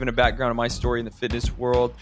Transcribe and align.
Giving 0.00 0.14
a 0.14 0.16
background 0.16 0.50
of 0.50 0.56
my 0.56 0.68
story 0.68 0.98
in 0.98 1.04
the 1.04 1.10
fitness 1.10 1.54
world, 1.58 1.94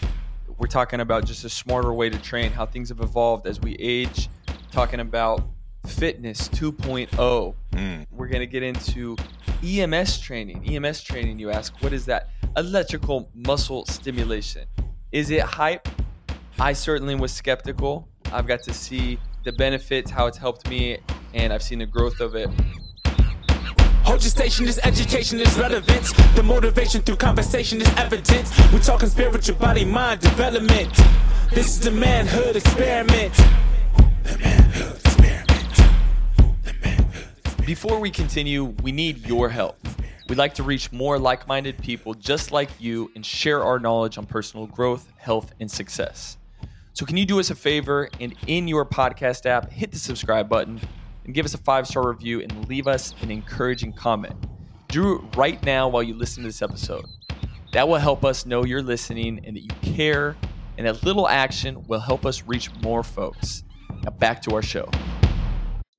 we're 0.57 0.67
talking 0.67 1.01
about 1.01 1.25
just 1.25 1.43
a 1.43 1.49
smarter 1.49 1.91
way 1.91 2.09
to 2.09 2.17
train, 2.17 2.49
how 2.49 2.65
things 2.65 2.87
have 2.87 3.01
evolved 3.01 3.45
as 3.45 3.59
we 3.59 3.75
age, 3.75 4.29
talking 4.71 5.01
about 5.01 5.43
fitness 5.85 6.47
2.0. 6.47 7.53
Mm. 7.73 8.07
We're 8.09 8.27
going 8.29 8.39
to 8.39 8.47
get 8.47 8.63
into 8.63 9.17
EMS 9.61 10.17
training. 10.19 10.63
EMS 10.65 11.03
training, 11.03 11.39
you 11.39 11.51
ask, 11.51 11.73
what 11.83 11.91
is 11.91 12.05
that? 12.05 12.29
Electrical 12.55 13.29
muscle 13.33 13.85
stimulation. 13.87 14.65
Is 15.11 15.29
it 15.29 15.41
hype? 15.41 15.89
I 16.57 16.71
certainly 16.71 17.15
was 17.15 17.33
skeptical. 17.33 18.07
I've 18.31 18.47
got 18.47 18.63
to 18.63 18.73
see 18.73 19.19
the 19.43 19.51
benefits, 19.51 20.09
how 20.09 20.27
it's 20.27 20.37
helped 20.37 20.69
me, 20.69 20.99
and 21.33 21.51
I've 21.51 21.63
seen 21.63 21.79
the 21.79 21.85
growth 21.85 22.21
of 22.21 22.33
it. 22.35 22.49
Hold 24.09 24.23
your 24.23 24.31
station, 24.31 24.65
this 24.65 24.79
education 24.81 25.39
is 25.39 25.55
relevant. 25.55 26.03
The 26.35 26.41
motivation 26.41 27.03
through 27.03 27.17
conversation 27.17 27.79
is 27.79 27.87
evident. 27.95 28.51
We're 28.73 28.79
talking 28.79 29.07
spiritual 29.07 29.55
body 29.57 29.85
mind 29.85 30.21
development. 30.21 30.91
This 31.51 31.67
is 31.67 31.79
the 31.79 31.91
manhood 31.91 32.55
experiment. 32.55 33.31
The 34.23 34.35
manhood 34.39 34.99
experiment. 35.05 35.81
Before 37.67 37.99
we 37.99 38.09
continue, 38.09 38.73
we 38.81 38.91
need 38.91 39.27
your 39.27 39.47
help. 39.47 39.77
We'd 40.27 40.39
like 40.39 40.55
to 40.55 40.63
reach 40.63 40.91
more 40.91 41.19
like 41.19 41.47
minded 41.47 41.77
people 41.77 42.15
just 42.15 42.51
like 42.51 42.71
you 42.79 43.11
and 43.13 43.23
share 43.23 43.63
our 43.63 43.77
knowledge 43.77 44.17
on 44.17 44.25
personal 44.25 44.65
growth, 44.65 45.07
health, 45.17 45.53
and 45.59 45.69
success. 45.69 46.37
So, 46.93 47.05
can 47.05 47.15
you 47.15 47.27
do 47.27 47.39
us 47.39 47.51
a 47.51 47.55
favor 47.55 48.09
and 48.19 48.33
in 48.47 48.67
your 48.67 48.85
podcast 48.85 49.45
app, 49.45 49.71
hit 49.71 49.91
the 49.91 49.99
subscribe 49.99 50.49
button 50.49 50.81
and 51.29 51.35
give 51.35 51.45
us 51.45 51.53
a 51.53 51.59
five 51.59 51.85
star 51.85 52.07
review 52.07 52.41
and 52.41 52.67
leave 52.67 52.87
us 52.87 53.13
an 53.21 53.29
encouraging 53.29 53.93
comment? 53.93 54.33
Do 54.87 55.17
it 55.17 55.37
right 55.37 55.63
now 55.63 55.87
while 55.87 56.01
you 56.01 56.15
listen 56.15 56.41
to 56.41 56.49
this 56.49 56.63
episode. 56.63 57.05
That 57.71 57.87
will 57.87 57.99
help 57.99 58.25
us 58.25 58.47
know 58.47 58.65
you're 58.65 58.81
listening 58.81 59.45
and 59.45 59.55
that 59.55 59.61
you 59.61 59.69
care, 59.83 60.35
and 60.79 60.87
that 60.87 61.03
little 61.03 61.29
action 61.29 61.83
will 61.87 61.99
help 61.99 62.25
us 62.25 62.41
reach 62.47 62.73
more 62.81 63.03
folks. 63.03 63.63
Now, 64.03 64.09
back 64.09 64.41
to 64.41 64.55
our 64.55 64.63
show. 64.63 64.89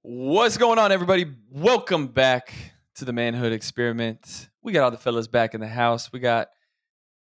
What's 0.03 0.57
going 0.57 0.81
on, 0.81 0.91
everybody? 0.91 1.27
Welcome 1.49 2.09
back 2.09 2.53
to 2.97 3.05
the 3.05 3.13
Manhood 3.13 3.53
Experiment. 3.53 4.49
We 4.65 4.73
got 4.73 4.83
all 4.83 4.91
the 4.91 4.97
fellas 4.97 5.29
back 5.29 5.55
in 5.55 5.61
the 5.61 5.69
house. 5.69 6.13
We 6.13 6.19
got 6.19 6.49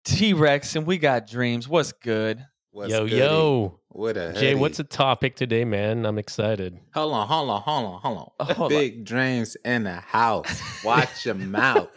T 0.05 0.31
Rex 0.31 0.77
and 0.77 0.87
we 0.87 0.97
got 0.97 1.27
Dreams. 1.27 1.67
What's 1.67 1.91
good? 1.91 2.41
What's 2.77 2.91
yo, 2.91 3.05
goody? 3.05 3.15
yo. 3.15 3.79
What 3.89 4.17
a 4.17 4.33
Jay, 4.33 4.49
hoodie. 4.51 4.53
what's 4.61 4.77
the 4.77 4.83
topic 4.83 5.35
today, 5.35 5.65
man? 5.65 6.05
I'm 6.05 6.19
excited. 6.19 6.77
Hold 6.93 7.11
on, 7.11 7.27
hold 7.27 7.49
on, 7.49 7.61
hold 7.63 7.85
on, 7.85 8.01
hold 8.01 8.17
on. 8.19 8.29
Oh, 8.39 8.53
hold 8.53 8.69
Big 8.69 9.03
dreams 9.03 9.57
in 9.65 9.85
the 9.85 9.95
house. 9.95 10.61
Watch 10.83 11.25
your 11.25 11.33
mouth. 11.35 11.89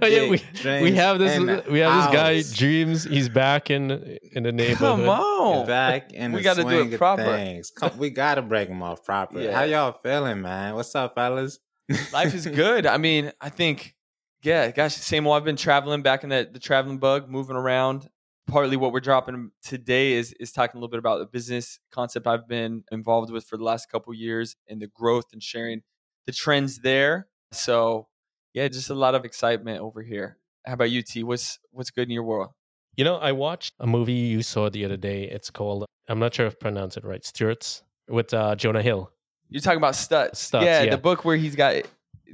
Oh, 0.00 0.06
yeah, 0.06 0.30
we, 0.30 0.42
Big 0.62 0.82
we 0.82 0.92
have 0.94 1.18
this 1.18 1.36
in 1.36 1.62
we 1.70 1.80
have 1.80 2.10
this 2.10 2.14
guy. 2.14 2.56
Dreams. 2.56 3.04
He's 3.04 3.28
back 3.28 3.68
in 3.70 3.90
in 4.32 4.44
the 4.44 4.52
neighborhood. 4.52 5.00
Come 5.00 5.08
on. 5.10 5.66
Back 5.66 6.14
in 6.14 6.32
We 6.32 6.38
the 6.38 6.44
gotta 6.44 6.62
do 6.62 6.68
it 6.70 6.84
swing 6.86 6.96
proper. 6.96 7.24
Things. 7.24 7.70
Come, 7.70 7.98
we 7.98 8.08
gotta 8.08 8.40
break 8.40 8.68
them 8.70 8.82
off 8.82 9.04
proper. 9.04 9.38
Yeah. 9.38 9.52
How 9.58 9.64
y'all 9.64 9.92
feeling, 9.92 10.40
man? 10.40 10.74
What's 10.74 10.94
up, 10.94 11.16
fellas? 11.16 11.58
Life 12.14 12.32
is 12.32 12.46
good. 12.46 12.86
I 12.86 12.96
mean, 12.96 13.30
I 13.42 13.50
think, 13.50 13.94
yeah, 14.42 14.70
gosh, 14.70 14.94
same 14.94 15.26
old. 15.26 15.36
I've 15.36 15.44
been 15.44 15.56
traveling 15.56 16.00
back 16.00 16.24
in 16.24 16.30
the, 16.30 16.48
the 16.50 16.58
traveling 16.58 16.96
bug, 16.96 17.28
moving 17.28 17.56
around. 17.56 18.08
Partly 18.48 18.76
what 18.76 18.92
we're 18.92 19.00
dropping 19.00 19.50
today 19.62 20.14
is 20.14 20.32
is 20.40 20.52
talking 20.52 20.78
a 20.78 20.78
little 20.78 20.90
bit 20.90 20.98
about 20.98 21.18
the 21.18 21.26
business 21.26 21.78
concept 21.92 22.26
I've 22.26 22.48
been 22.48 22.82
involved 22.90 23.30
with 23.30 23.44
for 23.44 23.58
the 23.58 23.64
last 23.64 23.90
couple 23.90 24.14
years 24.14 24.56
and 24.68 24.80
the 24.80 24.86
growth 24.86 25.26
and 25.32 25.42
sharing 25.42 25.82
the 26.26 26.32
trends 26.32 26.78
there. 26.78 27.28
So 27.52 28.08
yeah, 28.54 28.66
just 28.68 28.88
a 28.88 28.94
lot 28.94 29.14
of 29.14 29.24
excitement 29.24 29.80
over 29.80 30.02
here. 30.02 30.38
How 30.66 30.72
about 30.72 30.90
you, 30.90 31.02
T? 31.02 31.22
What's 31.22 31.58
what's 31.72 31.90
good 31.90 32.08
in 32.08 32.10
your 32.10 32.22
world? 32.22 32.50
You 32.96 33.04
know, 33.04 33.16
I 33.16 33.32
watched 33.32 33.74
a 33.78 33.86
movie 33.86 34.12
you 34.12 34.42
saw 34.42 34.70
the 34.70 34.84
other 34.84 34.96
day. 34.96 35.24
It's 35.24 35.50
called 35.50 35.84
I'm 36.08 36.18
not 36.18 36.34
sure 36.34 36.46
if 36.46 36.54
I 36.54 36.56
pronounce 36.56 36.96
it 36.96 37.04
right. 37.04 37.24
Stewart's 37.24 37.82
with 38.08 38.32
uh, 38.32 38.56
Jonah 38.56 38.82
Hill. 38.82 39.12
You're 39.50 39.60
talking 39.60 39.78
about 39.78 39.94
Stutz. 39.94 40.36
Stutz, 40.36 40.64
yeah, 40.64 40.82
yeah. 40.82 40.90
the 40.90 40.98
book 40.98 41.24
where 41.24 41.36
he's 41.36 41.54
got 41.54 41.76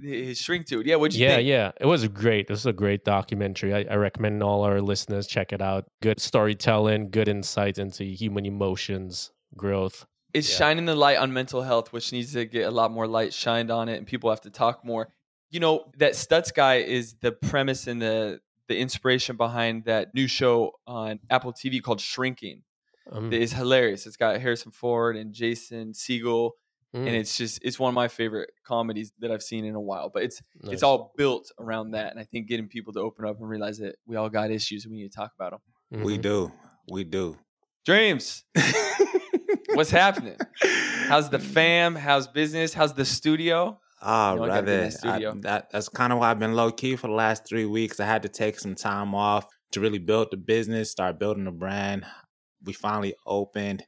his 0.03 0.38
shrink 0.38 0.66
to 0.66 0.81
it. 0.81 0.87
Yeah, 0.87 0.97
what'd 0.97 1.16
you 1.19 1.25
yeah, 1.27 1.37
think? 1.37 1.49
yeah. 1.49 1.72
It 1.81 1.87
was 1.87 2.06
great. 2.09 2.49
This 2.49 2.60
is 2.60 2.66
a 2.66 2.72
great 2.72 3.05
documentary. 3.05 3.75
I, 3.75 3.87
I 3.91 3.97
recommend 3.97 4.43
all 4.43 4.62
our 4.62 4.81
listeners 4.81 5.27
check 5.27 5.53
it 5.53 5.62
out. 5.62 5.84
Good 6.03 6.21
storytelling, 6.21 7.10
good 7.10 7.28
insight 7.28 7.78
into 7.78 8.05
human 8.05 8.47
emotions, 8.47 9.32
growth. 9.56 10.06
It's 10.32 10.50
Yeah. 10.50 10.56
shining 10.59 10.84
the 10.87 10.97
light 10.97 11.19
on 11.19 11.32
mental 11.32 11.62
health, 11.62 11.93
which 11.93 12.12
needs 12.12 12.32
to 12.32 12.44
get 12.44 12.66
a 12.66 12.71
lot 12.71 12.91
more 12.91 13.06
light 13.06 13.32
shined 13.32 13.71
on 13.71 13.88
it, 13.88 13.97
and 13.99 14.06
people 14.06 14.31
have 14.31 14.41
to 14.43 14.50
talk 14.50 14.84
more. 14.84 15.12
You 15.50 15.60
know, 15.60 15.84
that 15.99 16.15
Stutz 16.15 16.53
guy 16.53 16.76
is 16.76 17.15
the 17.21 17.31
premise 17.32 17.87
and 17.87 18.03
the 18.03 18.41
the 18.66 18.78
inspiration 18.78 19.37
behind 19.37 19.84
that 19.84 20.15
new 20.15 20.26
show 20.26 20.72
on 20.87 21.21
Apple 21.28 21.53
TV 21.53 21.82
called 21.82 22.00
Shrinking. 22.00 22.62
Um, 23.12 23.31
It's 23.31 23.53
hilarious. 23.53 24.06
It's 24.06 24.16
got 24.16 24.41
Harrison 24.41 24.72
Ford 24.72 25.16
and 25.16 25.34
Jason 25.34 25.93
Segel, 25.93 26.53
mm, 26.94 27.06
and 27.06 27.09
it's 27.16 27.37
just 27.37 27.59
it's 27.62 27.78
one 27.78 27.88
of 27.88 27.94
my 27.94 28.09
favorite 28.09 28.50
comedies 28.66 29.12
that 29.19 29.31
I've 29.31 29.43
seen 29.43 29.65
in 29.65 29.75
a 29.75 29.81
while. 29.81 30.10
But 30.12 30.22
it's 30.22 30.41
nice. 30.62 30.75
it's 30.75 30.82
all 30.82 31.12
built 31.16 31.50
around 31.59 31.91
that, 31.93 32.10
and 32.12 32.21
I 32.21 32.25
think 32.25 32.47
getting 32.49 32.69
people 32.69 32.93
to 32.94 33.00
open 33.00 33.27
up 33.27 33.38
and 33.41 33.49
realize 33.49 33.78
that 33.78 33.97
we 34.06 34.16
all 34.16 34.28
got 34.31 34.50
issues 34.50 34.84
and 34.84 34.93
we 34.93 34.99
need 35.03 35.10
to 35.12 35.16
talk 35.16 35.32
about 35.38 35.50
them. 35.91 36.03
We 36.05 36.19
Mhm. 36.19 36.22
do. 36.22 36.53
We 36.91 37.05
do. 37.05 37.37
Dreams, 37.84 38.44
what's 39.75 39.91
happening? 39.91 40.37
How's 41.09 41.28
the 41.31 41.38
fam? 41.38 41.94
How's 41.94 42.27
business? 42.28 42.72
How's 42.75 42.94
the 42.94 43.05
studio? 43.05 43.78
Oh, 44.03 44.32
You 44.34 44.38
know, 44.38 44.44
I 44.44 44.49
gotta 44.49 44.66
get 44.66 44.94
in 44.94 45.00
brother. 45.03 45.28
I- 45.28 45.41
that, 45.43 45.71
that's 45.71 45.88
kind 45.88 46.12
of 46.12 46.19
why 46.19 46.31
I've 46.31 46.38
been 46.38 46.55
low 46.55 46.71
key 46.72 46.97
for 46.97 47.06
the 47.09 47.15
last 47.15 47.47
three 47.47 47.65
weeks. 47.66 48.00
I 48.00 48.06
had 48.06 48.22
to 48.22 48.28
take 48.28 48.59
some 48.59 48.75
time 48.75 49.15
off 49.15 49.47
to 49.72 49.81
really 49.81 49.99
build 49.99 50.28
the 50.31 50.37
business, 50.37 50.91
start 50.91 51.19
building 51.19 51.44
the 51.44 51.50
brand. 51.53 52.05
We 52.65 52.72
finally 52.72 53.15
opened. 53.26 53.84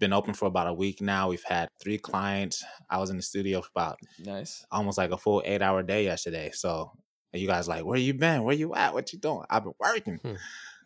Been 0.00 0.12
open 0.12 0.34
for 0.34 0.46
about 0.46 0.66
a 0.66 0.74
week 0.74 1.00
now. 1.00 1.28
We've 1.28 1.44
had 1.44 1.68
three 1.82 1.98
clients. 1.98 2.64
I 2.90 2.98
was 2.98 3.10
in 3.10 3.16
the 3.16 3.22
studio 3.22 3.60
for 3.62 3.68
about 3.74 3.96
Nice. 4.18 4.64
almost 4.70 4.98
like 4.98 5.12
a 5.12 5.16
full 5.16 5.42
eight 5.44 5.62
hour 5.62 5.82
day 5.82 6.04
yesterday. 6.04 6.50
So 6.52 6.90
you 7.32 7.46
guys 7.46 7.68
like, 7.68 7.84
where 7.84 7.98
you 7.98 8.14
been? 8.14 8.42
Where 8.42 8.54
you 8.54 8.74
at? 8.74 8.92
What 8.94 9.12
you 9.12 9.18
doing? 9.18 9.44
I've 9.50 9.64
been 9.64 9.72
working. 9.78 10.16
Hmm. 10.18 10.34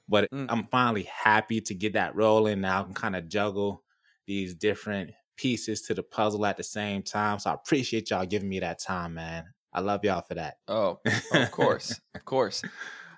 But 0.08 0.30
Mm. 0.30 0.46
I'm 0.48 0.66
finally 0.70 1.02
happy 1.04 1.60
to 1.62 1.74
get 1.74 1.92
that 1.94 2.14
rolling. 2.14 2.60
Now 2.62 2.80
I 2.80 2.84
can 2.84 2.94
kind 2.94 3.16
of 3.16 3.28
juggle 3.28 3.82
these 4.26 4.54
different 4.54 5.10
pieces 5.36 5.82
to 5.82 5.94
the 5.94 6.02
puzzle 6.02 6.44
at 6.46 6.56
the 6.56 6.62
same 6.62 7.02
time. 7.02 7.38
So 7.38 7.50
I 7.50 7.54
appreciate 7.54 8.10
y'all 8.10 8.26
giving 8.26 8.48
me 8.48 8.60
that 8.60 8.78
time, 8.80 9.14
man. 9.14 9.44
I 9.72 9.80
love 9.80 10.04
y'all 10.04 10.22
for 10.22 10.34
that. 10.34 10.56
Oh, 10.66 10.98
of 11.32 11.50
course, 11.50 12.00
of 12.14 12.24
course. 12.24 12.62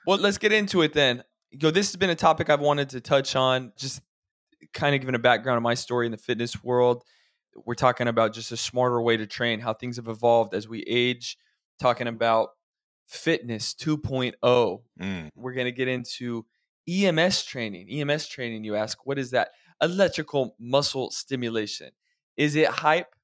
Well, 0.07 0.19
let's 0.19 0.39
get 0.39 0.53
into 0.53 0.83
it 0.83 0.93
then. 0.93 1.23
Yo, 1.53 1.71
this 1.71 1.89
has 1.89 1.97
been 1.97 2.11
a 2.11 2.15
topic 2.17 2.51
I've 2.51 2.61
wanted 2.61 2.91
to 2.91 3.01
touch 3.01 3.35
on. 3.37 3.73
Just 3.77 4.03
kind 4.73 4.95
of 4.95 5.01
giving 5.01 5.15
a 5.15 5.21
background 5.21 5.57
of 5.57 5.63
my 5.63 5.75
story 5.75 6.07
in 6.07 6.13
the 6.13 6.19
fitness 6.19 6.63
world. 6.63 7.05
We're 7.65 7.75
talking 7.75 8.09
about 8.09 8.33
just 8.33 8.53
a 8.53 8.57
smarter 8.57 9.01
way 9.01 9.17
to 9.17 9.27
train, 9.27 9.61
how 9.61 9.75
things 9.75 9.97
have 9.97 10.09
evolved 10.09 10.55
as 10.55 10.69
we 10.69 10.83
age. 10.83 11.37
Talking 11.81 12.07
about 12.07 12.51
fitness 13.07 13.75
2.0. 13.75 14.83
Mm. 15.01 15.29
We're 15.35 15.53
going 15.53 15.65
to 15.67 15.73
get 15.73 15.89
into 15.89 16.45
EMS 16.89 17.45
training. 17.45 17.89
EMS 17.91 18.29
training, 18.29 18.65
you 18.65 18.77
ask, 18.77 19.05
what 19.07 19.19
is 19.19 19.31
that? 19.33 19.51
Electrical 19.83 20.55
muscle 20.59 21.11
stimulation. 21.11 21.91
Is 22.37 22.55
it 22.55 22.69
hype? 22.69 23.15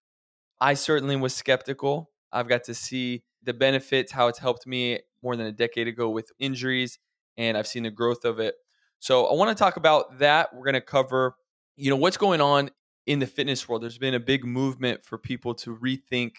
I 0.60 0.74
certainly 0.74 1.16
was 1.16 1.34
skeptical. 1.34 2.10
I've 2.32 2.48
got 2.48 2.64
to 2.64 2.74
see 2.74 3.22
the 3.42 3.54
benefits, 3.54 4.12
how 4.12 4.28
it's 4.28 4.38
helped 4.38 4.66
me 4.66 5.00
more 5.22 5.36
than 5.36 5.46
a 5.46 5.52
decade 5.52 5.86
ago 5.86 6.08
with 6.08 6.32
injuries, 6.38 6.98
and 7.36 7.56
I've 7.56 7.66
seen 7.66 7.84
the 7.84 7.90
growth 7.90 8.24
of 8.24 8.40
it. 8.40 8.54
So 8.98 9.26
I 9.26 9.34
want 9.34 9.56
to 9.56 9.60
talk 9.60 9.76
about 9.76 10.18
that. 10.18 10.54
We're 10.54 10.64
going 10.64 10.74
to 10.74 10.80
cover, 10.80 11.36
you 11.76 11.90
know, 11.90 11.96
what's 11.96 12.16
going 12.16 12.40
on 12.40 12.70
in 13.06 13.18
the 13.18 13.26
fitness 13.26 13.68
world. 13.68 13.82
There's 13.82 13.98
been 13.98 14.14
a 14.14 14.20
big 14.20 14.44
movement 14.44 15.04
for 15.04 15.18
people 15.18 15.54
to 15.56 15.76
rethink 15.76 16.32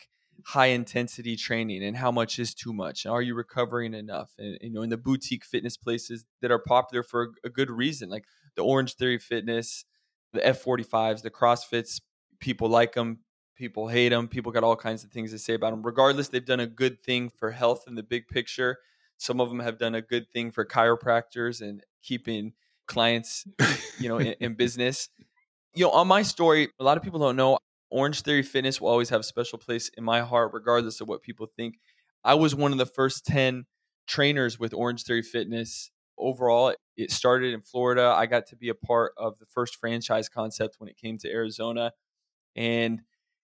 high 0.45 0.68
intensity 0.68 1.35
training 1.35 1.84
and 1.84 1.97
how 1.97 2.12
much 2.12 2.40
is 2.40 2.53
too 2.53 2.73
much. 2.73 3.06
and 3.06 3.13
Are 3.13 3.22
you 3.22 3.35
recovering 3.35 3.94
enough? 3.94 4.34
And 4.38 4.57
you 4.62 4.72
know, 4.72 4.81
in 4.81 4.90
the 4.90 4.97
boutique 4.97 5.45
fitness 5.45 5.78
places 5.78 6.25
that 6.42 6.51
are 6.51 6.59
popular 6.59 7.04
for 7.04 7.31
a 7.44 7.50
good 7.50 7.71
reason, 7.71 8.09
like 8.09 8.25
the 8.56 8.63
Orange 8.63 8.95
Theory 8.95 9.18
Fitness, 9.18 9.86
the 10.33 10.42
F45s, 10.42 11.21
the 11.21 11.31
CrossFits, 11.31 12.01
people 12.39 12.69
like 12.69 12.94
them, 12.94 13.19
people 13.56 13.88
hate 13.88 14.09
them, 14.09 14.27
people 14.27 14.51
got 14.51 14.63
all 14.63 14.75
kinds 14.75 15.04
of 15.04 15.12
things 15.12 15.31
to 15.31 15.39
say 15.39 15.54
about 15.54 15.71
them. 15.71 15.81
Regardless, 15.83 16.27
they've 16.27 16.45
done 16.45 16.59
a 16.59 16.68
good 16.68 17.01
thing 17.01 17.30
for 17.30 17.51
health 17.51 17.86
in 17.88 17.95
the 17.95 18.04
big 18.04 18.27
picture. 18.27 18.77
Some 19.18 19.42
of 19.42 19.50
them 19.50 19.60
have 19.60 19.78
done 19.78 19.96
a 19.96 20.02
good 20.02 20.30
thing 20.31 20.52
for 20.52 20.66
chiropractors 20.66 21.62
and 21.62 21.84
keeping 22.04 22.54
clients, 22.88 23.46
you 24.00 24.10
know, 24.10 24.18
in, 24.18 24.36
in 24.40 24.54
business. 24.58 25.10
You 25.74 25.86
know, 25.86 25.92
on 25.92 26.08
my 26.08 26.22
story, 26.22 26.69
a 26.80 26.84
lot 26.84 26.98
of 26.98 27.04
people 27.04 27.19
don't 27.19 27.36
know 27.36 27.58
Orange 27.90 28.22
Theory 28.22 28.44
Fitness 28.44 28.81
will 28.81 28.90
always 28.90 29.10
have 29.10 29.22
a 29.22 29.24
special 29.24 29.58
place 29.58 29.90
in 29.98 30.04
my 30.04 30.22
heart, 30.22 30.52
regardless 30.54 31.02
of 31.02 31.08
what 31.08 31.22
people 31.22 31.48
think. 31.56 31.80
I 32.24 32.34
was 32.34 32.54
one 32.54 32.72
of 32.72 32.78
the 32.78 32.86
first 32.86 33.25
10 33.25 33.66
trainers 34.08 34.60
with 34.60 34.74
Orange 34.74 35.04
Theory 35.04 35.22
Fitness. 35.22 35.92
Overall, 36.18 36.74
it 36.98 37.12
started 37.12 37.54
in 37.54 37.62
Florida. 37.62 38.14
I 38.16 38.25
got 38.25 38.48
to 38.48 38.56
be 38.56 38.69
a 38.69 38.75
part 38.75 39.14
of 39.18 39.38
the 39.40 39.46
first 39.46 39.78
franchise 39.78 40.28
concept 40.28 40.75
when 40.80 40.90
it 40.90 40.98
came 40.98 41.18
to 41.19 41.31
Arizona. 41.31 41.92
And 42.56 43.02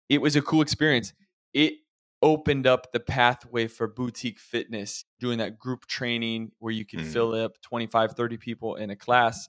it 0.09 0.23
was 0.23 0.37
a 0.37 0.43
cool 0.43 0.63
experience. 0.63 1.13
It 1.53 1.75
opened 2.23 2.67
up 2.67 2.93
the 2.93 3.01
pathway 3.01 3.67
for 3.67 3.87
boutique 3.89 4.39
fitness, 4.39 5.05
doing 5.19 5.39
that 5.39 5.59
group 5.59 5.87
training 5.87 6.53
where 6.59 6.73
you 6.73 6.85
can 6.85 7.01
Mhm. 7.01 7.13
fill 7.13 7.35
up 7.35 7.61
25, 7.63 8.13
30 8.13 8.37
people 8.37 8.77
in 8.77 8.91
a 8.91 8.97
class. 8.97 9.49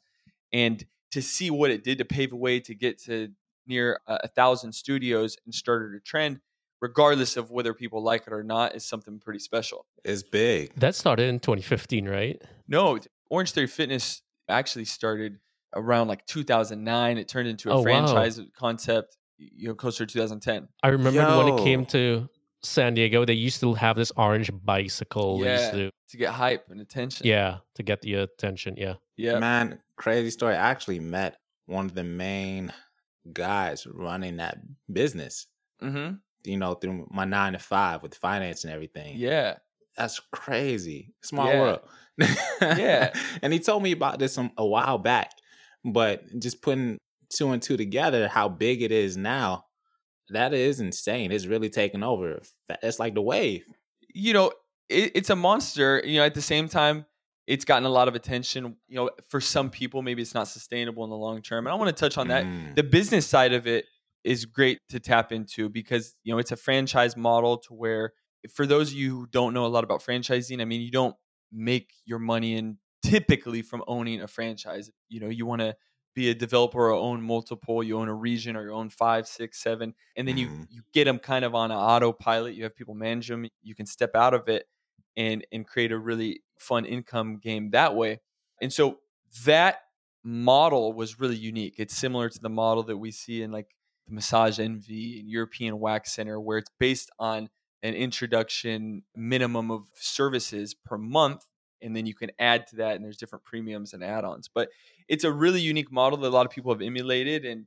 And 0.53 0.85
to 1.11 1.21
see 1.21 1.49
what 1.51 1.71
it 1.71 1.83
did 1.83 1.97
to 1.97 2.05
pave 2.05 2.31
a 2.31 2.35
way 2.37 2.59
to 2.61 2.73
get 2.73 2.97
to 3.03 3.29
near 3.67 3.99
a, 4.07 4.21
a 4.23 4.27
thousand 4.29 4.71
studios 4.73 5.35
and 5.45 5.53
started 5.53 5.93
a 5.95 5.99
trend, 5.99 6.39
regardless 6.81 7.35
of 7.37 7.51
whether 7.51 7.73
people 7.73 8.01
like 8.01 8.25
it 8.27 8.33
or 8.33 8.43
not, 8.43 8.73
is 8.75 8.85
something 8.85 9.19
pretty 9.19 9.39
special. 9.39 9.85
It's 10.05 10.23
big. 10.23 10.73
That 10.75 10.95
started 10.95 11.27
in 11.27 11.39
2015, 11.39 12.07
right? 12.07 12.41
No, 12.67 12.97
Orange 13.29 13.51
Theory 13.51 13.67
Fitness 13.67 14.21
actually 14.47 14.85
started 14.85 15.39
around 15.73 16.07
like 16.07 16.25
2009. 16.25 17.17
It 17.17 17.27
turned 17.27 17.47
into 17.49 17.69
a 17.69 17.73
Oh, 17.73 17.77
wow. 17.81 17.83
franchise 17.83 18.39
concept, 18.55 19.17
you 19.37 19.67
know, 19.67 19.75
closer 19.75 20.05
to 20.05 20.13
2010. 20.13 20.69
I 20.83 20.87
remember 20.89 21.37
when 21.37 21.47
it 21.49 21.57
came 21.63 21.85
to 21.87 22.29
San 22.63 22.93
Diego, 22.93 23.25
they 23.25 23.33
used 23.33 23.59
to 23.61 23.73
have 23.73 23.95
this 23.95 24.11
orange 24.17 24.51
bicycle. 24.63 25.39
They 25.39 25.51
used 25.51 25.63
Yeah. 25.65 25.71
to, 25.71 25.91
To 26.09 26.17
get 26.17 26.31
hype 26.33 26.69
and 26.69 26.79
attention. 26.81 27.25
yeah, 27.25 27.57
to 27.75 27.83
get 27.83 28.01
the 28.01 28.13
attention. 28.15 28.75
Yeah. 28.77 28.95
Yeah. 29.17 29.39
Man, 29.39 29.79
crazy 29.95 30.29
story. 30.29 30.53
I 30.55 30.69
actually 30.69 30.99
met 30.99 31.37
one 31.65 31.85
of 31.85 31.95
the 31.95 32.03
main 32.03 32.71
guys 33.33 33.85
running 33.87 34.37
that 34.37 34.57
business, 34.91 35.47
Mm-hmm. 35.81 36.15
you 36.43 36.57
know, 36.57 36.73
through 36.75 37.07
my 37.11 37.25
nine 37.25 37.53
to 37.53 37.59
five 37.59 38.03
with 38.03 38.13
finance 38.15 38.63
and 38.63 38.73
everything. 38.73 39.15
Yeah. 39.17 39.57
That's 39.97 40.19
crazy. 40.31 41.13
Small 41.21 41.47
Yeah. 41.47 41.59
world. 41.59 41.79
Yeah. 42.61 43.13
And 43.41 43.51
he 43.53 43.59
told 43.59 43.81
me 43.83 43.91
about 43.91 44.19
this 44.19 44.33
some, 44.33 44.51
a 44.57 44.65
while 44.65 44.97
back, 44.99 45.31
but 45.83 46.23
just 46.39 46.61
putting 46.61 46.97
two 47.29 47.49
and 47.51 47.61
two 47.61 47.77
together, 47.77 48.27
how 48.27 48.49
big 48.49 48.81
it 48.83 48.91
is 48.91 49.17
now, 49.17 49.65
that 50.31 50.53
is 50.53 50.79
insane. 50.79 51.31
It's 51.31 51.45
really 51.45 51.69
taken 51.69 52.03
over. 52.03 52.41
It's 52.81 52.99
like 52.99 53.13
the 53.13 53.21
wave. 53.21 53.65
you 54.13 54.33
know, 54.33 54.51
it, 54.89 55.11
it's 55.15 55.29
a 55.29 55.35
monster. 55.35 56.01
You 56.05 56.19
know, 56.19 56.25
at 56.25 56.33
the 56.33 56.41
same 56.41 56.67
time, 56.67 57.05
it's 57.47 57.65
gotten 57.65 57.85
a 57.85 57.89
lot 57.89 58.07
of 58.07 58.15
attention. 58.15 58.75
You 58.87 58.95
know, 58.95 59.09
for 59.29 59.41
some 59.41 59.69
people, 59.69 60.01
maybe 60.01 60.21
it's 60.21 60.33
not 60.33 60.47
sustainable 60.47 61.03
in 61.03 61.09
the 61.09 61.17
long 61.17 61.41
term. 61.41 61.65
And 61.67 61.73
I 61.73 61.75
want 61.75 61.95
to 61.95 61.99
touch 61.99 62.17
on 62.17 62.27
that. 62.29 62.45
Mm. 62.45 62.75
The 62.75 62.83
business 62.83 63.27
side 63.27 63.53
of 63.53 63.67
it 63.67 63.85
is 64.23 64.45
great 64.45 64.77
to 64.89 64.99
tap 64.99 65.31
into 65.31 65.67
because 65.69 66.15
you 66.23 66.33
know 66.33 66.37
it's 66.37 66.51
a 66.51 66.55
franchise 66.55 67.17
model 67.17 67.57
to 67.57 67.73
where 67.73 68.13
for 68.53 68.65
those 68.65 68.89
of 68.89 68.95
you 68.95 69.11
who 69.11 69.27
don't 69.27 69.53
know 69.53 69.65
a 69.65 69.67
lot 69.67 69.83
about 69.83 70.01
franchising, 70.01 70.61
I 70.61 70.65
mean, 70.65 70.81
you 70.81 70.91
don't 70.91 71.15
make 71.51 71.91
your 72.05 72.19
money 72.19 72.55
in 72.55 72.77
typically 73.03 73.61
from 73.61 73.83
owning 73.87 74.21
a 74.21 74.27
franchise. 74.27 74.89
You 75.09 75.19
know, 75.19 75.29
you 75.29 75.45
want 75.45 75.61
to 75.61 75.75
be 76.13 76.29
a 76.29 76.35
developer 76.35 76.79
or 76.89 76.91
own 76.93 77.21
multiple, 77.21 77.83
you 77.83 77.97
own 77.97 78.07
a 78.09 78.13
region 78.13 78.55
or 78.55 78.63
you 78.65 78.73
own 78.73 78.89
five, 78.89 79.27
six, 79.27 79.61
seven, 79.61 79.95
and 80.15 80.27
then 80.27 80.37
you 80.37 80.49
Mhm. 80.49 80.67
you 80.69 80.83
get 80.93 81.05
them 81.05 81.19
kind 81.19 81.45
of 81.45 81.55
on 81.55 81.71
an 81.71 81.77
autopilot. 81.77 82.55
You 82.55 82.63
have 82.63 82.75
people 82.75 82.95
manage 82.95 83.27
them. 83.27 83.45
You 83.61 83.75
can 83.75 83.85
step 83.85 84.15
out 84.15 84.33
of 84.33 84.49
it 84.49 84.67
and 85.17 85.45
and 85.51 85.67
create 85.67 85.91
a 85.91 85.97
really 85.99 86.43
fun 86.59 86.85
income 86.85 87.37
game 87.37 87.71
that 87.71 87.95
way. 87.95 88.19
And 88.61 88.71
so 88.71 88.99
that 89.45 89.81
model 90.23 90.93
was 90.93 91.19
really 91.19 91.35
unique. 91.35 91.75
It's 91.77 91.95
similar 91.95 92.29
to 92.29 92.39
the 92.39 92.49
model 92.49 92.83
that 92.83 92.97
we 92.97 93.11
see 93.11 93.41
in 93.41 93.51
like 93.51 93.75
the 94.07 94.13
Massage 94.13 94.59
Envy 94.59 95.19
and 95.19 95.29
European 95.29 95.79
Wax 95.79 96.13
Center, 96.13 96.39
where 96.39 96.57
it's 96.59 96.69
based 96.79 97.09
on 97.19 97.49
an 97.83 97.95
introduction 97.95 99.03
minimum 99.15 99.71
of 99.71 99.87
services 99.95 100.73
per 100.75 100.97
month. 100.97 101.47
And 101.81 101.95
then 101.95 102.05
you 102.05 102.13
can 102.13 102.31
add 102.39 102.67
to 102.67 102.75
that, 102.77 102.95
and 102.95 103.03
there's 103.03 103.17
different 103.17 103.43
premiums 103.43 103.93
and 103.93 104.03
add 104.03 104.23
ons. 104.23 104.49
But 104.53 104.69
it's 105.07 105.23
a 105.23 105.31
really 105.31 105.61
unique 105.61 105.91
model 105.91 106.19
that 106.19 106.27
a 106.27 106.29
lot 106.29 106.45
of 106.45 106.51
people 106.51 106.71
have 106.71 106.81
emulated. 106.81 107.45
And 107.45 107.65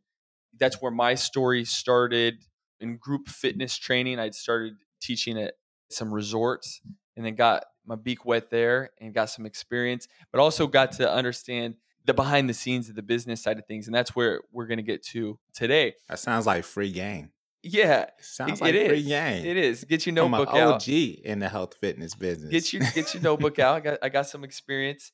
that's 0.58 0.80
where 0.80 0.92
my 0.92 1.14
story 1.14 1.64
started 1.64 2.44
in 2.80 2.96
group 2.96 3.28
fitness 3.28 3.76
training. 3.76 4.18
I'd 4.18 4.34
started 4.34 4.74
teaching 5.00 5.38
at 5.38 5.54
some 5.90 6.12
resorts 6.12 6.80
and 7.16 7.24
then 7.24 7.34
got 7.34 7.64
my 7.86 7.96
beak 7.96 8.24
wet 8.24 8.50
there 8.50 8.90
and 9.00 9.12
got 9.12 9.30
some 9.30 9.46
experience, 9.46 10.08
but 10.32 10.40
also 10.40 10.66
got 10.66 10.92
to 10.92 11.10
understand 11.10 11.74
the 12.04 12.14
behind 12.14 12.48
the 12.48 12.54
scenes 12.54 12.88
of 12.88 12.94
the 12.94 13.02
business 13.02 13.42
side 13.42 13.58
of 13.58 13.66
things. 13.66 13.86
And 13.86 13.94
that's 13.94 14.14
where 14.14 14.42
we're 14.52 14.66
going 14.66 14.78
to 14.78 14.82
get 14.84 15.02
to 15.06 15.38
today. 15.54 15.94
That 16.08 16.18
sounds 16.18 16.46
like 16.46 16.64
free 16.64 16.92
game. 16.92 17.30
Yeah, 17.64 18.06
Sounds 18.20 18.60
it 18.60 18.88
free 18.88 18.98
is. 19.00 19.06
game. 19.06 19.44
it 19.46 19.56
is. 19.56 19.84
Get 19.84 20.04
your 20.06 20.14
From 20.14 20.34
an 20.34 20.40
notebook 20.40 20.54
out. 20.54 20.74
OG 20.74 20.88
in 20.88 21.38
the 21.38 21.48
health 21.48 21.74
fitness 21.80 22.14
business. 22.14 22.50
Get 22.50 22.72
your 22.72 22.82
get 22.94 23.14
your 23.14 23.22
notebook 23.22 23.58
out. 23.58 23.76
I 23.76 23.80
got 23.80 23.98
I 24.02 24.08
got 24.10 24.26
some 24.26 24.44
experience, 24.44 25.12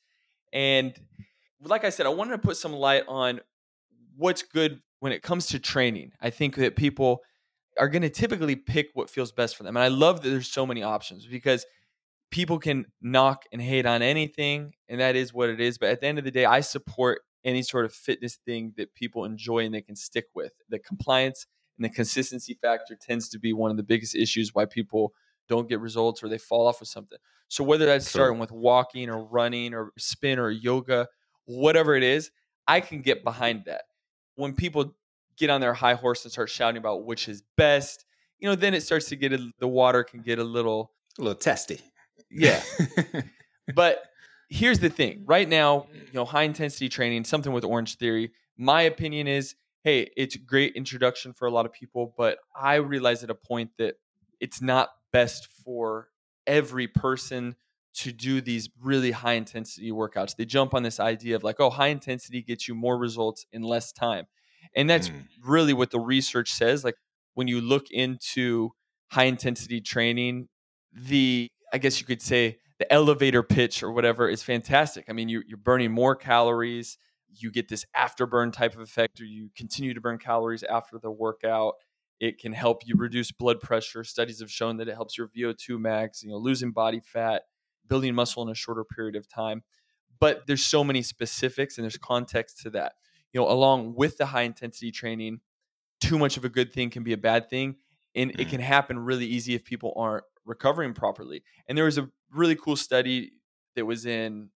and 0.53 0.93
like 1.63 1.85
I 1.85 1.91
said, 1.91 2.07
I 2.07 2.11
wanted 2.11 2.33
to 2.33 2.39
put 2.39 2.57
some 2.57 2.73
light 2.73 3.05
on 3.07 3.41
what's 4.17 4.43
good 4.43 4.81
when 4.99 5.13
it 5.13 5.23
comes 5.23 5.47
to 5.49 5.59
training. 5.59 6.13
I 6.21 6.31
think 6.31 6.57
that 6.57 6.75
people 6.77 7.21
are 7.79 7.89
going 7.89 8.03
to 8.03 8.11
typically 8.11 8.57
pick 8.57 8.89
what 8.95 9.09
feels 9.09 9.31
best 9.33 9.57
for 9.57 9.63
them, 9.63 9.77
and 9.77 9.85
I 9.85 9.89
love 9.89 10.23
that 10.23 10.29
there's 10.31 10.49
so 10.49 10.67
many 10.67 10.83
options 10.83 11.27
because 11.27 11.65
people 12.33 12.59
can 12.59 12.87
knock 13.01 13.45
and 13.53 13.63
hate 13.63 13.87
on 13.87 14.03
anything, 14.03 14.73
and 14.89 15.01
that 15.01 15.15
is 15.15 15.33
what 15.33 15.51
it 15.51 15.61
is. 15.61 15.79
But 15.79 15.91
at 15.91 16.01
the 16.01 16.07
end 16.09 16.19
of 16.19 16.25
the 16.25 16.31
day, 16.31 16.45
I 16.45 16.61
support 16.61 17.23
any 17.45 17.63
sort 17.63 17.85
of 17.85 17.93
fitness 17.93 18.39
thing 18.45 18.75
that 18.77 18.95
people 18.95 19.25
enjoy 19.25 19.65
and 19.65 19.73
they 19.75 19.81
can 19.83 19.97
stick 19.97 20.27
with. 20.35 20.53
The 20.69 20.79
compliance 20.79 21.47
and 21.81 21.91
the 21.91 21.95
consistency 21.95 22.59
factor 22.61 22.95
tends 22.95 23.31
to 23.31 23.39
be 23.39 23.55
one 23.55 23.71
of 23.71 23.79
the 23.79 23.83
biggest 23.83 24.15
issues 24.15 24.55
why 24.55 24.67
people 24.67 25.15
don't 25.49 25.67
get 25.67 25.81
results 25.81 26.23
or 26.23 26.29
they 26.29 26.37
fall 26.37 26.67
off 26.67 26.81
with 26.81 26.91
something. 26.91 27.19
So 27.49 27.65
whether 27.65 27.87
that's 27.87 28.05
True. 28.05 28.21
starting 28.21 28.39
with 28.39 28.53
walking 28.53 29.09
or 29.09 29.25
running 29.25 29.73
or 29.73 29.93
spin 29.99 30.39
or 30.39 30.51
yoga, 30.51 31.09
whatever 31.47 31.97
it 31.97 32.03
is, 32.03 32.31
I 32.69 32.81
can 32.81 33.01
get 33.01 33.25
behind 33.25 33.65
that. 33.65 33.85
When 34.37 34.53
people 34.53 34.95
get 35.39 35.49
on 35.49 35.63
their 35.63 35.73
high 35.73 35.95
horse 35.95 36.23
and 36.25 36.31
start 36.31 36.51
shouting 36.51 36.77
about 36.77 37.07
which 37.07 37.29
is 37.29 37.43
best, 37.57 38.05
you 38.39 38.49
know, 38.49 38.55
then 38.55 38.75
it 38.75 38.83
starts 38.83 39.07
to 39.07 39.17
get 39.17 39.33
a, 39.33 39.51
the 39.59 39.67
water 39.67 40.05
can 40.05 40.21
get 40.21 40.39
a 40.39 40.45
little 40.45 40.93
a 41.19 41.23
little 41.23 41.35
testy. 41.35 41.81
yeah. 42.31 42.63
but 43.75 44.05
here's 44.51 44.81
the 44.81 44.91
thing 44.91 45.23
right 45.27 45.49
now 45.49 45.87
you 45.95 46.13
know 46.13 46.25
high 46.25 46.43
intensity 46.43 46.89
training 46.89 47.23
something 47.23 47.53
with 47.53 47.65
orange 47.65 47.97
theory 47.99 48.33
my 48.57 48.83
opinion 48.83 49.29
is 49.29 49.55
hey 49.85 50.11
it's 50.17 50.35
a 50.35 50.39
great 50.39 50.75
introduction 50.75 51.33
for 51.33 51.47
a 51.47 51.51
lot 51.51 51.67
of 51.67 51.73
people 51.73 52.15
but 52.17 52.39
i 52.55 52.75
realize 52.77 53.23
at 53.25 53.31
a 53.31 53.35
point 53.35 53.71
that 53.79 53.97
it's 54.41 54.61
not 54.63 54.91
best 55.13 55.47
for 55.65 56.09
every 56.47 56.87
person 56.89 57.57
to 57.93 58.13
do 58.13 58.41
these 58.41 58.69
really 58.81 59.11
high 59.11 59.33
intensity 59.33 59.91
workouts. 59.91 60.37
They 60.37 60.45
jump 60.45 60.75
on 60.75 60.85
this 60.85 61.01
idea 61.01 61.35
of 61.37 61.43
like 61.43 61.59
oh 61.59 61.71
high 61.71 61.89
intensity 61.89 62.41
gets 62.43 62.69
you 62.69 62.75
more 62.75 62.97
results 62.97 63.47
in 63.53 63.63
less 63.63 63.93
time. 63.93 64.27
And 64.77 64.89
that's 64.89 65.09
Mm. 65.09 65.27
really 65.43 65.73
what 65.73 65.91
the 65.91 65.99
research 66.01 66.53
says 66.53 66.85
like 66.85 66.97
when 67.35 67.49
you 67.49 67.61
look 67.61 67.91
into 67.91 68.71
high 69.11 69.25
intensity 69.25 69.81
training 69.81 70.49
the 70.93 71.51
i 71.73 71.79
guess 71.79 72.01
you 72.01 72.07
could 72.07 72.23
say 72.23 72.59
the 72.79 72.91
elevator 72.93 73.43
pitch 73.43 73.83
or 73.83 73.91
whatever 73.93 74.29
is 74.29 74.43
fantastic. 74.43 75.05
I 75.09 75.13
mean 75.13 75.29
you, 75.29 75.43
you're 75.47 75.59
burning 75.59 75.91
more 75.93 76.15
calories 76.15 76.97
you 77.33 77.51
get 77.51 77.69
this 77.69 77.85
afterburn 77.97 78.53
type 78.53 78.75
of 78.75 78.81
effect 78.81 79.21
or 79.21 79.25
you 79.25 79.51
continue 79.57 79.95
to 79.95 80.01
burn 80.01 80.19
calories 80.19 80.63
after 80.63 80.99
the 80.99 81.11
workout. 81.11 81.75
It 82.19 82.39
can 82.39 82.53
help 82.53 82.83
you 82.87 82.95
reduce 82.97 83.33
blood 83.33 83.61
pressure. 83.61 84.05
Studies 84.05 84.41
have 84.41 84.51
shown 84.51 84.77
that 84.79 84.89
it 84.89 84.95
helps 84.95 85.17
your 85.17 85.29
vo2 85.29 85.79
max 85.81 86.23
you 86.23 86.31
know 86.31 86.37
losing 86.37 86.73
body 86.73 87.01
fat 87.01 87.45
building 87.89 88.15
muscle 88.15 88.43
in 88.43 88.49
a 88.49 88.55
shorter 88.55 88.85
period 88.85 89.17
of 89.17 89.29
time. 89.29 89.63
But 90.19 90.47
there's 90.47 90.65
so 90.65 90.85
many 90.85 91.03
specifics 91.03 91.79
and 91.79 91.85
there's 91.85 91.97
context 91.99 92.61
to 92.63 92.71
that. 92.71 92.95
You 93.33 93.41
know 93.41 93.49
along 93.51 93.95
with 93.95 94.19
the 94.19 94.27
high 94.27 94.43
intensity 94.43 94.91
training 94.93 95.41
too 96.01 96.19
much 96.19 96.37
of 96.37 96.45
a 96.45 96.49
good 96.49 96.73
thing 96.73 96.91
can 96.91 97.03
be 97.05 97.13
a 97.13 97.19
bad 97.19 97.49
thing 97.51 97.77
and 98.15 98.31
it 98.33 98.49
Mm. 98.49 98.51
can 98.51 98.61
happen 98.61 98.99
really 98.99 99.27
easy 99.27 99.55
if 99.55 99.65
people 99.65 99.93
aren't 99.97 100.25
recovering 100.45 100.95
properly. 100.95 101.43
And 101.69 101.77
there 101.79 101.85
was 101.85 101.99
a 101.99 102.11
really 102.33 102.57
cool 102.57 102.77
study 102.77 103.33
that 103.77 103.87
was 103.87 104.07
in 104.07 104.51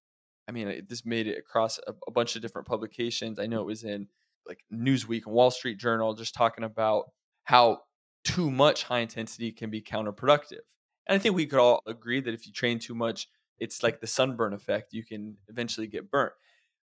i 0.49 0.53
mean 0.53 0.69
it- 0.69 0.89
this 0.89 1.05
made 1.05 1.27
it 1.27 1.39
across 1.39 1.79
a, 1.87 1.95
a 2.07 2.11
bunch 2.11 2.37
of 2.37 2.43
different 2.43 2.67
publications. 2.67 3.39
I 3.39 3.47
know 3.47 3.59
it 3.59 3.61
mm-hmm. 3.61 3.69
was 3.69 3.85
in 3.85 4.09
like 4.47 4.65
newsweek 4.73 5.25
and 5.25 5.35
wall 5.35 5.51
street 5.51 5.79
journal 5.79 6.15
just 6.15 6.35
talking 6.35 6.65
about 6.65 7.11
how 7.45 7.81
too 8.25 8.51
much 8.51 8.85
high 8.85 9.01
intensity 9.01 9.53
can 9.53 9.71
be 9.71 9.81
counterproductive. 9.81 10.61
And 11.07 11.15
i 11.15 11.19
think 11.19 11.35
we 11.35 11.47
could 11.47 11.59
all 11.59 11.81
agree 11.87 12.21
that 12.21 12.35
if 12.35 12.47
you 12.47 12.53
train 12.53 12.79
too 12.79 12.95
much 12.95 13.29
it's 13.59 13.83
like 13.83 14.01
the 14.01 14.07
sunburn 14.07 14.53
effect 14.53 14.93
you 14.93 15.05
can 15.05 15.37
eventually 15.49 15.87
get 15.87 16.11
burnt. 16.11 16.33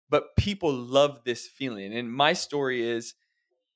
But 0.09 0.35
people 0.37 0.73
love 0.73 1.23
this 1.25 1.47
feeling 1.47 1.93
and 1.93 2.11
my 2.11 2.33
story 2.33 2.87
is 2.87 3.15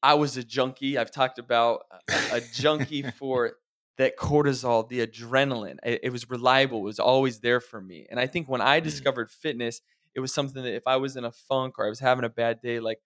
i 0.03 0.13
was 0.13 0.37
a 0.37 0.43
junkie. 0.43 0.97
I've 0.97 1.11
talked 1.11 1.39
about 1.39 1.81
a, 2.09 2.37
a 2.37 2.41
junkie 2.53 3.03
for 3.19 3.53
that 3.97 4.17
cortisol 4.17 4.87
the 4.87 5.05
adrenaline 5.05 5.77
it, 5.83 6.01
it 6.03 6.09
was 6.11 6.29
reliable 6.29 6.79
it 6.79 6.83
was 6.83 6.99
always 6.99 7.39
there 7.41 7.59
for 7.59 7.81
me. 7.81 8.07
And 8.09 8.19
i 8.19 8.27
think 8.27 8.47
when 8.49 8.61
i 8.61 8.79
discovered 8.79 9.29
fitness 9.31 9.81
it 10.15 10.19
was 10.19 10.33
something 10.33 10.63
that 10.63 10.75
if 10.75 10.87
i 10.87 10.97
was 10.97 11.15
in 11.15 11.25
a 11.25 11.31
funk 11.31 11.75
or 11.77 11.85
i 11.85 11.89
was 11.89 11.99
having 11.99 12.25
a 12.25 12.29
bad 12.29 12.61
day 12.61 12.79
like 12.79 12.99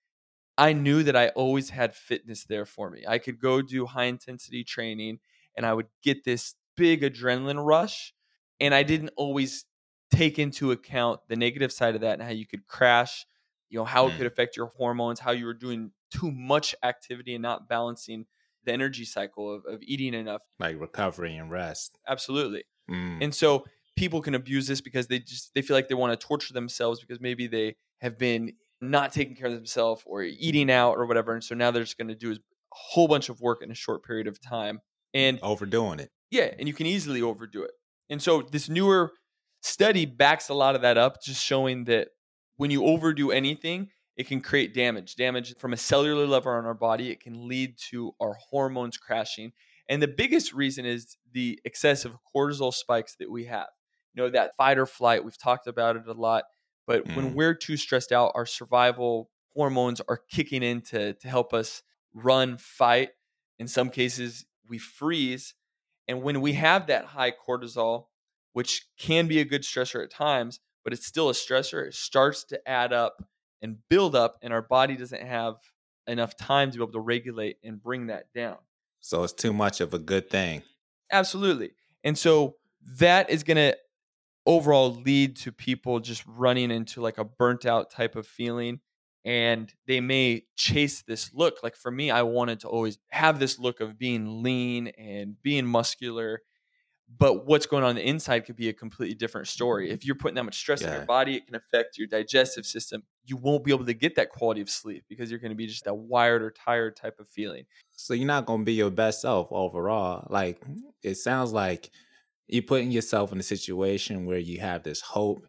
i 0.57 0.73
knew 0.73 1.03
that 1.03 1.15
i 1.15 1.29
always 1.29 1.69
had 1.69 1.95
fitness 1.95 2.45
there 2.45 2.65
for 2.65 2.89
me. 2.89 3.03
I 3.07 3.19
could 3.19 3.39
go 3.39 3.61
do 3.61 3.85
high 3.85 4.05
intensity 4.05 4.63
training 4.63 5.19
and 5.55 5.65
i 5.65 5.73
would 5.73 5.87
get 6.01 6.23
this 6.23 6.55
big 6.75 7.01
adrenaline 7.01 7.63
rush 7.65 8.13
and 8.59 8.73
i 8.73 8.83
didn't 8.83 9.11
always 9.17 9.65
take 10.11 10.39
into 10.39 10.71
account 10.71 11.21
the 11.27 11.35
negative 11.35 11.71
side 11.71 11.95
of 11.95 12.01
that 12.01 12.13
and 12.13 12.23
how 12.23 12.29
you 12.29 12.45
could 12.47 12.67
crash 12.67 13.25
you 13.69 13.79
know 13.79 13.85
how 13.85 14.07
it 14.07 14.11
Mm. 14.11 14.17
could 14.17 14.27
affect 14.27 14.55
your 14.55 14.67
hormones 14.67 15.19
how 15.19 15.31
you 15.31 15.45
were 15.45 15.53
doing 15.53 15.91
too 16.11 16.31
much 16.31 16.75
activity 16.83 17.35
and 17.35 17.41
not 17.41 17.67
balancing 17.67 18.25
the 18.65 18.73
energy 18.73 19.05
cycle 19.05 19.53
of, 19.53 19.63
of 19.65 19.81
eating 19.81 20.13
enough. 20.13 20.41
Like 20.59 20.79
recovery 20.79 21.35
and 21.35 21.49
rest. 21.51 21.97
Absolutely. 22.07 22.63
Mm. 22.89 23.23
And 23.23 23.35
so 23.35 23.65
people 23.95 24.21
can 24.21 24.35
abuse 24.35 24.67
this 24.67 24.81
because 24.81 25.07
they 25.07 25.19
just 25.19 25.53
they 25.53 25.61
feel 25.61 25.75
like 25.75 25.87
they 25.87 25.95
want 25.95 26.19
to 26.19 26.27
torture 26.27 26.53
themselves 26.53 26.99
because 26.99 27.19
maybe 27.21 27.47
they 27.47 27.75
have 28.01 28.17
been 28.17 28.53
not 28.81 29.11
taking 29.13 29.35
care 29.35 29.47
of 29.47 29.53
themselves 29.53 30.03
or 30.05 30.21
eating 30.23 30.69
out 30.69 30.93
or 30.97 31.05
whatever. 31.05 31.33
And 31.33 31.43
so 31.43 31.55
now 31.55 31.71
they're 31.71 31.83
just 31.83 31.97
going 31.97 32.09
to 32.09 32.15
do 32.15 32.33
a 32.33 32.37
whole 32.71 33.07
bunch 33.07 33.29
of 33.29 33.39
work 33.41 33.63
in 33.63 33.71
a 33.71 33.75
short 33.75 34.03
period 34.03 34.27
of 34.27 34.39
time. 34.41 34.81
And 35.13 35.39
Overdoing 35.41 35.99
it. 35.99 36.09
yeah, 36.29 36.53
and 36.59 36.67
you 36.67 36.73
can 36.73 36.85
easily 36.85 37.21
overdo 37.21 37.63
it. 37.63 37.71
And 38.09 38.21
so 38.21 38.41
this 38.41 38.67
newer 38.67 39.13
study 39.61 40.05
backs 40.05 40.49
a 40.49 40.53
lot 40.53 40.75
of 40.75 40.81
that 40.81 40.97
up, 40.97 41.23
just 41.23 41.41
showing 41.43 41.85
that 41.85 42.09
when 42.57 42.69
you 42.69 42.83
overdo 42.85 43.31
anything, 43.31 43.89
it 44.17 44.27
can 44.27 44.41
create 44.41 44.73
damage. 44.73 45.15
Damage 45.15 45.55
from 45.57 45.73
a 45.73 45.77
cellular 45.77 46.25
level 46.25 46.51
on 46.51 46.65
our 46.65 46.73
body. 46.73 47.11
It 47.11 47.19
can 47.19 47.47
lead 47.47 47.77
to 47.89 48.13
our 48.19 48.35
hormones 48.49 48.97
crashing. 48.97 49.51
And 49.89 50.01
the 50.01 50.07
biggest 50.07 50.53
reason 50.53 50.85
is 50.85 51.17
the 51.31 51.59
excessive 51.65 52.15
cortisol 52.35 52.73
spikes 52.73 53.15
that 53.17 53.29
we 53.29 53.45
have. 53.45 53.67
You 54.13 54.23
know, 54.23 54.29
that 54.29 54.55
fight 54.57 54.77
or 54.77 54.85
flight, 54.85 55.23
we've 55.23 55.37
talked 55.37 55.67
about 55.67 55.95
it 55.97 56.07
a 56.07 56.13
lot. 56.13 56.45
But 56.87 57.05
when 57.15 57.31
Mm. 57.31 57.33
we're 57.33 57.53
too 57.53 57.77
stressed 57.77 58.11
out, 58.11 58.31
our 58.35 58.45
survival 58.45 59.29
hormones 59.53 60.01
are 60.07 60.21
kicking 60.29 60.63
in 60.63 60.81
to, 60.81 61.13
to 61.13 61.27
help 61.27 61.53
us 61.53 61.83
run, 62.13 62.57
fight. 62.57 63.09
In 63.59 63.67
some 63.67 63.89
cases, 63.89 64.45
we 64.67 64.77
freeze. 64.77 65.53
And 66.07 66.21
when 66.21 66.41
we 66.41 66.53
have 66.53 66.87
that 66.87 67.05
high 67.05 67.31
cortisol, 67.31 68.07
which 68.53 68.87
can 68.97 69.27
be 69.27 69.39
a 69.39 69.45
good 69.45 69.63
stressor 69.63 70.03
at 70.03 70.11
times, 70.11 70.59
but 70.83 70.93
it's 70.93 71.05
still 71.05 71.29
a 71.29 71.33
stressor, 71.33 71.87
it 71.87 71.93
starts 71.95 72.43
to 72.45 72.67
add 72.69 72.93
up 72.93 73.23
and 73.65 73.77
build 73.89 74.15
up, 74.15 74.37
and 74.43 74.53
our 74.53 74.61
body 74.61 74.95
doesn't 74.95 75.25
have 75.25 75.55
enough 76.07 76.37
time 76.37 76.69
to 76.69 76.77
be 76.77 76.83
able 76.83 76.93
to 76.93 76.99
regulate 76.99 77.57
and 77.63 77.81
bring 77.81 78.07
that 78.07 78.31
down. 78.33 78.57
So 79.01 79.23
it's 79.23 79.33
too 79.33 79.51
much 79.51 79.81
of 79.81 79.93
a 79.93 79.99
good 79.99 80.29
thing. 80.29 80.61
Absolutely. 81.11 81.71
And 82.03 82.15
so 82.17 82.57
that 82.99 83.29
is 83.31 83.43
going 83.43 83.57
to 83.57 83.75
overall 84.45 84.93
lead 84.93 85.35
to 85.37 85.51
people 85.51 85.99
just 85.99 86.23
running 86.27 86.69
into 86.69 87.01
like 87.01 87.17
a 87.17 87.23
burnt 87.23 87.65
out 87.65 87.89
type 87.89 88.15
of 88.15 88.27
feeling. 88.27 88.79
And 89.23 89.73
they 89.87 90.01
may 90.01 90.43
chase 90.55 91.01
this 91.01 91.33
look. 91.33 91.63
Like 91.63 91.75
for 91.75 91.89
me, 91.89 92.11
I 92.11 92.21
wanted 92.21 92.59
to 92.59 92.67
always 92.67 92.99
have 93.09 93.39
this 93.39 93.57
look 93.57 93.79
of 93.79 93.97
being 93.97 94.43
lean 94.43 94.89
and 94.99 95.41
being 95.41 95.65
muscular. 95.65 96.41
But 97.07 97.45
what's 97.45 97.65
going 97.67 97.83
on, 97.83 97.89
on 97.89 97.95
the 97.95 98.07
inside 98.07 98.41
could 98.45 98.55
be 98.55 98.67
a 98.67 98.73
completely 98.73 99.15
different 99.15 99.47
story. 99.47 99.91
If 99.91 100.05
you're 100.05 100.15
putting 100.15 100.35
that 100.35 100.43
much 100.43 100.57
stress 100.57 100.83
on 100.87 100.93
your 100.93 101.05
body, 101.05 101.35
it 101.35 101.45
can 101.45 101.55
affect 101.55 101.97
your 101.97 102.07
digestive 102.07 102.65
system. 102.65 103.03
You 103.23 103.37
won't 103.37 103.63
be 103.63 103.71
able 103.71 103.85
to 103.85 103.93
get 103.93 104.15
that 104.15 104.29
quality 104.31 104.61
of 104.61 104.69
sleep 104.69 105.05
because 105.07 105.29
you're 105.29 105.39
going 105.39 105.51
to 105.51 105.55
be 105.55 105.67
just 105.67 105.85
that 105.85 105.93
wired 105.93 106.41
or 106.41 106.51
tired 106.51 106.95
type 106.95 107.19
of 107.19 107.29
feeling. 107.29 107.65
So 107.91 108.13
you're 108.13 108.27
not 108.27 108.45
gonna 108.45 108.63
be 108.63 108.73
your 108.73 108.91
best 108.91 109.21
self 109.21 109.51
overall. 109.51 110.27
Like 110.29 110.61
it 111.03 111.15
sounds 111.15 111.53
like 111.53 111.89
you're 112.47 112.63
putting 112.63 112.91
yourself 112.91 113.31
in 113.31 113.39
a 113.39 113.43
situation 113.43 114.25
where 114.25 114.37
you 114.39 114.59
have 114.59 114.83
this 114.83 115.01
hope 115.01 115.47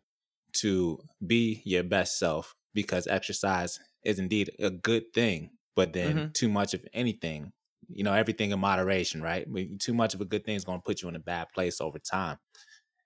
to 0.54 0.98
be 1.26 1.62
your 1.64 1.82
best 1.84 2.18
self 2.18 2.54
because 2.74 3.06
exercise 3.06 3.80
is 4.04 4.18
indeed 4.18 4.50
a 4.60 4.70
good 4.70 5.12
thing, 5.14 5.50
but 5.74 5.92
then 5.92 6.26
Mhm. 6.26 6.32
too 6.32 6.48
much 6.48 6.74
of 6.74 6.84
anything, 6.92 7.52
you 7.88 8.04
know, 8.04 8.12
everything 8.12 8.50
in 8.50 8.58
moderation, 8.60 9.22
right? 9.22 9.46
Too 9.78 9.94
much 9.94 10.14
of 10.14 10.20
a 10.20 10.24
good 10.24 10.44
thing 10.44 10.56
is 10.56 10.64
gonna 10.64 10.80
put 10.84 11.02
you 11.02 11.08
in 11.08 11.16
a 11.16 11.20
bad 11.20 11.48
place 11.54 11.80
over 11.80 11.98
time. 11.98 12.38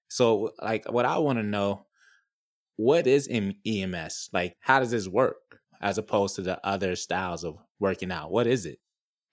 So 0.08 0.52
like 0.60 0.90
what 0.90 1.04
I 1.06 1.18
want 1.18 1.38
to 1.38 1.42
know, 1.44 1.86
what 2.76 3.06
is 3.06 3.28
EMS? 3.28 4.30
Like 4.32 4.56
how 4.60 4.80
does 4.80 4.90
this 4.90 5.06
work 5.08 5.36
as 5.80 5.98
opposed 5.98 6.36
to 6.36 6.42
the 6.42 6.64
other 6.66 6.96
styles 6.96 7.44
of 7.44 7.56
working 7.78 8.10
out? 8.10 8.30
What 8.30 8.46
is 8.46 8.66
it? 8.66 8.78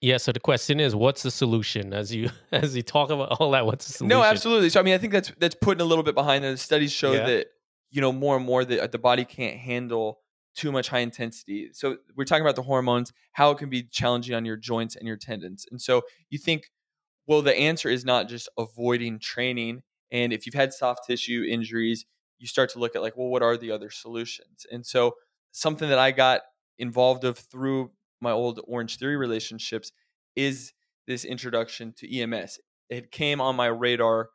Yeah. 0.00 0.18
So 0.18 0.30
the 0.32 0.40
question 0.40 0.78
is, 0.78 0.94
what's 0.94 1.22
the 1.24 1.30
solution? 1.30 1.92
As 1.92 2.14
you 2.14 2.30
as 2.52 2.76
you 2.76 2.82
talk 2.82 3.10
about 3.10 3.36
all 3.40 3.50
that, 3.52 3.66
what's 3.66 3.86
the 3.86 3.92
solution? 3.92 4.08
No, 4.18 4.22
absolutely. 4.24 4.70
So 4.70 4.80
I 4.80 4.82
mean, 4.82 4.94
I 4.94 4.98
think 4.98 5.12
that's 5.12 5.32
that's 5.38 5.56
putting 5.60 5.80
a 5.80 5.84
little 5.84 6.04
bit 6.04 6.14
behind 6.14 6.44
there. 6.44 6.52
The 6.52 6.56
studies 6.58 6.92
show 6.92 7.12
Yeah. 7.12 7.26
that 7.26 7.46
you 7.90 8.00
know 8.00 8.12
more 8.12 8.36
and 8.36 8.44
more 8.44 8.64
that 8.64 8.92
the 8.92 8.98
body 8.98 9.24
can't 9.24 9.56
handle 9.56 10.20
too 10.58 10.72
much 10.72 10.88
high 10.88 10.98
intensity. 10.98 11.68
So 11.72 11.98
we're 12.16 12.24
talking 12.24 12.42
about 12.42 12.56
the 12.56 12.62
hormones, 12.62 13.12
how 13.32 13.52
it 13.52 13.58
can 13.58 13.70
be 13.70 13.84
challenging 13.84 14.34
on 14.34 14.44
your 14.44 14.56
joints 14.56 14.96
and 14.96 15.06
your 15.06 15.16
tendons. 15.16 15.66
And 15.70 15.80
so 15.80 16.02
you 16.30 16.38
think, 16.38 16.70
well, 17.28 17.42
the 17.42 17.56
answer 17.56 17.88
is 17.88 18.04
not 18.04 18.28
just 18.28 18.48
avoiding 18.58 19.20
training. 19.20 19.82
And 20.10 20.32
if 20.32 20.46
you've 20.46 20.56
had 20.56 20.72
soft 20.72 21.06
tissue 21.06 21.46
injuries, 21.48 22.06
you 22.40 22.48
start 22.48 22.70
to 22.70 22.80
look 22.80 22.96
at 22.96 23.02
like, 23.02 23.16
well, 23.16 23.28
what 23.28 23.42
are 23.42 23.56
the 23.56 23.70
other 23.70 23.88
solutions? 23.88 24.66
And 24.72 24.84
so 24.84 25.14
something 25.52 25.88
that 25.90 25.98
I 25.98 26.10
got 26.10 26.40
involved 26.76 27.22
of 27.22 27.38
through 27.38 27.92
my 28.20 28.32
old 28.32 28.60
Orange 28.66 28.96
Theory 28.96 29.16
relationships 29.16 29.92
is 30.34 30.72
this 31.06 31.24
introduction 31.24 31.94
to 31.98 32.18
EMS. 32.20 32.58
It 32.90 33.12
came 33.12 33.40
on 33.40 33.54
my 33.54 33.66
radar, 33.66 34.30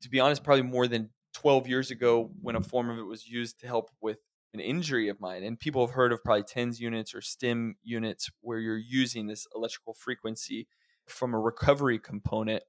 to 0.00 0.08
be 0.08 0.18
honest, 0.18 0.42
probably 0.42 0.62
more 0.62 0.86
than 0.86 1.10
12 1.34 1.68
years 1.68 1.90
ago 1.90 2.30
when 2.40 2.56
a 2.56 2.62
form 2.62 2.88
of 2.88 2.98
it 2.98 3.06
was 3.06 3.28
used 3.28 3.60
to 3.60 3.66
help 3.66 3.90
with 4.00 4.18
an 4.54 4.60
injury 4.60 5.08
of 5.08 5.20
mine. 5.20 5.42
And 5.42 5.58
people 5.58 5.86
have 5.86 5.94
heard 5.94 6.12
of 6.12 6.22
probably 6.24 6.44
TENS 6.44 6.80
units 6.80 7.14
or 7.14 7.20
STIM 7.20 7.76
units 7.82 8.30
where 8.40 8.58
you're 8.58 8.76
using 8.78 9.26
this 9.26 9.46
electrical 9.54 9.94
frequency 9.94 10.68
from 11.06 11.34
a 11.34 11.38
recovery 11.38 11.98
component. 11.98 12.62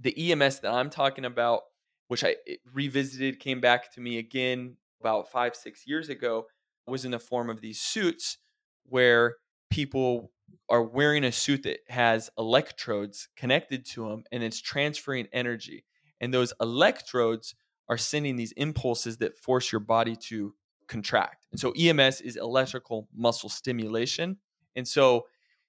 The 0.00 0.32
EMS 0.32 0.60
that 0.60 0.72
I'm 0.72 0.90
talking 0.90 1.24
about, 1.24 1.62
which 2.08 2.24
I 2.24 2.36
revisited, 2.72 3.40
came 3.40 3.60
back 3.60 3.92
to 3.94 4.00
me 4.00 4.18
again 4.18 4.76
about 5.00 5.30
five, 5.30 5.54
six 5.54 5.86
years 5.86 6.08
ago, 6.08 6.46
was 6.86 7.04
in 7.04 7.10
the 7.10 7.18
form 7.18 7.50
of 7.50 7.60
these 7.60 7.80
suits 7.80 8.38
where 8.84 9.36
people 9.70 10.30
are 10.68 10.82
wearing 10.82 11.24
a 11.24 11.32
suit 11.32 11.62
that 11.64 11.80
has 11.88 12.30
electrodes 12.38 13.28
connected 13.36 13.84
to 13.84 14.08
them 14.08 14.24
and 14.30 14.42
it's 14.42 14.60
transferring 14.60 15.26
energy. 15.32 15.84
And 16.20 16.32
those 16.32 16.52
electrodes 16.60 17.54
are 17.88 17.98
sending 17.98 18.36
these 18.36 18.52
impulses 18.52 19.18
that 19.18 19.36
force 19.36 19.72
your 19.72 19.80
body 19.80 20.16
to 20.16 20.54
contract. 20.88 21.46
And 21.50 21.60
so 21.60 21.72
EMS 21.78 22.20
is 22.20 22.36
electrical 22.36 23.08
muscle 23.14 23.48
stimulation. 23.48 24.38
And 24.76 24.86
so 24.86 25.26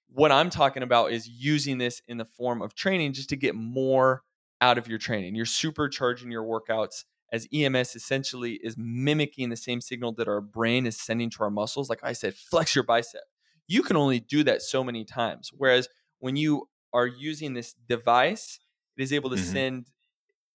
what 0.08 0.32
I'm 0.32 0.50
talking 0.50 0.82
about 0.82 1.12
is 1.12 1.28
using 1.28 1.78
this 1.78 2.02
in 2.06 2.16
the 2.16 2.24
form 2.24 2.62
of 2.62 2.74
training 2.74 3.12
just 3.12 3.28
to 3.30 3.36
get 3.36 3.54
more 3.54 4.22
out 4.60 4.78
of 4.78 4.88
your 4.88 4.98
training. 4.98 5.34
You're 5.34 5.46
supercharging 5.46 6.30
your 6.30 6.44
workouts 6.44 7.04
as 7.32 7.48
EMS 7.52 7.96
essentially 7.96 8.54
is 8.62 8.76
mimicking 8.78 9.48
the 9.48 9.56
same 9.56 9.80
signal 9.80 10.12
that 10.12 10.28
our 10.28 10.40
brain 10.40 10.86
is 10.86 10.96
sending 10.96 11.28
to 11.30 11.42
our 11.42 11.50
muscles. 11.50 11.90
Like 11.90 12.00
I 12.02 12.12
said, 12.12 12.34
flex 12.34 12.74
your 12.74 12.84
bicep. 12.84 13.22
You 13.66 13.82
can 13.82 13.96
only 13.96 14.20
do 14.20 14.44
that 14.44 14.62
so 14.62 14.84
many 14.84 15.04
times. 15.04 15.50
Whereas 15.52 15.88
when 16.20 16.36
you 16.36 16.68
are 16.92 17.06
using 17.06 17.52
this 17.54 17.74
device, 17.88 18.60
it 18.96 19.02
is 19.02 19.12
able 19.12 19.30
to 19.30 19.36
Mhm. 19.36 19.52
send 19.52 19.90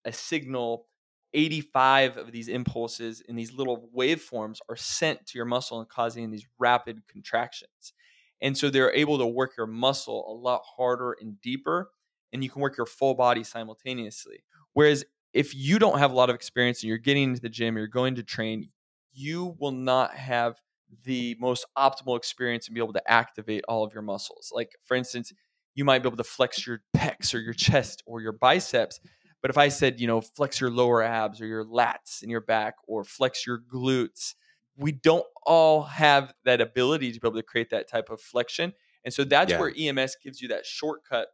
a 0.06 0.14
signal 0.14 0.88
85 1.34 2.18
of 2.18 2.32
these 2.32 2.48
impulses 2.48 3.22
in 3.22 3.36
these 3.36 3.54
little 3.54 3.90
waveforms 3.96 4.58
are 4.70 4.76
sent 4.76 5.26
to 5.28 5.38
your 5.38 5.46
muscle 5.46 5.80
and 5.80 5.88
causing 5.88 6.30
these 6.30 6.46
rapid 6.60 7.08
contractions. 7.08 7.94
And 8.42 8.58
so 8.58 8.70
they're 8.70 8.94
able 8.94 9.18
to 9.20 9.28
work 9.28 9.52
your 9.58 9.68
muscle 9.68 10.26
a 10.28 10.34
lot 10.34 10.62
harder 10.76 11.16
and 11.22 11.40
deeper, 11.42 11.92
and 12.34 12.44
you 12.44 12.50
can 12.50 12.62
work 12.62 12.78
your 12.78 12.88
full 12.88 13.14
body 13.14 13.44
simultaneously. 13.44 14.44
Whereas 14.74 15.06
if 15.34 15.56
you 15.56 15.80
don't 15.80 16.00
have 16.00 16.12
a 16.12 16.16
lot 16.16 16.30
of 16.30 16.36
experience 16.36 16.82
and 16.82 16.90
you're 16.90 16.98
getting 16.98 17.24
into 17.24 17.42
the 17.42 17.50
gym, 17.50 17.78
you're 17.78 17.88
going 17.88 18.16
to 18.16 18.24
train, 18.24 18.70
you 19.14 19.56
will 19.60 19.72
not 19.72 20.16
have 20.16 20.60
the 21.04 21.38
most 21.40 21.66
optimal 21.78 22.18
experience 22.18 22.68
and 22.68 22.76
be 22.76 22.82
able 22.82 22.94
to 22.94 23.12
activate 23.12 23.64
all 23.68 23.84
of 23.84 23.94
your 23.94 24.02
muscles. 24.02 24.52
Like, 24.54 24.72
for 24.86 24.98
instance, 24.98 25.32
you 25.74 25.86
might 25.86 26.04
be 26.04 26.08
able 26.08 26.18
to 26.18 26.24
flex 26.24 26.66
your 26.68 26.82
pecs 26.96 27.34
or 27.34 27.40
your 27.40 27.54
chest 27.54 28.04
or 28.06 28.22
your 28.22 28.34
biceps. 28.34 29.00
But 29.42 29.50
if 29.52 29.58
I 29.58 29.70
said, 29.70 30.00
you 30.00 30.08
know, 30.08 30.22
flex 30.22 30.60
your 30.62 30.70
lower 30.70 31.02
abs 31.02 31.42
or 31.42 31.48
your 31.48 31.66
lats 31.66 32.22
in 32.24 32.30
your 32.30 32.42
back 32.42 32.76
or 32.88 33.04
flex 33.04 33.46
your 33.46 33.60
glutes, 33.60 34.36
we 34.76 34.92
don't 34.92 35.26
all 35.46 35.84
have 35.84 36.34
that 36.46 36.62
ability 36.62 37.12
to 37.12 37.20
be 37.20 37.28
able 37.28 37.38
to 37.38 37.44
create 37.44 37.70
that 37.72 37.88
type 37.90 38.10
of 38.10 38.22
flexion. 38.22 38.74
And 39.04 39.14
so 39.14 39.24
that's 39.24 39.52
Yeah. 39.52 39.58
where 39.58 39.74
EMS 39.76 40.16
gives 40.24 40.42
you 40.42 40.48
that 40.50 40.66
shortcut 40.66 41.30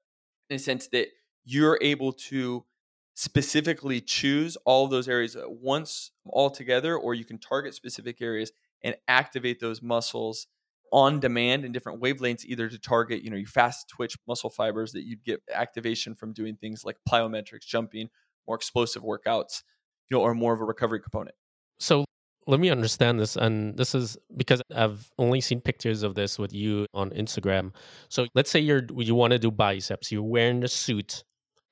in 0.50 0.56
a 0.56 0.60
sense 0.60 0.88
that 0.90 1.10
you're 1.44 1.78
able 1.82 2.14
to 2.14 2.66
specifically 3.14 4.00
choose 4.00 4.58
all 4.66 4.86
of 4.86 4.92
those 4.92 5.08
areas 5.10 5.36
at 5.36 5.52
once 5.52 6.12
all 6.26 6.50
together, 6.50 6.96
or 6.98 7.14
you 7.14 7.26
can 7.26 7.40
target 7.40 7.74
specific 7.74 8.22
areas 8.22 8.52
and 8.84 8.96
activate 9.08 9.60
those 9.60 9.82
muscles 9.82 10.48
on 10.92 11.20
demand 11.20 11.66
in 11.66 11.72
different 11.72 12.02
wavelengths, 12.02 12.46
either 12.46 12.70
to 12.70 12.80
target, 12.80 13.22
you 13.24 13.30
know, 13.30 13.38
your 13.38 13.48
fast 13.48 13.90
twitch 13.90 14.18
muscle 14.28 14.50
fibers 14.50 14.92
that 14.94 15.04
you'd 15.04 15.24
get 15.24 15.42
activation 15.54 16.16
from 16.16 16.34
doing 16.34 16.56
things 16.56 16.84
like 16.86 16.98
plyometrics, 17.08 17.66
jumping, 17.66 18.10
more 18.48 18.56
explosive 18.56 19.04
workouts, 19.04 19.64
you 20.10 20.18
know, 20.18 20.24
or 20.24 20.34
more 20.34 20.54
of 20.54 20.62
a 20.62 20.66
recovery 20.66 21.00
component. 21.02 21.36
So 21.80 22.06
let 22.48 22.60
me 22.60 22.70
understand 22.70 23.20
this. 23.20 23.36
And 23.36 23.78
this 23.78 23.94
is 23.94 24.18
because 24.36 24.62
I've 24.74 25.10
only 25.20 25.42
seen 25.42 25.62
pictures 25.62 26.04
of 26.04 26.16
this 26.16 26.40
with 26.40 26.54
you 26.54 26.86
on 26.94 27.10
Instagram. 27.12 27.74
So 28.10 28.28
let's 28.36 28.50
say 28.50 28.60
you're 28.60 28.84
you 28.98 29.16
want 29.16 29.32
to 29.34 29.40
do 29.40 29.52
biceps, 29.52 30.12
you're 30.12 30.24
wearing 30.24 30.62
the 30.62 30.68
suit. 30.68 31.24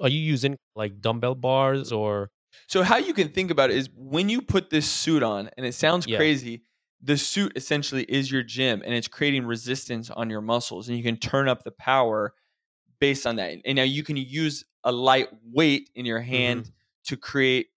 Are 0.02 0.10
you 0.10 0.20
using 0.20 0.58
like 0.76 1.00
dumbbell 1.00 1.36
bars 1.36 1.92
or 1.94 2.30
So 2.68 2.84
how 2.84 2.98
you 2.98 3.14
can 3.14 3.30
think 3.30 3.52
about 3.52 3.72
it 3.72 3.78
is 3.78 3.90
when 3.96 4.28
you 4.30 4.42
put 4.42 4.70
this 4.70 4.90
suit 4.90 5.24
on, 5.24 5.50
and 5.58 5.66
it 5.66 5.74
sounds 5.74 6.06
Yeah. 6.06 6.18
crazy, 6.18 6.64
the 7.02 7.18
suit 7.18 7.54
essentially 7.56 8.04
is 8.06 8.32
your 8.32 8.44
gym 8.44 8.82
and 8.86 8.94
it's 8.94 9.08
creating 9.08 9.46
resistance 9.46 10.10
on 10.10 10.30
your 10.30 10.42
muscles, 10.42 10.88
and 10.90 10.98
you 10.98 11.04
can 11.04 11.18
turn 11.18 11.48
up 11.48 11.64
the 11.64 11.72
power 11.72 12.34
based 13.00 13.28
on 13.28 13.36
that. 13.38 13.58
And 13.66 13.76
now 13.76 13.84
you 13.84 14.04
can 14.04 14.18
use 14.18 14.66
a 14.84 14.92
light 14.92 15.30
weight 15.44 15.90
in 15.96 16.06
your 16.06 16.22
hand 16.22 16.72
to 17.06 17.18
create 17.18 17.70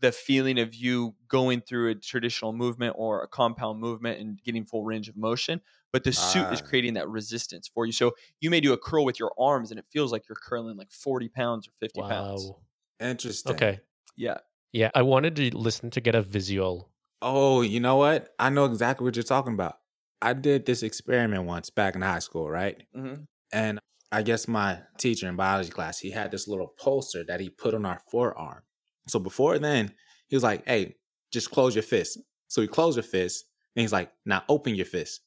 the 0.00 0.12
feeling 0.12 0.58
of 0.58 0.74
you 0.74 1.14
going 1.28 1.60
through 1.62 1.90
a 1.90 1.94
traditional 1.94 2.52
movement 2.52 2.94
or 2.98 3.22
a 3.22 3.28
compound 3.28 3.80
movement 3.80 4.20
and 4.20 4.42
getting 4.42 4.64
full 4.66 4.84
range 4.84 5.08
of 5.08 5.16
motion. 5.16 5.60
But 5.92 6.04
the 6.04 6.12
suit 6.12 6.50
is 6.52 6.60
Ah. 6.60 6.62
creating 6.62 6.94
that 6.94 7.08
resistance 7.08 7.68
for 7.68 7.86
you. 7.86 7.92
So 7.92 8.12
you 8.40 8.50
may 8.50 8.60
do 8.60 8.72
a 8.72 8.78
curl 8.78 9.04
with 9.04 9.18
your 9.18 9.32
arms 9.38 9.70
and 9.70 9.78
it 9.80 9.86
feels 9.90 10.12
like 10.12 10.28
you're 10.28 10.36
curling 10.36 10.76
like 10.76 10.90
40 10.92 11.28
pounds 11.28 11.68
or 11.68 11.72
50 11.80 12.02
pounds. 12.02 12.52
Wow. 12.52 12.66
Interesting. 13.00 13.68
Okay. 13.68 13.80
Yeah. 14.16 14.38
Yeah, 14.72 14.90
I 14.94 15.02
wanted 15.02 15.36
to 15.36 15.56
listen 15.56 15.90
to 15.92 16.02
get 16.02 16.14
a 16.16 16.22
visual. 16.22 16.93
Oh, 17.26 17.62
you 17.62 17.80
know 17.80 17.96
what? 17.96 18.34
I 18.38 18.50
know 18.50 18.66
exactly 18.66 19.04
what 19.04 19.16
you're 19.16 19.22
talking 19.22 19.54
about. 19.54 19.80
I 20.20 20.34
did 20.34 20.66
this 20.66 20.82
experiment 20.82 21.44
once 21.44 21.70
back 21.70 21.96
in 21.96 22.02
high 22.02 22.18
school, 22.18 22.50
right? 22.50 22.82
hmm 22.94 23.24
And 23.52 23.80
I 24.12 24.22
guess 24.22 24.48
my 24.48 24.82
teacher 24.98 25.28
in 25.28 25.36
biology 25.36 25.70
class, 25.70 26.00
he 26.00 26.10
had 26.12 26.32
this 26.32 26.48
little 26.48 26.68
poster 26.68 27.24
that 27.24 27.40
he 27.40 27.50
put 27.50 27.74
on 27.74 27.86
our 27.86 28.00
forearm. 28.10 28.64
So 29.08 29.20
before 29.20 29.58
then, 29.58 29.94
he 30.28 30.36
was 30.36 30.44
like, 30.44 30.66
hey, 30.66 30.96
just 31.32 31.52
close 31.52 31.76
your 31.76 31.84
fist. 31.84 32.18
So 32.48 32.62
he 32.62 32.68
closed 32.68 32.96
your 32.98 33.04
fist 33.04 33.46
and 33.76 33.82
he's 33.82 33.92
like, 33.92 34.12
now 34.26 34.44
open 34.48 34.76
your 34.76 34.86
fist. 34.86 35.22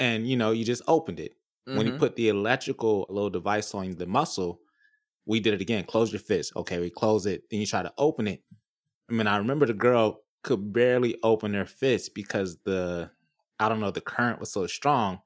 And 0.00 0.28
you 0.28 0.36
know, 0.36 0.52
you 0.52 0.64
just 0.64 0.82
opened 0.88 1.20
it. 1.20 1.34
When 1.72 1.86
you 1.86 1.92
Mhm. 1.92 1.98
put 1.98 2.16
the 2.16 2.28
electrical 2.30 3.06
little 3.10 3.30
device 3.30 3.74
on 3.74 3.92
the 3.96 4.06
muscle, 4.06 4.60
we 5.26 5.40
did 5.40 5.54
it 5.54 5.62
again. 5.62 5.84
Close 5.84 6.12
your 6.12 6.20
fist. 6.20 6.54
Okay, 6.56 6.80
we 6.80 6.90
close 6.90 7.26
it. 7.26 7.44
Then 7.50 7.60
you 7.60 7.66
try 7.66 7.82
to 7.82 7.94
open 7.98 8.28
it. 8.28 8.44
I 9.10 9.12
mean, 9.14 9.26
I 9.26 9.36
remember 9.36 9.66
the 9.66 9.74
girl 9.74 10.23
could 10.44 10.72
barely 10.72 11.16
open 11.22 11.54
her 11.54 11.66
fist 11.66 12.14
because 12.14 12.58
the, 12.64 13.10
I 13.58 13.68
don't 13.68 13.80
know, 13.80 13.90
the 13.90 14.00
current 14.00 14.40
was 14.40 14.52
so 14.52 14.66
strong, 14.66 15.20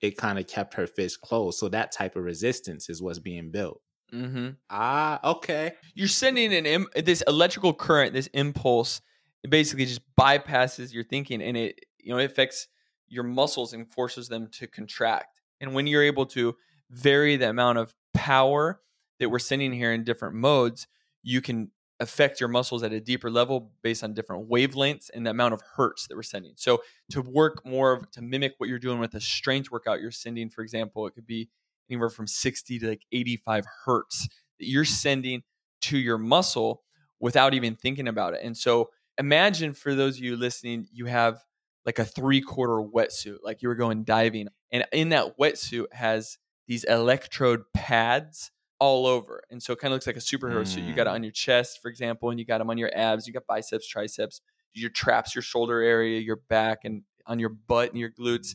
it 0.00 0.16
kind 0.16 0.38
of 0.38 0.46
kept 0.46 0.74
her 0.74 0.86
fist 0.86 1.20
closed. 1.20 1.58
So 1.58 1.68
that 1.70 1.92
type 1.92 2.16
of 2.16 2.24
resistance 2.24 2.88
is 2.88 3.02
what's 3.02 3.18
being 3.18 3.50
built. 3.50 3.80
Mm-hmm. 4.12 4.50
Ah, 4.70 5.20
okay. 5.32 5.72
You're 5.94 6.08
sending 6.08 6.54
an 6.54 6.66
Im- 6.66 6.88
this 6.94 7.22
electrical 7.26 7.74
current, 7.74 8.12
this 8.12 8.28
impulse, 8.28 9.00
it 9.42 9.50
basically 9.50 9.84
just 9.84 10.00
bypasses 10.16 10.92
your 10.92 11.04
thinking 11.04 11.42
and 11.42 11.56
it 11.56 11.80
you 11.98 12.12
know 12.12 12.18
it 12.18 12.24
affects 12.24 12.68
your 13.08 13.24
muscles 13.24 13.72
and 13.72 13.90
forces 13.90 14.28
them 14.28 14.48
to 14.52 14.66
contract. 14.66 15.40
And 15.60 15.74
when 15.74 15.86
you're 15.86 16.02
able 16.02 16.26
to 16.26 16.56
vary 16.90 17.36
the 17.36 17.48
amount 17.48 17.78
of 17.78 17.94
power 18.14 18.80
that 19.18 19.30
we're 19.30 19.38
sending 19.38 19.72
here 19.72 19.92
in 19.92 20.04
different 20.04 20.34
modes, 20.34 20.86
you 21.22 21.40
can 21.40 21.70
affect 22.00 22.40
your 22.40 22.48
muscles 22.48 22.82
at 22.82 22.92
a 22.92 23.00
deeper 23.00 23.30
level 23.30 23.72
based 23.82 24.04
on 24.04 24.14
different 24.14 24.48
wavelengths 24.48 25.10
and 25.12 25.26
the 25.26 25.30
amount 25.30 25.54
of 25.54 25.60
hertz 25.76 26.06
that 26.06 26.16
we're 26.16 26.22
sending. 26.22 26.52
So 26.56 26.82
to 27.10 27.22
work 27.22 27.66
more 27.66 27.92
of 27.92 28.10
to 28.12 28.22
mimic 28.22 28.54
what 28.58 28.68
you're 28.68 28.78
doing 28.78 29.00
with 29.00 29.14
a 29.14 29.20
strength 29.20 29.70
workout 29.70 30.00
you're 30.00 30.10
sending, 30.10 30.48
for 30.48 30.62
example, 30.62 31.06
it 31.06 31.14
could 31.14 31.26
be 31.26 31.48
anywhere 31.90 32.10
from 32.10 32.26
60 32.26 32.78
to 32.78 32.88
like 32.88 33.02
85 33.10 33.64
hertz 33.84 34.28
that 34.58 34.66
you're 34.66 34.84
sending 34.84 35.42
to 35.82 35.98
your 35.98 36.18
muscle 36.18 36.82
without 37.20 37.54
even 37.54 37.74
thinking 37.74 38.08
about 38.08 38.34
it. 38.34 38.40
And 38.42 38.56
so 38.56 38.90
imagine 39.18 39.72
for 39.72 39.94
those 39.94 40.18
of 40.18 40.24
you 40.24 40.36
listening, 40.36 40.86
you 40.92 41.06
have 41.06 41.42
like 41.84 41.98
a 41.98 42.04
three 42.04 42.40
quarter 42.40 42.74
wetsuit, 42.74 43.38
like 43.42 43.62
you 43.62 43.68
were 43.68 43.74
going 43.74 44.04
diving. 44.04 44.48
And 44.70 44.84
in 44.92 45.08
that 45.08 45.38
wetsuit 45.38 45.92
has 45.92 46.38
these 46.68 46.84
electrode 46.84 47.62
pads 47.74 48.50
all 48.80 49.06
over. 49.06 49.42
And 49.50 49.62
so 49.62 49.72
it 49.72 49.78
kind 49.80 49.92
of 49.92 49.96
looks 49.96 50.06
like 50.06 50.16
a 50.16 50.20
superhero 50.20 50.66
suit. 50.66 50.84
You 50.84 50.94
got 50.94 51.06
it 51.06 51.10
Mm. 51.10 51.14
on 51.14 51.22
your 51.24 51.32
chest, 51.32 51.80
for 51.82 51.88
example, 51.88 52.30
and 52.30 52.38
you 52.38 52.46
got 52.46 52.58
them 52.58 52.70
on 52.70 52.78
your 52.78 52.90
abs, 52.94 53.26
you 53.26 53.32
got 53.32 53.46
biceps, 53.46 53.88
triceps, 53.88 54.40
your 54.74 54.90
traps, 54.90 55.34
your 55.34 55.42
shoulder 55.42 55.80
area, 55.80 56.20
your 56.20 56.36
back, 56.36 56.84
and 56.84 57.02
on 57.26 57.38
your 57.38 57.48
butt 57.48 57.90
and 57.90 57.98
your 57.98 58.10
glutes, 58.10 58.54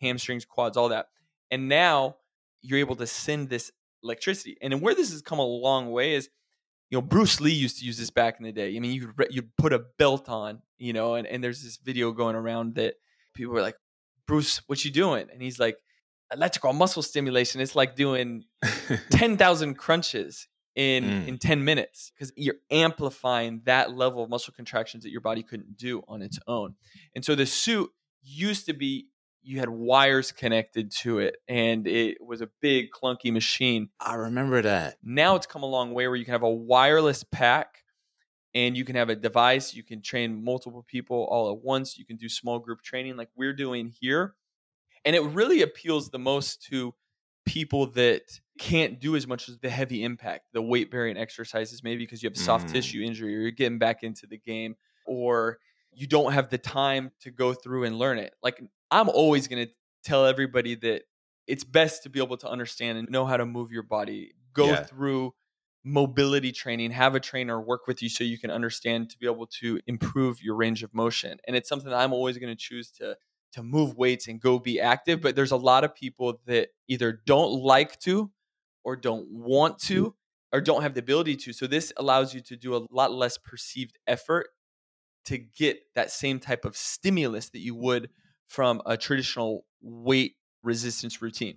hamstrings, 0.00 0.44
quads, 0.44 0.76
all 0.76 0.88
that. 0.90 1.06
And 1.50 1.68
now 1.68 2.16
you're 2.60 2.78
able 2.78 2.96
to 2.96 3.06
send 3.06 3.48
this 3.48 3.70
electricity. 4.02 4.56
And 4.60 4.80
where 4.82 4.94
this 4.94 5.10
has 5.12 5.22
come 5.22 5.38
a 5.38 5.44
long 5.44 5.90
way 5.90 6.14
is, 6.14 6.28
you 6.90 6.98
know, 6.98 7.02
Bruce 7.02 7.40
Lee 7.40 7.52
used 7.52 7.78
to 7.78 7.86
use 7.86 7.96
this 7.96 8.10
back 8.10 8.36
in 8.38 8.44
the 8.44 8.52
day. 8.52 8.76
I 8.76 8.78
mean, 8.78 8.92
you 8.92 9.08
could 9.08 9.28
you'd 9.30 9.56
put 9.56 9.72
a 9.72 9.78
belt 9.98 10.28
on, 10.28 10.60
you 10.78 10.92
know, 10.92 11.14
and, 11.14 11.26
and 11.26 11.42
there's 11.42 11.62
this 11.62 11.78
video 11.78 12.12
going 12.12 12.36
around 12.36 12.74
that 12.74 12.94
people 13.34 13.54
were 13.54 13.62
like, 13.62 13.76
Bruce, 14.26 14.60
what 14.66 14.84
you 14.84 14.90
doing? 14.90 15.28
And 15.32 15.40
he's 15.40 15.58
like, 15.58 15.78
electrical 16.32 16.72
muscle 16.72 17.02
stimulation. 17.02 17.60
It's 17.60 17.76
like 17.76 17.96
doing 17.96 18.44
10,000 19.10 19.74
crunches 19.74 20.48
in 20.74 21.04
Mm. 21.04 21.28
in 21.28 21.38
10 21.38 21.64
minutes 21.64 22.12
because 22.14 22.32
you're 22.34 22.54
amplifying 22.70 23.60
that 23.64 23.94
level 23.94 24.24
of 24.24 24.30
muscle 24.30 24.54
contractions 24.56 25.04
that 25.04 25.10
your 25.10 25.20
body 25.20 25.42
couldn't 25.42 25.76
do 25.76 26.02
on 26.08 26.22
its 26.22 26.38
own. 26.46 26.74
And 27.14 27.22
so 27.22 27.34
the 27.34 27.44
suit 27.44 27.90
used 28.22 28.64
to 28.66 28.72
be 28.72 29.08
you 29.42 29.58
had 29.58 29.68
wires 29.68 30.32
connected 30.32 30.90
to 30.92 31.18
it 31.18 31.36
and 31.46 31.86
it 31.86 32.24
was 32.24 32.40
a 32.40 32.48
big 32.62 32.90
clunky 32.90 33.30
machine. 33.32 33.90
I 34.00 34.14
remember 34.14 34.62
that. 34.62 34.96
Now 35.02 35.34
it's 35.36 35.46
come 35.46 35.62
a 35.62 35.66
long 35.66 35.92
way 35.92 36.06
where 36.06 36.16
you 36.16 36.24
can 36.24 36.32
have 36.32 36.42
a 36.44 36.50
wireless 36.50 37.22
pack 37.22 37.84
and 38.54 38.74
you 38.76 38.84
can 38.86 38.96
have 38.96 39.08
a 39.10 39.16
device, 39.16 39.74
you 39.74 39.82
can 39.82 40.00
train 40.00 40.42
multiple 40.42 40.84
people 40.86 41.26
all 41.30 41.50
at 41.50 41.58
once, 41.62 41.98
you 41.98 42.06
can 42.06 42.16
do 42.16 42.28
small 42.30 42.58
group 42.58 42.80
training 42.82 43.16
like 43.16 43.28
we're 43.36 43.52
doing 43.54 43.92
here. 44.00 44.34
And 45.04 45.16
it 45.16 45.20
really 45.22 45.62
appeals 45.62 46.10
the 46.10 46.18
most 46.18 46.62
to 46.64 46.94
people 47.44 47.86
that 47.88 48.40
can't 48.58 49.00
do 49.00 49.16
as 49.16 49.26
much 49.26 49.48
as 49.48 49.58
the 49.58 49.70
heavy 49.70 50.04
impact, 50.04 50.46
the 50.52 50.62
weight 50.62 50.90
bearing 50.90 51.16
exercises, 51.16 51.82
maybe 51.82 52.04
because 52.04 52.22
you 52.22 52.28
have 52.28 52.36
soft 52.36 52.68
Mm. 52.68 52.72
tissue 52.72 53.02
injury 53.02 53.34
or 53.36 53.40
you're 53.40 53.50
getting 53.50 53.78
back 53.78 54.02
into 54.02 54.26
the 54.26 54.38
game 54.38 54.76
or 55.04 55.58
you 55.90 56.06
don't 56.06 56.32
have 56.32 56.50
the 56.50 56.58
time 56.58 57.10
to 57.20 57.30
go 57.30 57.52
through 57.52 57.84
and 57.84 57.98
learn 57.98 58.18
it. 58.18 58.34
Like 58.42 58.62
I'm 58.90 59.08
always 59.08 59.48
going 59.48 59.66
to 59.66 59.72
tell 60.04 60.24
everybody 60.26 60.74
that 60.76 61.02
it's 61.46 61.64
best 61.64 62.04
to 62.04 62.10
be 62.10 62.20
able 62.22 62.36
to 62.38 62.48
understand 62.48 62.98
and 62.98 63.10
know 63.10 63.26
how 63.26 63.36
to 63.36 63.44
move 63.46 63.72
your 63.72 63.82
body, 63.82 64.32
go 64.52 64.76
Yeah. 64.76 64.76
through 64.76 65.34
mobility 65.84 66.52
training, 66.52 66.92
have 66.92 67.14
a 67.16 67.20
trainer 67.20 67.60
work 67.60 67.86
with 67.88 68.02
you 68.02 68.08
so 68.08 68.22
you 68.22 68.38
can 68.38 68.50
understand 68.50 69.10
to 69.10 69.18
be 69.18 69.26
able 69.26 69.46
to 69.48 69.80
improve 69.86 70.40
your 70.40 70.54
range 70.54 70.84
of 70.84 70.94
motion. 70.94 71.38
And 71.46 71.56
it's 71.56 71.68
something 71.68 71.90
that 71.90 71.98
I'm 71.98 72.12
always 72.12 72.38
going 72.38 72.54
to 72.54 72.60
choose 72.60 72.92
to 72.92 73.16
to 73.52 73.62
move 73.62 73.96
weights 73.96 74.28
and 74.28 74.40
go 74.40 74.58
be 74.58 74.80
active, 74.80 75.20
but 75.20 75.36
there's 75.36 75.52
a 75.52 75.56
lot 75.56 75.84
of 75.84 75.94
people 75.94 76.40
that 76.46 76.68
either 76.88 77.20
don't 77.26 77.62
like 77.62 77.98
to 78.00 78.30
or 78.84 78.96
don't 78.96 79.26
want 79.30 79.78
to 79.78 80.04
mm-hmm. 80.04 80.56
or 80.56 80.60
don't 80.60 80.82
have 80.82 80.94
the 80.94 81.00
ability 81.00 81.36
to. 81.36 81.52
So 81.52 81.66
this 81.66 81.92
allows 81.96 82.34
you 82.34 82.40
to 82.42 82.56
do 82.56 82.74
a 82.74 82.86
lot 82.90 83.12
less 83.12 83.38
perceived 83.38 83.98
effort 84.06 84.48
to 85.26 85.38
get 85.38 85.78
that 85.94 86.10
same 86.10 86.40
type 86.40 86.64
of 86.64 86.76
stimulus 86.76 87.50
that 87.50 87.60
you 87.60 87.74
would 87.74 88.10
from 88.48 88.82
a 88.86 88.96
traditional 88.96 89.64
weight 89.80 90.34
resistance 90.62 91.22
routine. 91.22 91.56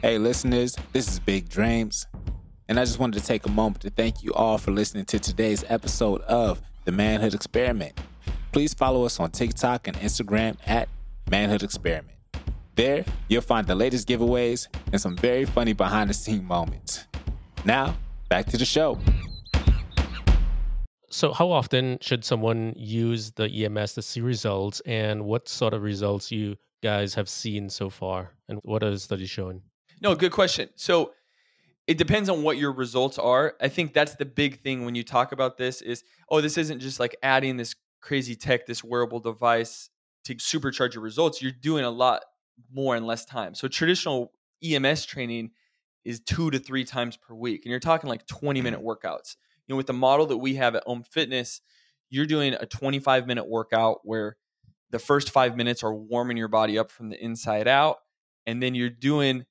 Hey, 0.00 0.18
listeners, 0.18 0.76
this 0.92 1.08
is 1.08 1.18
Big 1.18 1.48
Dreams. 1.48 2.06
And 2.68 2.80
I 2.80 2.84
just 2.84 2.98
wanted 2.98 3.20
to 3.20 3.26
take 3.26 3.44
a 3.46 3.50
moment 3.50 3.82
to 3.82 3.90
thank 3.90 4.22
you 4.22 4.32
all 4.32 4.56
for 4.58 4.70
listening 4.70 5.04
to 5.06 5.18
today's 5.18 5.64
episode 5.68 6.22
of 6.22 6.62
The 6.84 6.92
Manhood 6.92 7.34
Experiment. 7.34 7.98
Please 8.52 8.74
follow 8.74 9.04
us 9.04 9.20
on 9.20 9.30
TikTok 9.30 9.88
and 9.88 9.96
Instagram 9.98 10.56
at 10.66 10.88
Manhood 11.30 11.62
Experiment. 11.62 12.16
There, 12.76 13.04
you'll 13.28 13.42
find 13.42 13.66
the 13.66 13.74
latest 13.74 14.08
giveaways 14.08 14.68
and 14.92 15.00
some 15.00 15.16
very 15.16 15.44
funny 15.44 15.72
behind 15.72 16.10
the 16.10 16.14
scene 16.14 16.44
moments. 16.44 17.06
Now, 17.64 17.96
back 18.28 18.46
to 18.46 18.56
the 18.56 18.64
show. 18.64 18.98
So, 21.10 21.32
how 21.32 21.50
often 21.50 21.98
should 22.00 22.24
someone 22.24 22.74
use 22.76 23.30
the 23.30 23.48
EMS 23.48 23.94
to 23.94 24.02
see 24.02 24.20
results, 24.20 24.82
and 24.84 25.24
what 25.24 25.48
sort 25.48 25.72
of 25.72 25.82
results 25.82 26.32
you 26.32 26.56
guys 26.82 27.14
have 27.14 27.28
seen 27.28 27.70
so 27.70 27.88
far, 27.88 28.32
and 28.48 28.58
what 28.64 28.82
are 28.82 28.90
the 28.90 28.98
studies 28.98 29.30
showing? 29.30 29.62
No, 30.00 30.14
good 30.14 30.32
question. 30.32 30.68
So 30.76 31.12
it 31.86 31.98
depends 31.98 32.28
on 32.28 32.42
what 32.42 32.56
your 32.56 32.72
results 32.72 33.18
are. 33.18 33.54
I 33.60 33.68
think 33.68 33.92
that's 33.92 34.16
the 34.16 34.24
big 34.24 34.60
thing 34.60 34.84
when 34.84 34.94
you 34.94 35.02
talk 35.02 35.32
about 35.32 35.56
this 35.56 35.82
is 35.82 36.04
oh, 36.28 36.40
this 36.40 36.58
isn't 36.58 36.80
just 36.80 37.00
like 37.00 37.16
adding 37.22 37.56
this 37.56 37.74
crazy 38.04 38.36
tech, 38.36 38.66
this 38.66 38.84
wearable 38.84 39.18
device 39.18 39.88
to 40.24 40.34
supercharge 40.34 40.94
your 40.94 41.02
results. 41.02 41.40
You're 41.40 41.52
doing 41.52 41.84
a 41.84 41.90
lot 41.90 42.22
more 42.72 42.94
in 42.96 43.06
less 43.06 43.24
time. 43.24 43.54
So 43.54 43.66
traditional 43.66 44.32
EMS 44.62 45.06
training 45.06 45.50
is 46.04 46.20
two 46.20 46.50
to 46.50 46.58
three 46.58 46.84
times 46.84 47.16
per 47.16 47.34
week. 47.34 47.62
And 47.64 47.70
you're 47.70 47.80
talking 47.80 48.08
like 48.10 48.26
20 48.26 48.60
minute 48.60 48.80
mm-hmm. 48.80 48.88
workouts. 48.88 49.36
You 49.66 49.72
know, 49.72 49.76
with 49.76 49.86
the 49.86 49.94
model 49.94 50.26
that 50.26 50.36
we 50.36 50.56
have 50.56 50.74
at 50.74 50.82
Ohm 50.86 51.02
Fitness, 51.02 51.62
you're 52.10 52.26
doing 52.26 52.54
a 52.54 52.66
25 52.66 53.26
minute 53.26 53.48
workout 53.48 54.00
where 54.04 54.36
the 54.90 54.98
first 54.98 55.30
five 55.30 55.56
minutes 55.56 55.82
are 55.82 55.94
warming 55.94 56.36
your 56.36 56.48
body 56.48 56.78
up 56.78 56.90
from 56.90 57.08
the 57.08 57.22
inside 57.22 57.66
out. 57.66 57.96
And 58.46 58.62
then 58.62 58.74
you're 58.74 58.90
doing 58.90 59.46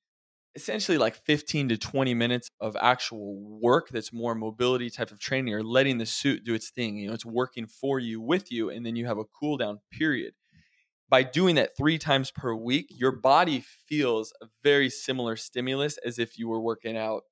essentially 0.56 0.98
like 0.98 1.14
15 1.24 1.68
to 1.70 1.76
20 1.78 2.14
minutes 2.14 2.48
of 2.60 2.76
actual 2.80 3.36
work 3.60 3.88
that's 3.90 4.12
more 4.12 4.34
mobility 4.34 4.88
type 4.90 5.10
of 5.10 5.18
training 5.18 5.52
or 5.54 5.62
letting 5.62 5.98
the 5.98 6.06
suit 6.06 6.44
do 6.44 6.54
its 6.54 6.70
thing. 6.70 6.96
You 6.96 7.08
know, 7.08 7.14
it's 7.14 7.26
working 7.26 7.66
for 7.66 7.98
you 7.98 8.20
with 8.20 8.52
you, 8.52 8.70
and 8.70 8.84
then 8.86 8.94
you 8.96 9.06
have 9.06 9.18
a 9.18 9.24
cool 9.24 9.56
down 9.56 9.80
period. 9.90 10.34
By 11.08 11.22
doing 11.22 11.56
that 11.56 11.76
three 11.76 11.98
times 11.98 12.30
per 12.30 12.54
week, 12.54 12.86
your 12.90 13.12
body 13.12 13.64
feels 13.88 14.32
a 14.42 14.46
very 14.62 14.88
similar 14.90 15.36
stimulus 15.36 15.98
as 16.04 16.18
if 16.18 16.38
you 16.38 16.48
were 16.48 16.60
working 16.60 16.96
out 16.96 17.22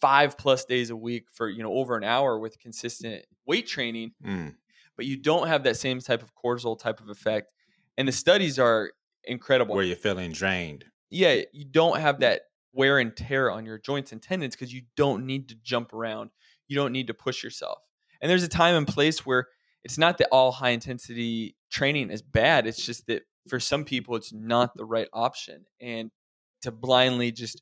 five 0.00 0.36
plus 0.36 0.64
days 0.64 0.90
a 0.90 0.96
week 0.96 1.24
for 1.32 1.48
you 1.48 1.62
know 1.62 1.72
over 1.72 1.96
an 1.96 2.04
hour 2.04 2.38
with 2.38 2.58
consistent 2.58 3.24
weight 3.46 3.66
training 3.66 4.10
Mm. 4.24 4.56
but 4.96 5.06
you 5.06 5.16
don't 5.16 5.46
have 5.46 5.62
that 5.64 5.76
same 5.76 6.00
type 6.00 6.22
of 6.22 6.32
cortisol 6.34 6.76
type 6.78 7.00
of 7.00 7.08
effect 7.08 7.52
and 7.96 8.06
the 8.08 8.12
studies 8.12 8.58
are 8.58 8.90
incredible 9.22 9.74
Where 9.76 9.84
you're 9.84 9.96
feeling 9.96 10.32
drained. 10.32 10.84
yeah, 11.10 11.42
you 11.52 11.64
don't 11.64 12.00
have 12.00 12.20
that 12.20 12.42
wear 12.74 12.98
and 12.98 13.16
tear 13.16 13.50
on 13.50 13.64
your 13.64 13.78
joints 13.78 14.12
and 14.12 14.20
tendons 14.20 14.54
because 14.54 14.72
you 14.72 14.82
don't 14.96 15.26
need 15.26 15.48
to 15.48 15.54
jump 15.62 15.92
around. 15.92 16.30
You 16.68 16.76
don't 16.76 16.92
need 16.92 17.06
to 17.06 17.14
push 17.14 17.42
yourself. 17.42 17.78
And 18.20 18.30
there's 18.30 18.42
a 18.42 18.48
time 18.48 18.74
and 18.74 18.86
place 18.86 19.24
where 19.24 19.48
it's 19.84 19.98
not 19.98 20.18
that 20.18 20.28
all 20.32 20.50
high 20.50 20.70
intensity 20.70 21.56
training 21.70 22.10
is 22.10 22.22
bad. 22.22 22.66
It's 22.66 22.84
just 22.84 23.06
that 23.06 23.22
for 23.48 23.60
some 23.60 23.84
people, 23.84 24.16
it's 24.16 24.32
not 24.32 24.76
the 24.76 24.84
right 24.84 25.08
option. 25.12 25.66
And 25.80 26.10
to 26.62 26.72
blindly 26.72 27.30
just 27.32 27.60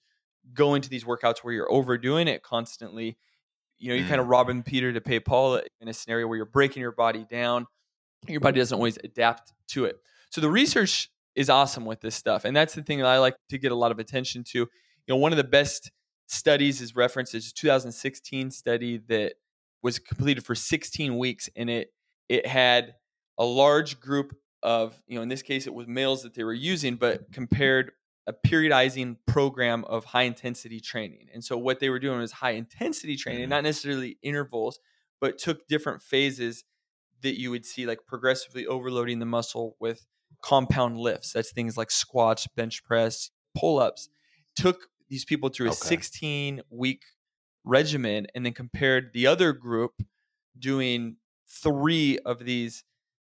go 0.54 0.74
into 0.74 0.88
these 0.88 1.04
workouts 1.04 1.38
where 1.38 1.52
you're 1.52 1.72
overdoing 1.72 2.28
it 2.28 2.42
constantly, 2.42 3.18
you 3.78 3.88
know, 3.88 3.94
you're 3.96 4.08
kind 4.08 4.20
of 4.20 4.28
mm. 4.28 4.30
robbing 4.30 4.62
Peter 4.62 4.92
to 4.92 5.00
pay 5.00 5.18
Paul 5.18 5.60
in 5.80 5.88
a 5.88 5.92
scenario 5.92 6.28
where 6.28 6.36
you're 6.36 6.46
breaking 6.46 6.80
your 6.80 6.92
body 6.92 7.26
down. 7.28 7.66
Your 8.28 8.40
body 8.40 8.60
doesn't 8.60 8.74
always 8.74 8.98
adapt 9.02 9.52
to 9.70 9.86
it. 9.86 9.96
So 10.30 10.40
the 10.40 10.48
research 10.48 11.10
is 11.34 11.50
awesome 11.50 11.84
with 11.84 12.00
this 12.00 12.14
stuff. 12.14 12.44
And 12.44 12.54
that's 12.54 12.74
the 12.74 12.82
thing 12.82 12.98
that 12.98 13.06
I 13.06 13.18
like 13.18 13.34
to 13.48 13.58
get 13.58 13.72
a 13.72 13.76
lot 13.76 13.90
of 13.90 13.98
attention 13.98 14.44
to. 14.52 14.68
You 15.06 15.14
know, 15.14 15.18
one 15.18 15.32
of 15.32 15.36
the 15.36 15.44
best 15.44 15.90
studies 16.26 16.80
is 16.80 16.96
referenced 16.96 17.34
is 17.34 17.52
2016 17.52 18.50
study 18.50 18.98
that 19.08 19.34
was 19.82 19.98
completed 19.98 20.44
for 20.44 20.54
16 20.54 21.18
weeks 21.18 21.48
and 21.56 21.68
it 21.68 21.92
it 22.28 22.46
had 22.46 22.94
a 23.36 23.44
large 23.44 24.00
group 24.00 24.34
of, 24.62 24.98
you 25.06 25.16
know, 25.16 25.22
in 25.22 25.28
this 25.28 25.42
case 25.42 25.66
it 25.66 25.74
was 25.74 25.86
males 25.86 26.22
that 26.22 26.34
they 26.34 26.44
were 26.44 26.52
using, 26.52 26.94
but 26.96 27.32
compared 27.32 27.92
a 28.26 28.32
periodizing 28.32 29.16
program 29.26 29.84
of 29.86 30.04
high 30.04 30.22
intensity 30.22 30.80
training. 30.80 31.26
And 31.34 31.42
so 31.42 31.58
what 31.58 31.80
they 31.80 31.90
were 31.90 31.98
doing 31.98 32.20
was 32.20 32.32
high 32.32 32.52
intensity 32.52 33.16
training, 33.16 33.42
mm-hmm. 33.42 33.50
not 33.50 33.64
necessarily 33.64 34.18
intervals, 34.22 34.78
but 35.20 35.38
took 35.38 35.66
different 35.66 36.02
phases 36.02 36.64
that 37.22 37.38
you 37.38 37.50
would 37.50 37.66
see 37.66 37.86
like 37.86 38.06
progressively 38.06 38.66
overloading 38.66 39.18
the 39.18 39.26
muscle 39.26 39.76
with 39.80 40.06
compound 40.42 40.98
lifts. 40.98 41.32
That's 41.32 41.52
things 41.52 41.76
like 41.76 41.90
squats, 41.90 42.46
bench 42.46 42.84
press, 42.84 43.30
pull 43.56 43.78
ups. 43.78 44.08
Took 44.54 44.88
these 45.12 45.26
people 45.26 45.50
through 45.50 45.66
a 45.66 45.72
Okay. 45.72 45.88
16 45.88 46.62
week 46.70 47.02
regimen 47.64 48.26
and 48.34 48.46
then 48.46 48.54
compared 48.54 49.12
the 49.12 49.26
other 49.26 49.52
group 49.52 50.02
doing 50.58 51.16
three 51.46 52.18
of 52.20 52.46
these 52.46 52.84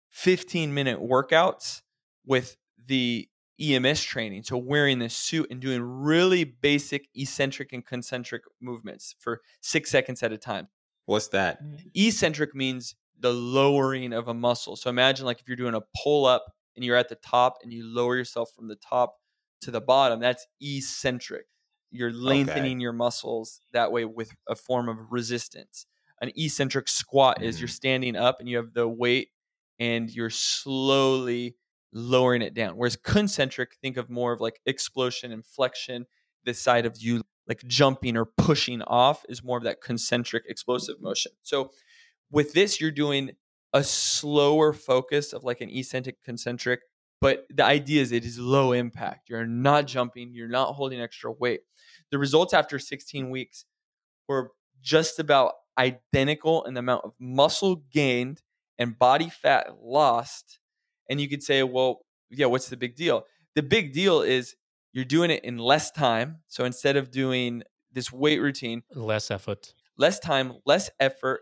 15 0.10 0.74
minute 0.74 1.00
workouts 1.00 1.82
with 2.26 2.58
the 2.86 3.30
EMS 3.60 4.04
training. 4.04 4.44
So 4.44 4.58
wearing 4.58 5.00
this 5.00 5.16
suit 5.16 5.48
and 5.50 5.62
doing 5.62 5.82
really 5.82 6.44
basic 6.44 7.08
eccentric 7.16 7.72
and 7.72 7.86
concentric 7.86 8.44
movements 8.62 9.16
for 9.18 9.42
six 9.62 9.90
seconds 9.90 10.22
at 10.22 10.34
a 10.34 10.38
time. 10.38 10.68
What's 11.06 11.30
that? 11.30 11.60
Eccentric 11.96 12.54
means 12.54 12.96
the 13.18 13.32
lowering 13.32 14.12
of 14.12 14.28
a 14.28 14.34
muscle. 14.34 14.76
So 14.76 14.90
imagine 14.90 15.26
like 15.26 15.40
if 15.40 15.48
you're 15.48 15.56
doing 15.56 15.74
a 15.74 15.82
pull 16.04 16.26
up 16.26 16.54
and 16.76 16.84
you're 16.84 16.98
at 16.98 17.08
the 17.08 17.16
top 17.16 17.60
and 17.64 17.72
you 17.72 17.86
lower 17.86 18.18
yourself 18.18 18.52
from 18.54 18.68
the 18.68 18.76
top 18.76 19.16
to 19.62 19.72
the 19.72 19.82
bottom, 19.82 20.20
that's 20.20 20.46
eccentric. 20.62 21.46
You're 21.92 22.12
lengthening 22.12 22.80
your 22.80 22.94
muscles 22.94 23.62
that 23.72 23.92
way 23.92 24.06
with 24.06 24.32
a 24.48 24.56
form 24.56 24.90
of 24.90 24.98
resistance. 25.10 25.86
An 26.22 26.32
eccentric 26.36 26.88
squat 26.88 27.42
is 27.42 27.60
you're 27.60 27.68
mm-hmm. 27.68 27.74
standing 27.74 28.16
up 28.16 28.40
and 28.40 28.50
you 28.50 28.58
have 28.58 28.74
the 28.74 28.88
weight 28.88 29.30
and 29.80 30.10
you're 30.10 30.30
slowly 30.30 31.56
lowering 31.94 32.42
it 32.42 32.54
down. 32.54 32.76
Whereas 32.76 32.96
concentric, 32.96 33.76
think 33.82 33.98
of 33.98 34.10
more 34.10 34.34
of 34.34 34.42
like 34.42 34.60
explosion 34.66 35.32
and 35.32 35.46
flexion. 35.46 36.06
The 36.46 36.54
side 36.54 36.86
of 36.86 36.98
you 37.00 37.22
like 37.48 37.64
jumping 37.66 38.18
or 38.18 38.26
pushing 38.26 38.82
off 38.82 39.24
is 39.30 39.44
more 39.44 39.58
of 39.58 39.64
that 39.64 39.82
concentric 39.82 40.44
explosive 40.48 41.02
motion. 41.02 41.32
So 41.44 41.72
with 42.32 42.54
this, 42.54 42.82
you're 42.82 42.92
doing 42.92 43.32
a 43.74 43.84
slower 43.84 44.74
focus 44.74 45.34
of 45.34 45.44
like 45.44 45.62
an 45.62 45.70
eccentric 45.70 46.24
concentric, 46.24 46.82
but 47.22 47.46
the 47.54 47.64
idea 47.64 48.02
is 48.02 48.12
it 48.12 48.26
is 48.26 48.40
low 48.40 48.72
impact. 48.72 49.30
You're 49.30 49.46
not 49.46 49.88
jumping, 49.88 50.34
you're 50.34 50.48
not 50.48 50.74
holding 50.74 51.02
extra 51.02 51.32
weight. 51.32 51.62
The 52.12 52.18
results 52.18 52.54
after 52.54 52.80
16 52.80 53.30
weeks 53.30 53.66
were 54.28 54.52
just 54.82 55.20
about 55.20 55.54
identical 55.78 56.64
in 56.66 56.74
the 56.74 56.80
amount 56.80 57.06
of 57.06 57.14
muscle 57.20 57.78
gained 57.92 58.42
and 58.78 58.98
body 58.98 59.30
fat 59.30 59.82
lost. 59.82 60.60
And 61.10 61.20
you 61.22 61.28
could 61.30 61.44
say, 61.44 61.64
well, 61.64 62.02
yeah, 62.30 62.46
what's 62.48 62.70
the 62.70 62.78
big 62.78 62.96
deal? 62.96 63.26
The 63.56 63.64
big 63.64 63.94
deal 63.94 64.22
is 64.22 64.56
you're 64.94 65.06
doing 65.06 65.32
it 65.32 65.44
in 65.44 65.58
less 65.58 65.92
time. 65.92 66.40
So 66.48 66.66
instead 66.66 66.96
of 66.98 67.12
doing 67.12 67.64
this 67.92 68.12
weight 68.12 68.40
routine, 68.40 68.84
Less 68.94 69.32
effort. 69.32 69.74
less 69.98 70.20
time, 70.20 70.54
less 70.66 70.90
effort 71.00 71.42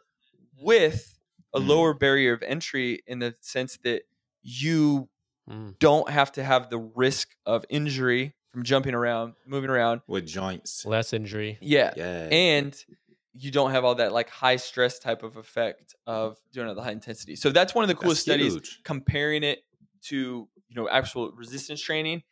with 0.58 1.20
a 1.54 1.60
Mm. 1.60 1.68
lower 1.68 1.94
barrier 1.94 2.34
of 2.34 2.44
entry 2.44 3.02
in 3.08 3.20
the 3.20 3.36
sense 3.42 3.78
that 3.84 4.04
you 4.42 5.10
Mm. 5.50 5.78
don't 5.80 6.10
have 6.10 6.32
to 6.34 6.44
have 6.44 6.70
the 6.70 6.78
risk 6.80 7.36
of 7.46 7.66
injury 7.70 8.36
from 8.56 8.64
jumping 8.64 8.94
around, 8.94 9.34
moving 9.46 9.70
around. 9.70 10.00
With 10.08 10.26
joints. 10.26 10.86
Less 10.86 11.12
injury. 11.12 11.58
Yeah. 11.60 11.92
Yeah. 11.98 12.30
And 12.32 12.86
you 13.34 13.52
don't 13.52 13.72
have 13.72 13.84
all 13.84 13.96
that 13.96 14.14
like 14.14 14.30
high 14.30 14.56
stress 14.56 14.98
type 14.98 15.24
of 15.24 15.36
effect 15.36 15.94
of 16.08 16.38
doing 16.54 16.68
it 16.68 16.70
at 16.70 16.78
the 16.78 16.82
high 16.82 16.94
intensity. 16.94 17.36
So 17.36 17.50
that's 17.50 17.76
one 17.76 17.84
of 17.84 17.90
the 17.90 17.96
coolest 17.96 18.26
That's 18.26 18.38
studies 18.38 18.54
huge. 18.54 18.80
comparing 18.86 19.44
it 19.44 19.60
to, 20.04 20.48
you 20.70 20.76
know, 20.76 20.88
actual 20.88 21.34
resistance 21.34 21.82
training. 21.82 22.24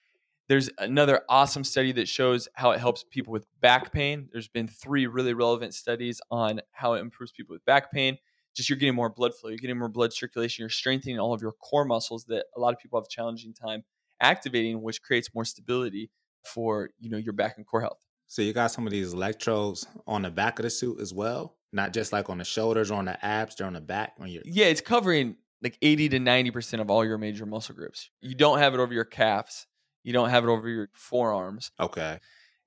There's 0.48 0.70
another 0.78 1.24
awesome 1.28 1.66
study 1.66 1.92
that 1.92 2.08
shows 2.08 2.48
how 2.54 2.72
it 2.72 2.80
helps 2.80 3.04
people 3.04 3.34
with 3.34 3.46
back 3.60 3.92
pain. 3.92 4.30
There's 4.32 4.48
been 4.48 4.70
three 4.70 5.08
really 5.08 5.34
relevant 5.34 5.74
studies 5.74 6.22
on 6.32 6.62
how 6.72 6.94
it 6.94 7.02
improves 7.02 7.34
people 7.34 7.54
with 7.54 7.66
back 7.66 7.92
pain. 7.92 8.18
Just 8.56 8.70
you're 8.70 8.78
getting 8.78 8.96
more 8.96 9.10
blood 9.10 9.36
flow, 9.36 9.50
you're 9.50 9.58
getting 9.58 9.78
more 9.78 9.90
blood 9.90 10.14
circulation, 10.14 10.62
you're 10.62 10.70
strengthening 10.70 11.20
all 11.20 11.34
of 11.34 11.42
your 11.42 11.52
core 11.52 11.84
muscles 11.84 12.24
that 12.26 12.46
a 12.56 12.62
lot 12.62 12.74
of 12.74 12.80
people 12.80 12.98
have 12.98 13.08
a 13.08 13.10
challenging 13.10 13.54
time 13.54 13.84
activating, 14.24 14.82
which 14.82 15.02
creates 15.02 15.30
more 15.36 15.46
stability 15.46 16.10
for, 16.46 16.90
you 17.00 17.10
know, 17.10 17.18
your 17.18 17.34
back 17.34 17.58
and 17.58 17.66
core 17.68 17.82
health. 17.82 18.00
So 18.28 18.42
you 18.42 18.54
got 18.54 18.72
some 18.72 18.88
of 18.88 18.92
these 18.92 19.14
electrodes 19.14 19.86
on 20.08 20.24
the 20.24 20.32
back 20.32 20.58
of 20.58 20.64
the 20.64 20.70
suit 20.70 21.00
as 21.00 21.14
well, 21.14 21.58
not 21.72 21.94
just 21.94 22.12
like 22.12 22.30
on 22.30 22.40
the 22.40 22.44
shoulders 22.46 22.90
or 22.90 22.96
on 22.96 23.06
the 23.06 23.24
abs, 23.24 23.56
they're 23.56 23.68
on 23.68 23.74
the 23.74 23.82
back 23.82 24.14
on 24.20 24.28
your. 24.30 24.42
Yeah, 24.46 24.66
it's 24.66 24.82
covering 24.82 25.36
like 25.62 25.78
80 25.82 26.10
to 26.10 26.20
90% 26.20 26.82
of 26.82 26.90
all 26.90 27.06
your 27.06 27.18
major 27.18 27.46
muscle 27.46 27.76
groups. 27.76 28.10
You 28.22 28.36
don't 28.36 28.58
have 28.58 28.74
it 28.74 28.80
over 28.80 28.94
your 28.94 29.06
calves, 29.06 29.68
you 30.04 30.14
don't 30.14 30.30
have 30.30 30.44
it 30.44 30.50
over 30.50 30.68
your 30.68 30.90
forearms, 30.96 31.72
Okay. 31.80 32.18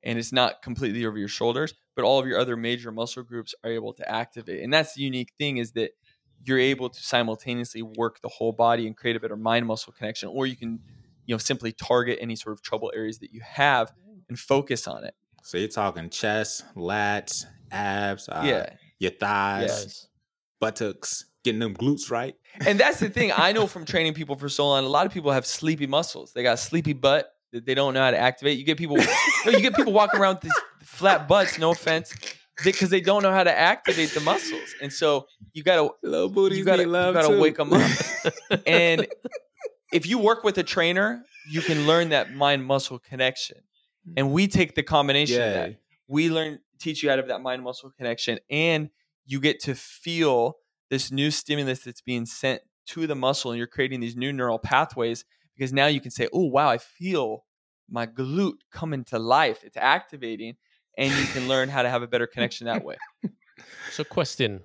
and 0.03 0.19
it's 0.19 0.33
not 0.33 0.63
completely 0.63 1.05
over 1.05 1.19
your 1.19 1.29
shoulders, 1.29 1.75
but 1.97 2.05
all 2.05 2.19
of 2.19 2.27
your 2.27 2.39
other 2.39 2.57
major 2.57 2.93
muscle 2.93 3.23
groups 3.23 3.55
are 3.65 3.71
able 3.71 3.93
to 3.95 4.09
activate. 4.09 4.63
And 4.63 4.73
that's 4.73 4.95
the 4.95 5.03
unique 5.03 5.33
thing 5.39 5.57
is 5.57 5.73
that 5.73 5.91
you're 6.45 6.59
able 6.59 6.89
to 6.91 7.03
simultaneously 7.03 7.83
work 7.83 8.21
the 8.21 8.29
whole 8.29 8.53
body 8.53 8.87
and 8.87 8.97
create 8.97 9.17
a 9.17 9.21
better 9.21 9.37
mind 9.37 9.67
muscle 9.67 9.93
connection 9.93 10.29
or 10.29 10.47
you 10.47 10.55
can, 10.57 10.79
you 11.27 11.35
know, 11.35 11.39
simply 11.39 11.73
target 11.73 12.19
any 12.21 12.37
sort 12.37 12.55
of 12.55 12.63
trouble 12.63 12.93
areas 12.95 13.19
that 13.19 13.33
you 13.33 13.41
have 13.45 13.93
and 14.29 14.39
focus 14.39 14.87
on 14.89 15.05
it. 15.05 15.15
So 15.43 15.59
you're 15.59 15.69
talking 15.69 16.11
chest, 16.11 16.65
lats, 16.75 17.45
abs, 17.71 18.29
uh, 18.29 18.43
yeah. 18.45 18.71
your 18.99 19.13
thighs, 19.13 19.69
Yes. 19.69 20.09
buttocks, 20.61 21.27
getting 21.45 21.61
them 21.61 21.75
glutes 21.75 22.11
right. 22.11 22.35
And 22.67 22.81
that's 22.81 22.99
the 22.99 23.09
thing. 23.09 23.33
I 23.37 23.53
know 23.53 23.67
from 23.75 23.85
training 23.85 24.15
people 24.15 24.37
for 24.37 24.49
so 24.49 24.67
long, 24.67 24.85
a 24.85 24.89
lot 24.89 25.07
of 25.07 25.13
people 25.13 25.31
have 25.33 25.47
sleepy 25.47 25.87
muscles. 25.87 26.33
They 26.33 26.43
got 26.43 26.55
a 26.55 26.57
sleepy 26.57 26.95
butt 26.95 27.31
that 27.53 27.65
they 27.65 27.75
don't 27.75 27.95
know 27.95 28.01
how 28.01 28.11
to 28.11 28.19
activate. 28.19 28.59
You 28.59 28.65
get 28.65 28.77
people, 28.79 28.97
no, 28.97 29.53
you 29.53 29.61
get 29.61 29.75
people 29.77 29.93
walking 29.93 30.19
around 30.21 30.37
with 30.37 30.43
these 30.43 30.61
flat 30.83 31.29
butts. 31.29 31.59
No 31.59 31.71
offense, 31.71 32.13
because 32.65 32.91
they 32.91 33.01
don't 33.01 33.23
know 33.23 33.31
how 33.31 33.45
to 33.45 33.57
activate 33.57 34.11
the 34.11 34.21
muscles. 34.21 34.75
And 34.83 34.93
so 34.93 35.27
you 35.53 35.63
gotta, 35.63 35.91
Little 36.03 36.29
booties 36.29 36.59
you 36.59 36.65
gotta, 36.65 36.85
need 36.85 36.89
you 36.89 37.13
gotta 37.13 37.39
wake 37.39 37.57
them 37.57 37.73
up. 37.73 37.91
And 38.67 39.07
if 39.93 40.07
you 40.07 40.19
work 40.19 40.45
with 40.45 40.59
a 40.59 40.63
trainer, 40.63 41.23
you 41.49 41.61
can 41.61 41.87
learn 41.87 42.11
that 42.11 42.35
mind 42.35 42.65
muscle 42.65 42.99
connection. 42.99 43.59
And 44.17 44.33
we 44.33 44.47
take 44.47 44.75
the 44.75 44.83
combination 44.83 45.43
of 45.43 45.53
that. 45.53 45.77
We 46.07 46.31
learn 46.31 46.61
teach 46.79 47.03
you 47.03 47.11
out 47.11 47.19
of 47.19 47.29
that 47.29 47.41
mind 47.41 47.63
muscle 47.63 47.91
connection 47.91 48.39
and 48.51 48.91
you 49.25 49.41
get 49.41 49.59
to 49.61 49.75
feel 49.75 50.59
this 50.91 51.11
new 51.11 51.31
stimulus 51.31 51.81
that's 51.81 52.03
being 52.03 52.27
sent 52.27 52.61
to 52.87 53.07
the 53.07 53.15
muscle 53.15 53.51
and 53.51 53.59
you're 53.59 53.67
creating 53.67 53.99
these 54.01 54.15
new 54.15 54.33
neural 54.33 54.59
pathways 54.59 55.25
because 55.57 55.73
now 55.73 55.87
you 55.87 56.03
can 56.03 56.11
say 56.11 56.29
oh 56.35 56.45
wow 56.45 56.69
i 56.69 56.77
feel 56.77 57.47
my 57.91 58.07
glute 58.07 58.59
coming 58.71 59.05
to 59.05 59.19
life. 59.19 59.63
It's 59.65 59.77
activating 59.77 60.57
and 60.99 61.13
you 61.13 61.27
can 61.27 61.49
learn 61.49 61.69
how 61.69 61.83
to 61.83 61.91
have 61.91 62.03
a 62.03 62.07
better 62.07 62.27
connection 62.27 62.67
that 62.67 62.85
way. 62.85 62.97
So, 63.91 64.05
question, 64.05 64.61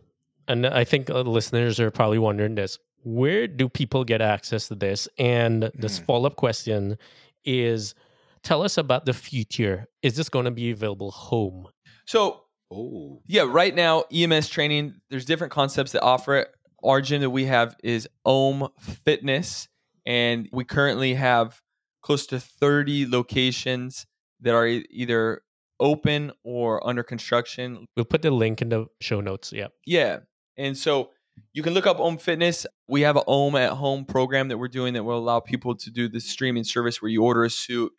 and 0.48 0.68
I 0.68 0.84
think 0.84 1.10
uh, 1.10 1.22
listeners 1.22 1.80
are 1.80 1.92
probably 1.92 2.20
wondering 2.20 2.56
this: 2.56 2.78
Where 3.04 3.48
do 3.48 3.68
people 3.70 4.04
get 4.04 4.22
access 4.22 4.68
to 4.70 4.76
this? 4.76 5.08
And 5.18 5.72
this 5.76 5.98
Hmm. 6.00 6.06
follow-up 6.06 6.36
question 6.36 6.98
is: 7.46 7.94
Tell 8.44 8.64
us 8.64 8.78
about 8.78 9.06
the 9.06 9.14
future. 9.14 9.88
Is 10.02 10.16
this 10.16 10.30
going 10.30 10.46
to 10.46 10.52
be 10.52 10.72
available 10.72 11.12
home? 11.12 11.68
so 12.06 12.42
Oh. 12.74 13.22
yeah 13.28 13.44
right 13.48 13.76
now 13.76 14.06
ems 14.12 14.48
training 14.48 14.96
there's 15.10 15.26
different 15.26 15.52
concepts 15.52 15.92
that 15.92 16.02
offer 16.02 16.36
it 16.38 16.48
our 16.84 17.02
gym 17.02 17.20
that 17.22 17.30
we 17.30 17.44
have 17.46 17.76
is 17.84 18.08
ohm 18.26 18.70
fitness 18.80 19.68
and 20.06 20.48
we 20.54 20.64
currently 20.64 21.14
have 21.14 21.62
close 22.02 22.26
to 22.28 22.40
30 22.40 23.06
locations 23.08 24.06
that 24.40 24.54
are 24.56 24.66
e- 24.66 24.86
either 24.90 25.42
open 25.82 26.32
or 26.44 26.86
under 26.88 27.04
construction 27.04 27.86
We'll 27.98 28.06
put 28.06 28.22
the 28.22 28.32
link 28.32 28.62
in 28.62 28.70
the 28.70 28.88
show 29.02 29.20
notes. 29.22 29.52
Yeah. 29.54 29.68
yeah 29.86 30.20
and 30.58 30.78
so 30.78 31.12
you 31.54 31.64
can 31.64 31.74
look 31.74 31.88
up 31.88 32.00
ohm 32.00 32.18
fitness 32.18 32.66
we 32.88 33.02
have 33.02 33.16
an 33.16 33.24
ohm 33.28 33.56
at 33.56 33.72
home 33.72 34.06
program 34.06 34.48
that 34.50 34.58
we're 34.58 34.68
doing 34.68 34.94
that 34.94 35.04
will 35.04 35.18
allow 35.18 35.40
people 35.40 35.76
to 35.76 35.90
do 35.90 36.10
the 36.10 36.20
streaming 36.20 36.64
service 36.64 37.02
where 37.02 37.10
you 37.10 37.24
order 37.24 37.44
a 37.44 37.50
suit 37.50 37.92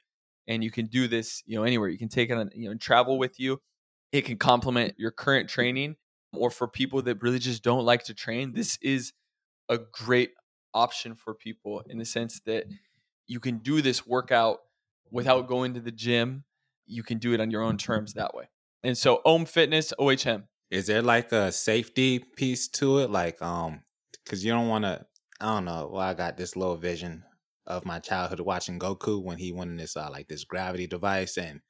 and 0.47 0.63
you 0.65 0.71
can 0.71 0.87
do 0.87 1.09
this, 1.09 1.43
you 1.47 1.57
know, 1.57 1.65
anywhere. 1.65 1.89
You 1.89 1.99
can 1.99 2.09
take 2.09 2.31
it 2.31 2.37
on, 2.37 2.51
you 2.55 2.69
know, 2.69 2.77
travel 2.77 3.19
with 3.19 3.39
you. 3.39 3.61
It 4.11 4.23
can 4.23 4.37
complement 4.37 4.95
your 4.99 5.11
current 5.11 5.49
training, 5.49 5.97
or 6.35 6.51
for 6.51 6.69
people 6.69 7.03
that 7.03 7.23
really 7.23 7.39
just 7.39 7.63
don't 7.63 7.85
like 7.85 8.05
to 8.05 8.15
train, 8.15 8.53
this 8.53 8.79
is 8.83 9.13
a 9.69 9.79
great 9.79 10.33
option 10.75 11.15
for 11.15 11.35
people 11.35 11.83
in 11.89 11.99
the 11.99 12.05
sense 12.05 12.41
that 12.47 12.65
you 13.27 13.41
can 13.41 13.59
do 13.59 13.81
this 13.81 14.07
workout 14.07 14.59
without 15.11 15.47
going 15.47 15.75
to 15.75 15.81
the 15.81 15.93
gym. 15.93 16.45
You 16.87 17.03
can 17.03 17.19
do 17.19 17.33
it 17.33 17.41
on 17.41 17.51
your 17.51 17.63
own 17.63 17.77
terms 17.77 18.15
that 18.15 18.35
way. 18.35 18.49
And 18.83 18.99
so, 18.99 19.23
Ohm 19.25 19.45
Fitness, 19.45 19.93
OHM. 19.99 20.45
Is 20.73 20.87
there 20.87 21.03
like 21.03 21.33
a 21.33 21.53
safety 21.53 22.19
piece 22.19 22.67
to 22.69 23.01
it? 23.01 23.11
Like, 23.11 23.41
um, 23.43 23.83
because 24.25 24.43
you 24.43 24.53
don't 24.53 24.69
want 24.69 24.85
to. 24.85 25.05
I 25.39 25.55
don't 25.55 25.67
know. 25.67 25.91
Well, 25.93 26.01
I 26.01 26.15
got 26.15 26.39
this 26.39 26.57
little 26.57 26.77
vision 26.77 27.25
of 27.67 27.85
my 27.85 27.99
childhood 27.99 28.41
watching 28.41 28.79
Goku 28.79 29.23
when 29.23 29.37
he 29.37 29.53
went 29.53 29.71
in 29.71 29.77
this 29.77 29.97
uh, 29.97 30.09
like 30.11 30.29
this 30.29 30.45
gravity 30.45 30.87
device 30.87 31.37
and 31.37 31.61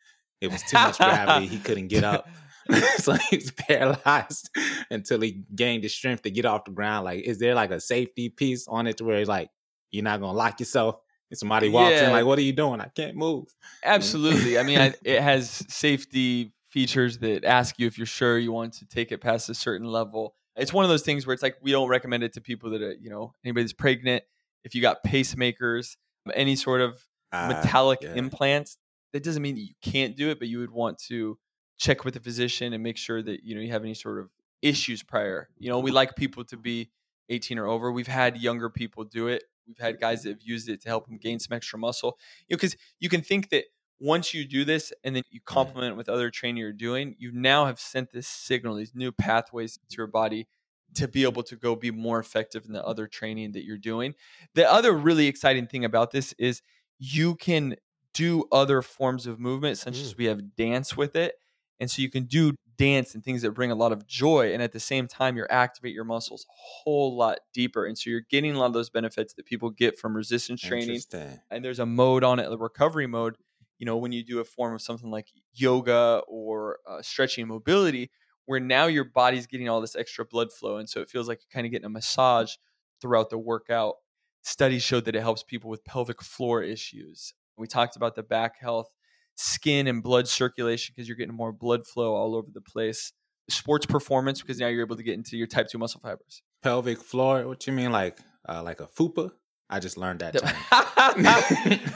it 0.41 0.53
was 0.53 0.63
too 0.63 0.77
much 0.79 0.99
gravity. 0.99 1.49
He 1.49 1.59
couldn't 1.59 1.89
get 1.89 2.05
up. 2.05 2.29
so 2.99 3.15
he 3.15 3.39
was 3.39 3.51
paralyzed 3.51 4.49
until 4.89 5.21
he 5.21 5.43
gained 5.53 5.83
the 5.83 5.89
strength 5.89 6.23
to 6.23 6.31
get 6.31 6.45
off 6.45 6.65
the 6.65 6.71
ground. 6.71 7.05
Like, 7.05 7.25
is 7.25 7.41
there 7.41 7.57
like 7.57 7.73
a 7.73 7.81
safety 7.81 8.29
piece 8.29 8.69
on 8.69 8.87
it 8.87 8.99
to 8.99 9.05
where 9.05 9.19
he's 9.19 9.27
like 9.27 9.51
you're 9.91 10.05
not 10.05 10.21
gonna 10.21 10.39
lock 10.39 10.61
yourself 10.61 11.01
and 11.29 11.37
somebody 11.37 11.69
walks 11.71 11.91
Yeah. 11.93 12.07
in 12.07 12.13
like, 12.13 12.25
what 12.25 12.39
are 12.39 12.43
you 12.43 12.53
doing? 12.53 12.81
I 12.81 12.87
can't 12.95 13.17
move. 13.17 13.47
Absolutely. 13.83 14.59
I 14.61 14.63
mean, 14.63 14.79
I, 14.79 14.95
it 15.05 15.21
has 15.21 15.51
safety 15.69 16.55
features 16.73 17.19
that 17.19 17.45
ask 17.45 17.79
you 17.79 17.87
if 17.87 17.99
you're 17.99 18.07
sure 18.07 18.39
you 18.39 18.51
want 18.53 18.73
to 18.75 18.87
take 18.87 19.13
it 19.13 19.19
past 19.21 19.49
a 19.51 19.55
certain 19.55 19.87
level. 19.87 20.35
It's 20.57 20.73
one 20.73 20.85
of 20.85 20.89
those 20.91 21.03
things 21.03 21.27
where 21.27 21.35
it's 21.35 21.43
like 21.43 21.57
we 21.63 21.71
don't 21.71 21.89
recommend 21.89 22.23
it 22.23 22.33
to 22.35 22.41
people 22.41 22.71
that 22.71 22.83
are, 22.83 22.95
you 22.95 23.11
know, 23.11 23.33
anybody 23.45 23.65
that's 23.65 23.73
pregnant. 23.73 24.25
If 24.65 24.75
you 24.75 24.83
got 24.83 25.05
pacemakers, 25.05 25.97
any 26.35 26.57
sort 26.57 26.81
of 26.81 27.07
Uh, 27.33 27.49
metallic 27.49 28.01
yeah. 28.03 28.15
implants, 28.15 28.77
that 29.13 29.23
doesn't 29.23 29.43
mean 29.43 29.55
that 29.55 29.63
you 29.63 29.75
can't 29.81 30.17
do 30.17 30.29
it, 30.31 30.39
but 30.39 30.49
you 30.49 30.59
would 30.59 30.71
want 30.71 30.99
to 31.09 31.39
check 31.79 32.05
with 32.05 32.15
the 32.15 32.21
physician 32.21 32.73
and 32.75 32.83
make 32.83 32.97
sure 32.99 33.23
that 33.23 33.43
you 33.45 33.55
know 33.55 33.61
you 33.61 33.71
have 33.73 33.83
any 33.85 33.95
sort 33.95 34.19
of 34.19 34.31
issues 34.61 35.03
prior. 35.03 35.49
You 35.59 35.71
know, 35.71 35.79
we 35.81 35.91
like 35.91 36.15
people 36.17 36.45
to 36.45 36.57
be 36.57 36.91
18 37.31 37.59
or 37.59 37.67
over. 37.67 37.91
We've 37.91 38.07
had 38.07 38.37
younger 38.37 38.69
people 38.71 39.05
do 39.05 39.29
it. 39.29 39.45
We've 39.67 39.79
had 39.79 39.99
guys 40.01 40.23
that 40.23 40.31
have 40.31 40.43
used 40.43 40.69
it 40.69 40.83
to 40.83 40.89
help 40.89 41.07
them 41.07 41.17
gain 41.19 41.39
some 41.39 41.57
extra 41.57 41.79
muscle. 41.79 42.19
You 42.49 42.55
know, 42.55 42.59
because 42.59 42.77
you 43.01 43.09
can 43.09 43.23
think 43.23 43.49
that 43.51 43.65
once 44.03 44.35
you 44.35 44.45
do 44.45 44.65
this 44.65 44.93
and 45.05 45.15
then 45.15 45.23
you 45.31 45.41
complement 45.41 45.93
it 45.93 45.97
with 45.97 46.09
other 46.09 46.29
training 46.29 46.57
you're 46.59 46.73
doing, 46.73 47.15
you 47.19 47.31
now 47.31 47.67
have 47.67 47.79
sent 47.79 48.11
this 48.11 48.27
signal, 48.27 48.75
these 48.75 48.95
new 48.95 49.13
pathways 49.13 49.79
to 49.89 49.97
your 49.97 50.09
body 50.09 50.49
to 50.95 51.07
be 51.07 51.23
able 51.23 51.43
to 51.45 51.57
go 51.57 51.77
be 51.77 51.91
more 51.93 52.19
effective 52.19 52.67
in 52.67 52.73
the 52.73 52.85
other 52.85 53.07
training 53.07 53.53
that 53.53 53.65
you're 53.65 53.79
doing. 53.79 54.15
The 54.55 54.71
other 54.71 54.93
really 54.93 55.29
exciting 55.29 55.69
thing 55.69 55.85
about 55.85 56.11
this 56.11 56.35
is 56.37 56.63
you 56.99 57.37
can 57.37 57.77
do 58.13 58.45
other 58.53 58.83
forms 58.83 59.27
of 59.27 59.39
movement, 59.39 59.79
such 59.79 60.01
as 60.01 60.15
Mm. 60.15 60.19
we 60.19 60.25
have 60.27 60.55
dance 60.57 60.97
with 60.97 61.15
it. 61.17 61.37
And 61.81 61.91
so 61.91 62.03
you 62.03 62.11
can 62.11 62.25
do 62.25 62.53
dance 62.77 63.15
and 63.15 63.25
things 63.25 63.43
that 63.43 63.53
bring 63.53 63.71
a 63.71 63.75
lot 63.75 63.93
of 63.93 64.07
joy. 64.07 64.53
And 64.53 64.63
at 64.63 64.73
the 64.73 64.81
same 64.81 65.07
time, 65.07 65.37
you're 65.37 65.51
activate 65.51 65.95
your 65.95 66.05
muscles 66.05 66.45
a 66.49 66.53
whole 66.55 67.17
lot 67.17 67.39
deeper. 67.55 67.87
And 67.87 67.97
so 67.97 68.11
you're 68.11 68.21
getting 68.21 68.55
a 68.55 68.59
lot 68.59 68.67
of 68.67 68.73
those 68.73 68.91
benefits 68.91 69.35
that 69.35 69.47
people 69.47 69.71
get 69.71 69.99
from 69.99 70.15
resistance 70.17 70.61
training 70.61 71.03
and 71.51 71.65
there's 71.65 71.79
a 71.79 71.87
mode 71.87 72.25
on 72.25 72.39
it, 72.39 72.49
the 72.51 72.59
recovery 72.59 73.07
mode. 73.07 73.37
You 73.83 73.87
know, 73.87 73.97
when 73.97 74.13
you 74.13 74.23
do 74.23 74.39
a 74.39 74.45
form 74.45 74.77
of 74.77 74.81
something 74.81 75.11
like 75.11 75.27
yoga 75.53 76.23
or 76.29 76.79
uh, 76.89 77.03
stretching 77.03 77.43
and 77.43 77.49
mobility, 77.49 78.13
where 78.45 78.61
now 78.61 78.87
your 78.87 79.03
body's 79.03 79.49
getting 79.49 79.69
all 79.69 79.81
this 79.81 79.97
extra 79.97 80.25
blood 80.25 80.53
flow, 80.53 80.77
and 80.77 80.89
so 80.89 81.01
it 81.01 81.11
feels 81.11 81.27
like 81.27 81.41
you're 81.41 81.53
kind 81.53 81.67
of 81.67 81.73
getting 81.73 81.87
a 81.87 81.89
massage 81.89 82.53
throughout 83.01 83.29
the 83.29 83.39
workout. 83.39 83.97
Studies 84.43 84.85
showed 84.85 85.05
that 85.07 85.17
it 85.17 85.23
helps 85.23 85.43
people 85.43 85.69
with 85.69 85.85
pelvic 85.85 86.23
floor 86.23 86.63
issues. 86.63 87.35
We 87.59 87.67
talked 87.67 87.97
about 87.97 88.15
the 88.15 88.23
back 88.23 88.61
health, 88.61 88.87
skin 89.35 89.89
and 89.89 90.01
blood 90.01 90.29
circulation 90.29 90.93
because 90.95 91.09
you're 91.09 91.17
getting 91.17 91.35
more 91.35 91.51
blood 91.51 91.85
flow 91.85 92.15
all 92.15 92.37
over 92.37 92.53
the 92.55 92.61
place. 92.61 93.13
Sports 93.51 93.85
performance 93.85 94.43
because 94.43 94.61
now 94.61 94.69
you're 94.69 94.85
able 94.85 94.95
to 94.95 95.03
get 95.03 95.15
into 95.15 95.37
your 95.37 95.49
type 95.49 95.67
two 95.67 95.79
muscle 95.79 96.01
fibers. 96.01 96.41
Pelvic 96.63 97.01
floor. 97.01 97.49
What 97.49 97.67
you 97.67 97.73
mean, 97.73 97.91
like 97.91 98.21
uh, 98.49 98.63
like 98.63 98.79
a 98.79 98.87
fupa? 98.87 99.33
I 99.73 99.79
just 99.81 99.97
learned 99.97 100.21
that. 100.21 100.37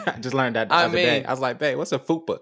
I 0.07 0.17
just 0.21 0.35
learned 0.35 0.57
that 0.57 0.69
the 0.69 0.75
I 0.75 0.85
other 0.87 0.97
day. 0.97 1.19
mean- 1.19 1.27
I 1.27 1.31
was 1.31 1.41
like, 1.41 1.59
babe, 1.59 1.77
what's 1.79 1.93
a 1.93 1.99
fupa? 1.99 2.39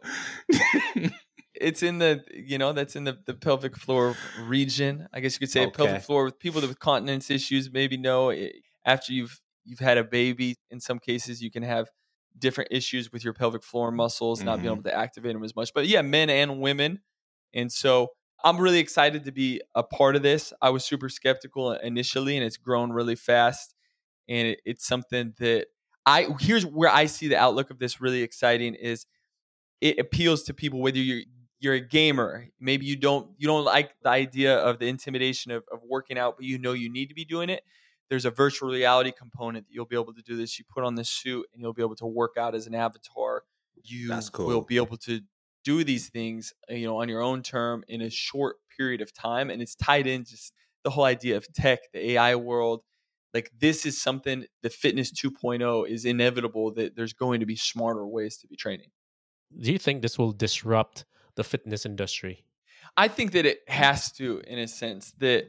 it's 1.55 1.83
in 1.83 1.99
the 1.99 2.23
you 2.33 2.59
know 2.59 2.73
that's 2.73 2.97
in 2.97 3.05
the, 3.05 3.17
the 3.27 3.35
pelvic 3.35 3.77
floor 3.77 4.17
region 4.35 5.07
i 5.13 5.21
guess 5.21 5.35
you 5.35 5.39
could 5.39 5.51
say 5.51 5.61
Okay. 5.67 5.71
pelvic 5.77 6.03
floor 6.03 6.25
with 6.25 6.39
people 6.39 6.61
that 6.61 6.67
with 6.67 6.81
continence 6.81 7.31
issues 7.31 7.73
maybe 7.73 7.97
know 7.97 8.31
it, 8.31 8.57
after 8.85 9.13
you've 9.13 9.41
you've 9.65 9.79
had 9.79 9.97
a 9.97 10.03
baby 10.05 10.57
in 10.73 10.81
some 10.81 10.99
cases 10.99 11.41
you 11.41 11.51
can 11.53 11.63
have 11.63 11.89
different 12.37 12.73
issues 12.73 13.13
with 13.13 13.23
your 13.23 13.33
pelvic 13.33 13.63
floor 13.63 13.93
muscles 13.93 14.43
not 14.43 14.57
being 14.61 14.71
Mhm. 14.73 14.79
able 14.79 14.83
to 14.83 14.95
activate 14.95 15.33
them 15.35 15.45
as 15.45 15.55
much 15.55 15.73
but 15.73 15.87
yeah 15.87 16.03
men 16.03 16.29
and 16.29 16.61
women 16.61 17.01
and 17.55 17.71
so 17.71 18.09
i'm 18.43 18.59
really 18.59 18.81
excited 18.81 19.25
to 19.25 19.31
be 19.33 19.61
a 19.77 19.85
part 19.85 20.17
of 20.17 20.23
this 20.23 20.53
i 20.61 20.71
was 20.71 20.85
super 20.85 21.09
skeptical 21.09 21.71
initially 21.73 22.37
and 22.37 22.45
it's 22.45 22.57
grown 22.57 22.91
really 22.91 23.15
fast 23.17 23.74
and 24.29 24.49
it, 24.49 24.61
it's 24.65 24.87
something 24.87 25.35
that 25.39 25.67
i 26.07 26.27
here's 26.41 26.65
where 26.65 26.91
i 26.91 27.07
see 27.07 27.29
the 27.29 27.37
outlook 27.37 27.71
of 27.71 27.79
this 27.79 28.01
really 28.01 28.23
exciting 28.23 28.75
is 28.75 29.07
it 29.81 29.99
appeals 29.99 30.43
to 30.45 30.55
people 30.55 30.81
whether 30.81 30.99
you're 30.99 31.23
you're 31.61 31.75
a 31.75 31.81
gamer 31.81 32.47
maybe 32.61 32.85
you 32.85 32.97
don't 32.97 33.29
you 33.39 33.47
don't 33.47 33.65
like 33.65 33.91
the 34.03 34.09
idea 34.09 34.57
of 34.57 34.79
the 34.79 34.87
intimidation 34.87 35.51
of, 35.51 35.65
of 35.73 35.81
working 35.89 36.19
out 36.19 36.37
but 36.37 36.45
you 36.45 36.59
know 36.59 36.73
you 36.73 36.91
need 36.91 37.09
to 37.09 37.15
be 37.15 37.25
doing 37.25 37.49
it 37.49 37.63
there's 38.11 38.27
a 38.27 38.31
virtual 38.31 38.71
reality 38.71 39.13
component 39.17 39.67
that 39.67 39.73
you'll 39.73 39.87
be 39.87 39.97
able 39.97 40.13
to 40.13 40.23
do 40.23 40.37
this 40.37 40.59
you 40.59 40.65
put 40.73 40.85
on 40.85 40.95
this 40.95 41.09
suit 41.09 41.47
and 41.53 41.63
you'll 41.63 41.73
be 41.73 41.83
able 41.83 41.97
to 41.97 42.07
work 42.07 42.33
out 42.39 42.55
as 42.55 42.67
an 42.67 42.75
avatar 42.75 43.43
you 43.83 44.09
That's 44.09 44.31
will 44.33 44.61
be 44.61 44.77
able 44.77 44.97
to 44.99 45.21
do 45.65 45.83
these 45.85 46.09
things 46.11 46.53
uh, 46.71 46.75
you 46.75 46.87
know 46.87 47.01
on 47.01 47.09
your 47.09 47.23
own 47.23 47.43
term 47.43 47.83
in 47.89 48.03
a 48.03 48.11
short 48.11 48.57
period 48.77 49.01
of 49.01 49.13
time 49.13 49.51
and 49.51 49.63
it's 49.63 49.75
tied 49.75 50.07
in 50.07 50.25
just 50.25 50.53
the 50.83 50.91
whole 50.91 51.05
idea 51.05 51.37
of 51.37 51.51
tech 51.55 51.81
the 51.93 52.13
ai 52.13 52.35
world 52.37 52.83
like 53.35 53.51
this 53.59 53.85
is 53.85 54.01
something 54.01 54.47
the 54.63 54.71
fitness 54.71 55.13
2.0 55.13 55.89
is 55.89 56.05
inevitable 56.05 56.73
that 56.75 56.97
there's 56.97 57.13
going 57.13 57.41
to 57.41 57.47
be 57.47 57.57
smarter 57.57 58.07
ways 58.07 58.39
to 58.39 58.47
be 58.47 58.57
training 58.57 58.89
Do 59.61 59.73
you 59.73 59.79
think 59.79 60.01
this 60.01 60.19
will 60.19 60.33
disrupt 60.33 61.05
the 61.35 61.45
fitness 61.45 61.85
industry? 61.85 62.47
I 62.97 63.09
think 63.09 63.33
that 63.33 63.45
it 63.45 63.69
has 63.69 64.13
to, 64.13 64.41
in 64.47 64.59
a 64.59 64.69
sense, 64.69 65.13
that 65.19 65.47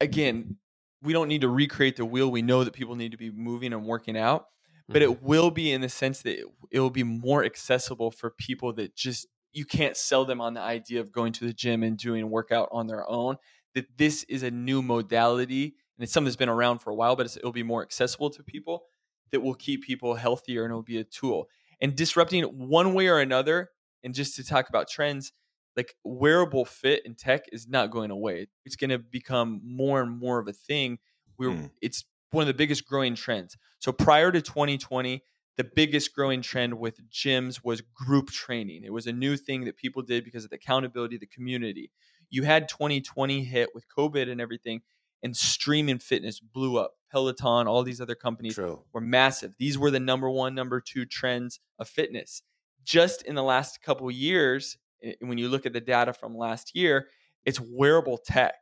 again, 0.00 0.56
we 1.02 1.12
don't 1.12 1.28
need 1.28 1.42
to 1.42 1.48
recreate 1.48 1.96
the 1.96 2.04
wheel. 2.04 2.30
We 2.30 2.42
know 2.42 2.64
that 2.64 2.72
people 2.72 2.96
need 2.96 3.12
to 3.12 3.18
be 3.18 3.30
moving 3.30 3.72
and 3.72 3.84
working 3.84 4.16
out, 4.16 4.46
but 4.88 5.02
it 5.02 5.10
mm-hmm. 5.10 5.26
will 5.26 5.50
be 5.50 5.72
in 5.72 5.80
the 5.80 5.88
sense 5.88 6.22
that 6.22 6.40
it, 6.40 6.46
it 6.70 6.80
will 6.80 6.90
be 6.90 7.02
more 7.02 7.44
accessible 7.44 8.10
for 8.10 8.30
people 8.30 8.72
that 8.74 8.94
just 8.94 9.26
you 9.52 9.64
can't 9.64 9.96
sell 9.96 10.24
them 10.24 10.40
on 10.40 10.54
the 10.54 10.60
idea 10.60 11.00
of 11.00 11.10
going 11.10 11.32
to 11.32 11.44
the 11.44 11.52
gym 11.52 11.82
and 11.82 11.98
doing 11.98 12.30
workout 12.30 12.68
on 12.70 12.86
their 12.86 13.08
own. 13.08 13.36
That 13.74 13.86
this 13.96 14.24
is 14.24 14.42
a 14.42 14.50
new 14.50 14.82
modality 14.82 15.74
and 16.00 16.04
it's 16.04 16.14
something 16.14 16.24
that's 16.24 16.36
been 16.36 16.48
around 16.48 16.78
for 16.78 16.88
a 16.88 16.94
while, 16.94 17.14
but 17.14 17.26
it's, 17.26 17.36
it'll 17.36 17.52
be 17.52 17.62
more 17.62 17.82
accessible 17.82 18.30
to 18.30 18.42
people 18.42 18.84
that 19.32 19.40
will 19.40 19.52
keep 19.52 19.82
people 19.84 20.14
healthier 20.14 20.64
and 20.64 20.72
it'll 20.72 20.82
be 20.82 20.96
a 20.96 21.04
tool. 21.04 21.46
And 21.82 21.94
disrupting 21.94 22.42
one 22.44 22.94
way 22.94 23.08
or 23.08 23.18
another, 23.18 23.68
and 24.02 24.14
just 24.14 24.34
to 24.36 24.42
talk 24.42 24.70
about 24.70 24.88
trends, 24.88 25.32
like 25.76 25.94
wearable 26.02 26.64
fit 26.64 27.02
and 27.04 27.18
tech 27.18 27.42
is 27.52 27.68
not 27.68 27.90
going 27.90 28.10
away. 28.10 28.46
It's 28.64 28.76
going 28.76 28.88
to 28.88 28.98
become 28.98 29.60
more 29.62 30.00
and 30.00 30.18
more 30.18 30.38
of 30.38 30.48
a 30.48 30.54
thing. 30.54 31.00
We're 31.36 31.50
Mm. 31.50 31.70
it's 31.82 32.06
one 32.30 32.42
of 32.44 32.48
the 32.48 32.54
biggest 32.54 32.86
growing 32.86 33.14
trends. 33.14 33.58
So 33.78 33.92
prior 33.92 34.32
to 34.32 34.40
2020, 34.40 35.22
the 35.58 35.64
biggest 35.64 36.14
growing 36.14 36.40
trend 36.40 36.78
with 36.78 36.98
gyms 37.10 37.62
was 37.62 37.82
group 37.82 38.30
training. 38.30 38.84
It 38.84 38.92
was 38.92 39.06
a 39.06 39.12
new 39.12 39.36
thing 39.36 39.64
that 39.64 39.76
people 39.76 40.00
did 40.00 40.24
because 40.24 40.44
of 40.44 40.50
the 40.50 40.56
accountability, 40.56 41.18
the 41.18 41.26
community. 41.26 41.90
You 42.30 42.44
had 42.44 42.68
2020 42.70 43.44
hit 43.44 43.70
with 43.74 43.84
COVID 43.94 44.30
and 44.30 44.40
everything, 44.40 44.80
and 45.22 45.36
streaming 45.36 45.98
fitness 45.98 46.40
blew 46.40 46.78
up. 46.78 46.94
Peloton, 47.10 47.66
all 47.66 47.82
these 47.82 48.00
other 48.00 48.14
companies 48.14 48.54
True. 48.54 48.82
were 48.92 49.00
massive. 49.00 49.54
These 49.58 49.76
were 49.76 49.90
the 49.90 50.00
number 50.00 50.30
one, 50.30 50.54
number 50.54 50.80
two 50.80 51.04
trends 51.04 51.60
of 51.78 51.88
fitness. 51.88 52.42
Just 52.84 53.22
in 53.22 53.34
the 53.34 53.42
last 53.42 53.82
couple 53.82 54.08
of 54.08 54.14
years, 54.14 54.78
when 55.20 55.38
you 55.38 55.48
look 55.48 55.66
at 55.66 55.72
the 55.72 55.80
data 55.80 56.12
from 56.12 56.36
last 56.36 56.74
year, 56.74 57.08
it's 57.44 57.60
wearable 57.60 58.18
tech 58.18 58.54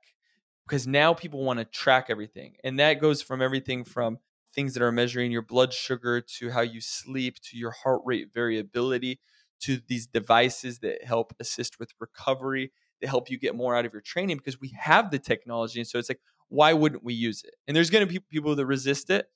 because 0.66 0.87
now 0.87 1.14
people 1.14 1.44
want 1.44 1.59
to 1.59 1.64
track 1.64 2.07
everything. 2.09 2.57
And 2.64 2.79
that 2.79 3.01
goes 3.01 3.23
from 3.23 3.42
everything 3.42 3.85
from 3.85 4.18
things 4.55 4.75
that 4.75 4.83
are 4.83 4.92
measuring 4.92 5.31
your 5.31 5.42
blood 5.42 5.73
sugar 5.73 6.21
to 6.21 6.51
how 6.51 6.62
you 6.62 6.81
sleep 6.81 7.37
to 7.42 7.57
your 7.57 7.71
heart 7.71 8.03
rate 8.05 8.29
variability 8.33 9.21
to 9.61 9.81
these 9.88 10.07
devices 10.07 10.79
that 10.81 11.05
help 11.05 11.35
assist 11.40 11.79
with 11.79 11.92
recovery, 12.01 12.73
that 13.01 13.09
help 13.09 13.31
you 13.31 13.38
get 13.38 13.55
more 13.55 13.77
out 13.77 13.85
of 13.85 13.92
your 13.92 14.03
training 14.03 14.37
because 14.37 14.61
we 14.61 14.75
have 14.79 15.11
the 15.11 15.18
technology. 15.18 15.81
And 15.81 15.87
so 15.87 15.99
it's 15.99 16.09
like, 16.09 16.21
why 16.49 16.73
wouldn't 16.73 17.05
we 17.05 17.15
use 17.15 17.43
it? 17.45 17.55
And 17.67 17.77
there's 17.77 17.91
going 17.91 18.07
to 18.07 18.13
be 18.13 18.19
people 18.31 18.55
that 18.57 18.67
resist 18.67 19.11
it, 19.11 19.27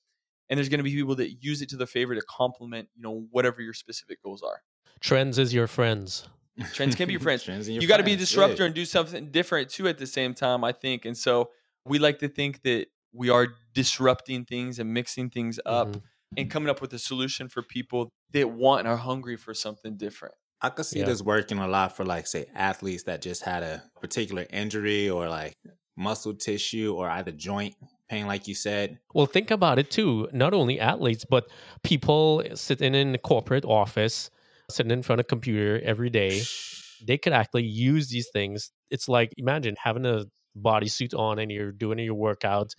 and 0.49 0.59
there's 0.59 0.69
going 0.69 0.79
to 0.79 0.85
be 0.85 0.95
people 0.95 1.15
that 1.17 1.43
use 1.43 1.63
it 1.63 1.69
to 1.71 1.77
the 1.77 1.87
favor 1.87 2.15
to 2.15 2.23
complement, 2.29 2.89
you 2.95 3.03
know, 3.03 3.27
whatever 3.31 3.61
your 3.63 3.75
specific 3.75 4.23
goals 4.23 4.43
are. 4.43 4.61
Trends 5.01 5.39
is 5.39 5.53
your 5.53 5.67
friends. 5.67 6.29
Trends 6.73 6.95
can 6.95 7.07
be 7.07 7.15
your 7.15 7.21
friends. 7.29 7.43
Trends 7.45 7.67
and 7.67 7.75
your 7.75 7.83
you 7.83 7.89
got 7.89 7.97
to 7.99 8.03
be 8.03 8.13
a 8.13 8.17
disruptor 8.17 8.63
yeah. 8.63 8.67
and 8.67 8.75
do 8.75 8.85
something 8.85 9.31
different 9.31 9.69
too 9.71 9.89
at 9.89 9.99
the 9.99 10.07
same 10.07 10.35
time, 10.35 10.65
I 10.65 10.73
think. 10.73 11.05
And 11.05 11.17
so 11.17 11.51
we 11.87 11.99
like 11.99 12.19
to 12.21 12.29
think 12.29 12.63
that 12.63 12.87
we 13.13 13.31
are 13.31 13.49
disrupting 13.75 14.45
things 14.45 14.79
and 14.79 14.93
mixing 14.93 15.31
things 15.31 15.59
up. 15.67 15.89
Mhm. 15.89 16.03
and 16.39 16.51
coming 16.51 16.71
up 16.71 16.81
with 16.81 16.95
a 16.95 16.99
solution 16.99 17.47
for 17.47 17.61
people 17.63 18.09
that 18.31 18.49
want 18.51 18.81
and 18.81 18.89
are 18.89 18.97
hungry 18.97 19.37
for 19.37 19.53
something 19.53 19.99
different. 19.99 20.35
I 20.63 20.71
could 20.71 20.87
see 20.87 21.01
Yeah. 21.01 21.05
this 21.05 21.21
working 21.21 21.59
a 21.59 21.69
lot 21.69 21.95
for 21.95 22.07
like 22.07 22.27
say 22.27 22.47
athletes 22.55 23.03
that 23.03 23.21
just 23.21 23.43
had 23.43 23.63
a 23.63 23.83
particular 24.01 24.47
injury 24.49 25.11
or 25.11 25.29
like 25.29 25.53
muscle 25.97 26.35
tissue 26.35 26.95
or 26.97 27.09
either 27.09 27.31
joint 27.33 27.75
pain, 28.09 28.27
like 28.27 28.47
you 28.49 28.55
said. 28.55 28.99
Well, 29.15 29.27
think 29.27 29.51
about 29.51 29.79
it 29.79 29.91
too. 29.91 30.29
Not 30.33 30.55
only 30.55 30.81
athletes, 30.81 31.25
but 31.29 31.49
people 31.83 32.43
sitting 32.55 32.95
in 32.95 33.13
the 33.13 33.19
corporate 33.19 33.65
office, 33.65 34.31
sitting 34.71 34.93
in 34.93 35.03
front 35.03 35.21
of 35.21 35.25
a 35.25 35.29
computer 35.29 35.81
every 35.85 36.11
day, 36.11 36.43
they 37.07 37.19
could 37.19 37.33
actually 37.33 37.65
use 37.65 38.09
these 38.09 38.29
things. 38.33 38.71
It's 38.91 39.09
like 39.09 39.33
imagine 39.37 39.77
having 39.83 40.07
a 40.07 40.25
bodysuit 40.59 41.19
on 41.19 41.39
and 41.39 41.51
you're 41.51 41.73
doing 41.73 41.99
your 41.99 42.15
workout 42.15 42.75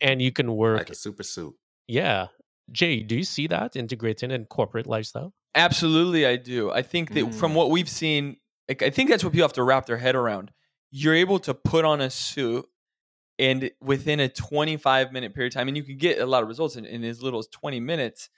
and 0.00 0.20
you 0.22 0.32
can 0.32 0.54
work. 0.56 0.78
Like 0.78 0.90
a 0.90 0.94
super 0.94 1.22
suit. 1.22 1.54
yeah. 1.86 2.28
Jay, 2.70 3.00
do 3.02 3.16
you 3.16 3.24
see 3.24 3.46
that 3.46 3.76
integrating 3.76 4.30
in 4.30 4.44
corporate 4.44 4.86
lifestyle? 4.86 5.32
Absolutely, 5.54 6.26
I 6.26 6.36
do. 6.36 6.70
I 6.70 6.82
think 6.82 7.14
that 7.14 7.34
from 7.34 7.52
Mm. 7.52 7.54
what 7.54 7.70
we've 7.70 7.88
seen, 7.88 8.36
I 8.68 8.90
think 8.90 9.08
that's 9.08 9.24
what 9.24 9.32
people 9.32 9.44
have 9.48 9.54
to 9.54 9.62
wrap 9.62 9.86
their 9.86 9.96
head 9.96 10.14
around. 10.14 10.50
You're 10.90 11.14
able 11.14 11.38
to 11.40 11.54
put 11.54 11.84
on 11.84 12.00
a 12.00 12.10
suit, 12.10 12.66
and 13.38 13.70
within 13.80 14.20
a 14.20 14.28
25 14.28 15.12
minute 15.12 15.34
period 15.34 15.52
of 15.52 15.54
time, 15.54 15.68
and 15.68 15.76
you 15.76 15.82
can 15.82 15.96
get 15.96 16.18
a 16.18 16.26
lot 16.26 16.42
of 16.42 16.48
results 16.48 16.76
in, 16.76 16.84
in 16.84 17.04
as 17.04 17.22
little 17.22 17.38
as 17.38 17.46
20 17.48 17.80
minutes, 17.80 18.30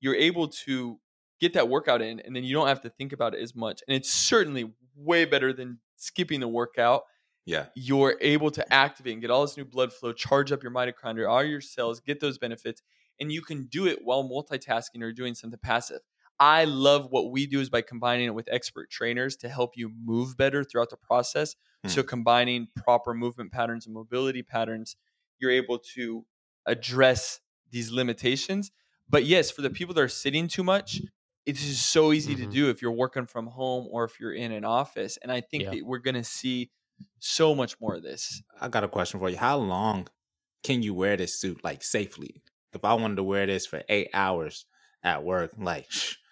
you're 0.00 0.14
able 0.14 0.48
to 0.48 1.00
get 1.40 1.54
that 1.54 1.68
workout 1.68 2.02
in, 2.02 2.20
and 2.20 2.34
then 2.34 2.44
you 2.44 2.54
don't 2.54 2.68
have 2.68 2.80
to 2.82 2.90
think 2.90 3.12
about 3.12 3.34
it 3.34 3.40
as 3.40 3.54
much. 3.54 3.82
And 3.88 3.96
it's 3.96 4.12
certainly 4.12 4.72
way 4.96 5.24
better 5.24 5.52
than 5.52 5.78
skipping 5.96 6.40
the 6.40 6.48
workout. 6.48 7.02
Yeah. 7.46 7.66
You're 7.74 8.16
able 8.20 8.50
to 8.52 8.72
activate 8.72 9.12
and 9.14 9.20
get 9.20 9.30
all 9.30 9.42
this 9.42 9.56
new 9.56 9.64
blood 9.64 9.92
flow, 9.92 10.12
charge 10.12 10.52
up 10.52 10.62
your 10.62 10.72
mitochondria, 10.72 11.28
all 11.28 11.44
your 11.44 11.60
cells, 11.60 12.00
get 12.00 12.20
those 12.20 12.38
benefits, 12.38 12.82
and 13.20 13.30
you 13.30 13.42
can 13.42 13.66
do 13.66 13.86
it 13.86 14.00
while 14.02 14.24
multitasking 14.24 15.02
or 15.02 15.12
doing 15.12 15.34
something 15.34 15.58
passive. 15.62 16.00
I 16.40 16.64
love 16.64 17.06
what 17.10 17.30
we 17.30 17.46
do 17.46 17.60
is 17.60 17.70
by 17.70 17.82
combining 17.82 18.26
it 18.26 18.34
with 18.34 18.48
expert 18.50 18.90
trainers 18.90 19.36
to 19.38 19.48
help 19.48 19.76
you 19.76 19.88
move 19.88 20.36
better 20.36 20.64
throughout 20.64 20.90
the 20.90 20.96
process. 20.96 21.54
Hmm. 21.84 21.88
So 21.90 22.02
combining 22.02 22.68
proper 22.76 23.14
movement 23.14 23.52
patterns 23.52 23.86
and 23.86 23.94
mobility 23.94 24.42
patterns, 24.42 24.96
you're 25.38 25.50
able 25.52 25.78
to 25.94 26.26
address 26.66 27.40
these 27.70 27.90
limitations. 27.92 28.70
But 29.08 29.24
yes, 29.24 29.50
for 29.50 29.62
the 29.62 29.70
people 29.70 29.94
that 29.94 30.00
are 30.02 30.08
sitting 30.08 30.48
too 30.48 30.64
much, 30.64 31.00
it 31.46 31.56
is 31.56 31.80
so 31.84 32.12
easy 32.12 32.34
to 32.36 32.46
Mhm. 32.46 32.50
do 32.52 32.70
if 32.70 32.80
you're 32.82 32.90
working 32.92 33.26
from 33.26 33.46
home 33.48 33.86
or 33.90 34.04
if 34.04 34.18
you're 34.18 34.32
in 34.32 34.50
an 34.50 34.64
office. 34.64 35.18
And 35.18 35.30
I 35.30 35.40
think 35.40 35.64
Yeah. 35.64 35.70
that 35.70 35.84
we're 35.84 35.98
going 35.98 36.14
to 36.14 36.24
see 36.24 36.70
so 37.18 37.54
much 37.54 37.78
more 37.80 37.94
of 37.96 38.02
this. 38.02 38.42
I 38.60 38.68
got 38.68 38.84
a 38.84 38.88
question 38.88 39.20
for 39.20 39.28
you. 39.28 39.36
How 39.36 39.56
long 39.58 40.08
can 40.62 40.82
you 40.82 40.94
wear 40.94 41.16
this 41.16 41.38
suit 41.38 41.62
like 41.64 41.82
safely? 41.82 42.42
If 42.72 42.84
I 42.84 42.94
wanted 42.94 43.16
to 43.16 43.22
wear 43.22 43.46
this 43.46 43.66
for 43.66 43.82
eight 43.88 44.10
hours 44.14 44.66
at 45.02 45.22
work, 45.24 45.52
like 45.58 45.90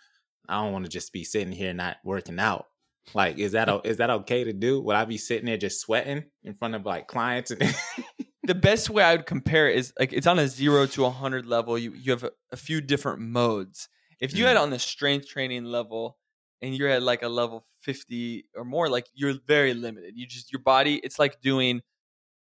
I 0.49 0.63
don't 0.63 0.73
want 0.73 0.85
to 0.85 0.91
just 0.91 1.13
be 1.13 1.25
sitting 1.25 1.53
here 1.53 1.73
not 1.73 1.97
working 2.05 2.39
out. 2.39 2.67
Like, 3.15 3.39
is 3.39 3.53
that 3.53 3.69
is 3.85 3.97
that 3.99 4.11
okay 4.11 4.45
to 4.45 4.53
do? 4.53 4.81
Would 4.83 4.97
I 4.97 5.05
be 5.05 5.19
sitting 5.19 5.47
there 5.47 5.57
just 5.57 5.81
sweating 5.81 6.25
in 6.45 6.55
front 6.55 6.75
of 6.75 6.87
like 6.87 7.09
clients? 7.09 7.51
And 7.51 7.61
the 8.45 8.55
best 8.55 8.91
way 8.91 9.03
I 9.03 9.17
would 9.17 9.27
compare 9.27 9.69
it 9.69 9.77
is 9.77 9.93
like 9.99 10.13
it's 10.13 10.27
on 10.27 10.39
a 10.39 10.47
zero 10.49 10.87
to 10.87 11.05
a 11.05 11.11
hundred 11.11 11.47
level. 11.47 11.77
You 11.79 11.93
you 11.95 12.13
have 12.13 12.25
a, 12.25 12.31
a 12.53 12.57
few 12.57 12.81
different 12.81 13.21
modes. 13.21 13.89
If 14.21 14.37
you 14.37 14.47
had 14.47 14.57
Mm. 14.57 14.63
on 14.63 14.71
the 14.71 14.79
strength 14.79 15.27
training 15.29 15.65
level 15.65 16.17
and 16.61 16.75
you're 16.77 16.89
at 16.89 17.03
like 17.03 17.23
a 17.23 17.29
level 17.29 17.67
fifty 17.83 18.45
or 18.55 18.65
more, 18.65 18.89
like 18.89 19.07
you're 19.15 19.35
very 19.47 19.75
limited. 19.75 20.15
You 20.17 20.27
just 20.27 20.53
your 20.53 20.63
body, 20.63 20.97
it's 21.03 21.19
like 21.19 21.41
doing 21.41 21.83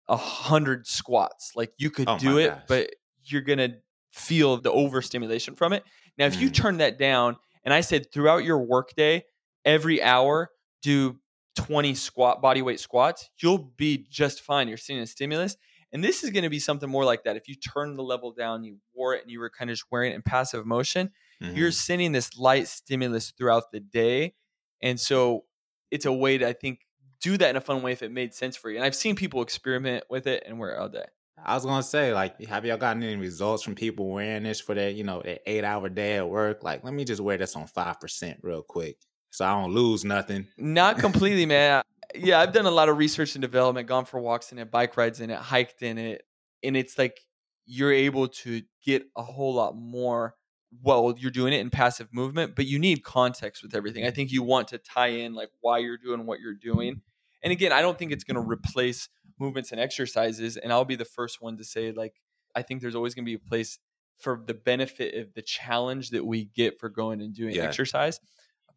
a 0.09 0.17
hundred 0.17 0.87
squats. 0.87 1.53
Like 1.57 1.73
you 1.79 1.91
could 1.91 2.09
Oh 2.09 2.19
do 2.19 2.39
it, 2.39 2.51
gosh. 2.51 2.63
but 2.69 2.91
you're 3.25 3.43
gonna 3.43 3.75
feel 4.13 4.59
the 4.61 4.71
overstimulation 4.71 5.57
from 5.57 5.73
it. 5.73 5.83
Now, 6.17 6.27
if 6.27 6.41
you 6.41 6.49
Mm. 6.49 6.55
turn 6.55 6.77
that 6.79 6.99
down, 6.99 7.37
and 7.67 7.75
I 7.75 7.83
said 7.83 8.11
throughout 8.13 8.45
your 8.45 8.61
workday, 8.61 9.27
every 9.67 10.03
hour 10.03 10.53
do 10.83 11.21
20 11.57 11.95
squat 11.95 12.41
body 12.43 12.63
weight 12.63 12.81
squats, 12.81 13.31
you'll 13.43 13.59
be 13.59 14.07
just 14.11 14.43
fine. 14.43 14.69
You're 14.69 14.79
seeing 14.79 15.01
a 15.01 15.07
stimulus. 15.07 15.59
And 15.93 16.03
this 16.05 16.25
is 16.25 16.31
going 16.31 16.45
to 16.45 16.51
be 16.51 16.59
something 16.61 16.89
more 16.91 17.05
like 17.05 17.25
that. 17.25 17.37
If 17.37 17.49
you 17.49 17.57
turn 17.57 17.97
the 17.97 18.03
level 18.03 18.33
down, 18.33 18.65
you 18.65 18.79
wore 18.95 19.15
it 19.15 19.23
and 19.23 19.31
you 19.31 19.41
were 19.41 19.51
kind 19.51 19.71
of 19.71 19.77
just 19.77 19.87
wearing 19.91 20.13
it 20.13 20.17
in 20.17 20.23
passive 20.23 20.67
motion, 20.67 21.13
you're 21.53 21.71
Mhm. 21.71 21.73
sending 21.73 22.13
this 22.13 22.39
light 22.39 22.69
stimulus 22.69 23.33
throughout 23.33 23.73
the 23.73 23.81
day. 23.81 24.35
And 24.83 25.01
so 25.01 25.47
it's 25.91 26.07
a 26.07 26.13
way 26.13 26.39
to, 26.39 26.49
I 26.49 26.53
think, 26.55 26.87
do 27.21 27.37
that 27.39 27.51
in 27.51 27.57
a 27.57 27.61
fun 27.61 27.83
way 27.83 27.93
if 27.93 28.03
it 28.03 28.11
made 28.13 28.35
sense 28.35 28.57
for 28.57 28.71
you. 28.71 28.77
And 28.77 28.85
I've 28.85 28.97
seen 28.97 29.17
people 29.17 29.43
experiment 29.43 30.05
with 30.11 30.27
it 30.27 30.45
and 30.47 30.59
wear 30.59 30.75
it 30.75 30.79
all 30.79 30.89
day. 30.89 31.07
I 31.43 31.55
was 31.55 31.65
gonna 31.65 31.83
say, 31.83 32.13
like, 32.13 32.41
have 32.47 32.65
y'all 32.65 32.77
gotten 32.77 33.03
any 33.03 33.17
results 33.17 33.63
from 33.63 33.75
people 33.75 34.09
wearing 34.09 34.45
this 34.45 34.61
for 34.61 34.75
their, 34.75 34.91
you 34.91 35.05
know, 35.05 35.23
their 35.23 35.39
eight 35.47 35.65
hour 35.65 35.89
day 35.89 36.17
at 36.17 36.29
work? 36.29 36.63
Like, 36.63 36.83
let 36.83 36.95
me 36.95 37.05
just 37.05 37.21
wear 37.21 37.37
this 37.37 37.57
on 37.57 37.67
five 37.67 38.01
percent 38.01 38.41
real 38.43 38.63
quick, 38.63 38.99
so 39.31 39.45
I 39.45 39.53
don't 39.53 39.75
lose 39.75 40.05
nothing. 40.05 40.47
Not 40.57 40.99
completely, 41.01 41.47
man. 41.47 41.83
Yeah, 42.15 42.41
I've 42.41 42.53
done 42.53 42.67
a 42.67 42.71
lot 42.71 42.89
of 42.89 42.97
research 42.97 43.35
and 43.35 43.43
development, 43.43 43.89
gone 43.89 44.05
for 44.05 44.21
walks 44.21 44.53
in 44.53 44.59
it, 44.59 44.71
bike 44.71 44.97
rides 44.97 45.21
in 45.21 45.31
it, 45.31 45.39
hiked 45.39 45.83
in 45.83 45.99
it. 45.99 46.23
And 46.63 46.77
it's 46.77 46.99
like 46.99 47.21
you're 47.67 47.93
able 47.93 48.29
to 48.29 48.63
get 48.85 49.05
a 49.17 49.23
whole 49.23 49.55
lot 49.55 49.77
more 49.77 50.35
while 50.83 51.15
you're 51.19 51.31
doing 51.31 51.53
it 51.53 51.61
in 51.61 51.71
passive 51.71 52.09
movement, 52.13 52.55
but 52.55 52.67
you 52.67 52.79
need 52.79 53.03
context 53.03 53.63
with 53.63 53.75
everything. 53.75 54.07
I 54.07 54.11
think 54.11 54.31
you 54.31 54.43
want 54.43 54.69
to 54.69 54.79
tie 54.79 55.09
in 55.09 55.35
like 55.35 55.51
why 55.61 55.79
you're 55.79 55.99
doing 55.99 56.27
what 56.27 56.41
you're 56.41 56.55
doing. 56.55 57.03
And 57.43 57.53
again, 57.53 57.73
I 57.73 57.83
don't 57.83 57.99
think 57.99 58.13
it's 58.13 58.25
going 58.25 58.37
to 58.37 58.49
replace 58.49 59.09
movements 59.39 59.73
and 59.73 59.81
exercises. 59.81 60.57
And 60.57 60.73
I'll 60.73 60.85
be 60.85 60.97
the 60.97 61.05
first 61.05 61.41
one 61.41 61.57
to 61.59 61.65
say, 61.65 61.93
like, 61.93 62.15
I 62.55 62.63
think 62.63 62.81
there's 62.81 62.95
always 62.95 63.15
going 63.15 63.25
to 63.25 63.31
be 63.31 63.35
a 63.35 63.49
place 63.49 63.79
for 64.19 64.43
the 64.47 64.55
benefit 64.55 65.15
of 65.15 65.35
the 65.35 65.43
challenge 65.43 66.11
that 66.11 66.25
we 66.25 66.47
get 66.47 66.79
for 66.81 66.89
going 66.89 67.21
and 67.21 67.35
doing 67.35 67.55
Yeah. 67.55 67.65
exercise. 67.65 68.19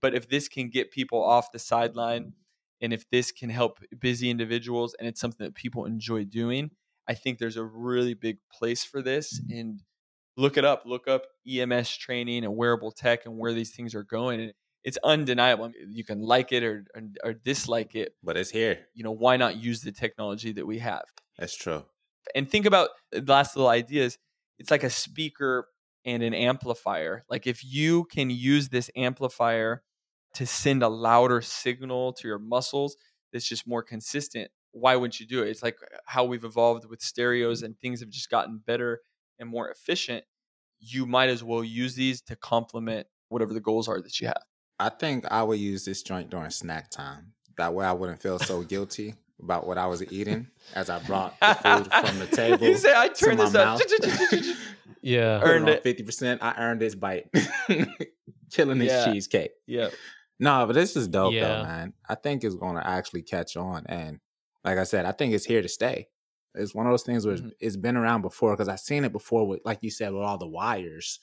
But 0.02 0.14
if 0.14 0.30
this 0.30 0.48
can 0.48 0.70
get 0.70 0.92
people 0.92 1.24
off 1.24 1.52
the 1.52 1.60
sideline 1.60 2.34
and 2.82 2.94
if 2.94 3.10
this 3.10 3.32
can 3.32 3.50
help 3.50 3.80
busy 4.00 4.30
individuals 4.30 4.96
and 5.00 5.08
it's 5.08 5.20
something 5.20 5.46
that 5.46 5.56
people 5.56 5.86
enjoy 5.86 6.26
doing, 6.26 6.72
I 7.08 7.14
think 7.14 7.40
there's 7.40 7.58
a 7.58 7.64
really 7.64 8.14
big 8.14 8.38
place 8.52 8.84
for 8.84 9.02
this. 9.02 9.42
And 9.50 9.82
look 10.38 10.58
it 10.58 10.66
up, 10.66 10.84
look 10.86 11.08
up 11.08 11.24
EMS 11.48 11.98
training 11.98 12.44
and 12.44 12.56
wearable 12.56 12.92
tech 12.92 13.26
and 13.26 13.38
where 13.38 13.54
these 13.54 13.72
things 13.72 13.96
are 13.96 14.04
going. 14.04 14.52
It's 14.84 14.98
undeniable. 15.04 15.72
You 15.90 16.04
can 16.04 16.22
like 16.22 16.52
it 16.52 16.64
or, 16.64 16.86
or, 16.96 17.02
or 17.24 17.34
dislike 17.34 17.96
it. 17.96 18.14
But 18.24 18.38
it's 18.38 18.50
here. 18.50 18.80
You 18.94 19.04
know, 19.04 19.12
why 19.12 19.38
not 19.38 19.58
use 19.58 19.82
the 19.82 19.92
technology 19.92 20.52
that 20.54 20.66
we 20.66 20.80
have? 20.80 21.04
That's 21.38 21.56
true. 21.56 21.84
and 22.36 22.50
think 22.50 22.66
about 22.66 22.90
the 23.12 23.22
last 23.22 23.56
little 23.56 23.70
ideas. 23.70 24.18
It's 24.58 24.72
like 24.72 24.84
a 24.84 24.90
speaker 24.90 25.68
and 26.06 26.24
an 26.24 26.34
amplifier. 26.34 27.24
Like 27.30 27.48
if 27.48 27.64
you 27.64 28.06
can 28.06 28.30
use 28.30 28.70
this 28.70 28.90
amplifier 28.96 29.84
to 30.36 30.46
send 30.46 30.84
a 30.84 30.90
louder 30.90 31.42
signal 31.42 32.14
to 32.14 32.28
your 32.28 32.40
muscles 32.40 32.96
that's 33.34 33.48
just 33.48 33.68
more 33.68 33.84
consistent, 33.84 34.50
why 34.72 34.96
wouldn't 34.96 35.20
you 35.20 35.26
do 35.28 35.44
it? 35.44 35.50
It's 35.50 35.64
like 35.64 35.78
uh, 35.84 35.98
how 36.06 36.24
we've 36.24 36.44
evolved 36.46 36.86
with 36.90 37.02
stereos 37.02 37.64
and 37.64 37.78
things 37.80 38.00
have 38.02 38.10
just 38.10 38.30
gotten 38.30 38.62
better 38.66 39.02
and 39.40 39.50
more 39.50 39.70
efficient. 39.70 40.24
You 40.80 41.06
might 41.06 41.30
as 41.30 41.44
well 41.44 41.64
use 41.64 41.96
these 41.96 42.22
to 42.24 42.36
complement 42.36 43.08
whatever 43.30 43.54
the 43.54 43.60
goals 43.62 43.88
are 43.88 44.02
that 44.02 44.20
you 44.20 44.28
have. 44.28 44.44
I 44.80 44.90
think 44.90 45.26
I 45.30 45.44
would 45.44 45.60
use 45.60 45.84
this 45.86 46.02
joint 46.04 46.30
during 46.30 46.50
snack 46.52 46.90
time. 46.90 47.34
That 47.58 47.74
way, 47.74 47.86
I 47.86 47.92
wouldn't 47.92 48.22
feel 48.22 48.40
so 48.40 48.62
guilty 48.64 49.16
about 49.42 49.68
what 49.68 49.78
I 49.78 49.86
was 49.88 50.02
eating 50.12 50.48
as 50.76 50.90
I 50.90 51.00
brought 51.00 51.38
the 51.40 51.54
food 51.56 51.94
from 51.94 52.20
the 52.20 52.28
table. 52.32 52.66
you 52.68 52.78
say 52.78 52.94
I 52.96 53.10
to 53.10 53.14
turn 53.14 53.38
my 53.38 53.46
this 53.46 53.56
up. 53.56 53.80
Yeah. 55.02 55.40
Earned 55.42 55.70
it. 55.70 55.82
Fifty 55.84 56.04
percent. 56.04 56.44
I 56.44 56.56
earned 56.58 56.82
this 56.82 56.94
bite. 56.94 57.30
Killing 58.52 58.80
this 58.80 58.90
Yeah. 58.92 59.06
cheesecake. 59.14 59.52
yeah. 59.68 59.90
No, 60.42 60.66
but 60.66 60.74
this 60.74 60.96
is 60.96 61.08
dope 61.08 61.34
Yeah. 61.34 61.48
though, 61.58 61.64
man. 61.64 61.94
I 62.08 62.16
think 62.16 62.44
it's 62.44 62.56
going 62.56 62.76
to 62.76 62.86
actually 62.88 63.22
catch 63.24 63.56
on, 63.58 63.86
and 63.88 64.20
like 64.64 64.78
I 64.78 64.84
said, 64.84 65.06
I 65.06 65.12
think 65.12 65.34
it's 65.34 65.46
here 65.46 65.62
to 65.62 65.68
stay. 65.70 66.08
It's 66.56 66.74
one 66.74 66.86
of 66.88 66.92
those 66.94 67.04
things 67.04 67.26
where 67.26 67.36
it's- 67.36 67.50
Mhm. 67.50 67.54
it's 67.60 67.76
been 67.78 67.96
around 67.98 68.22
before 68.24 68.54
because 68.54 68.68
I've 68.70 68.80
seen 68.80 69.04
it 69.06 69.12
before 69.12 69.46
with, 69.48 69.60
like 69.66 69.80
you 69.82 69.90
said, 69.92 70.14
with 70.14 70.24
all 70.24 70.38
the 70.38 70.48
wires, 70.48 71.20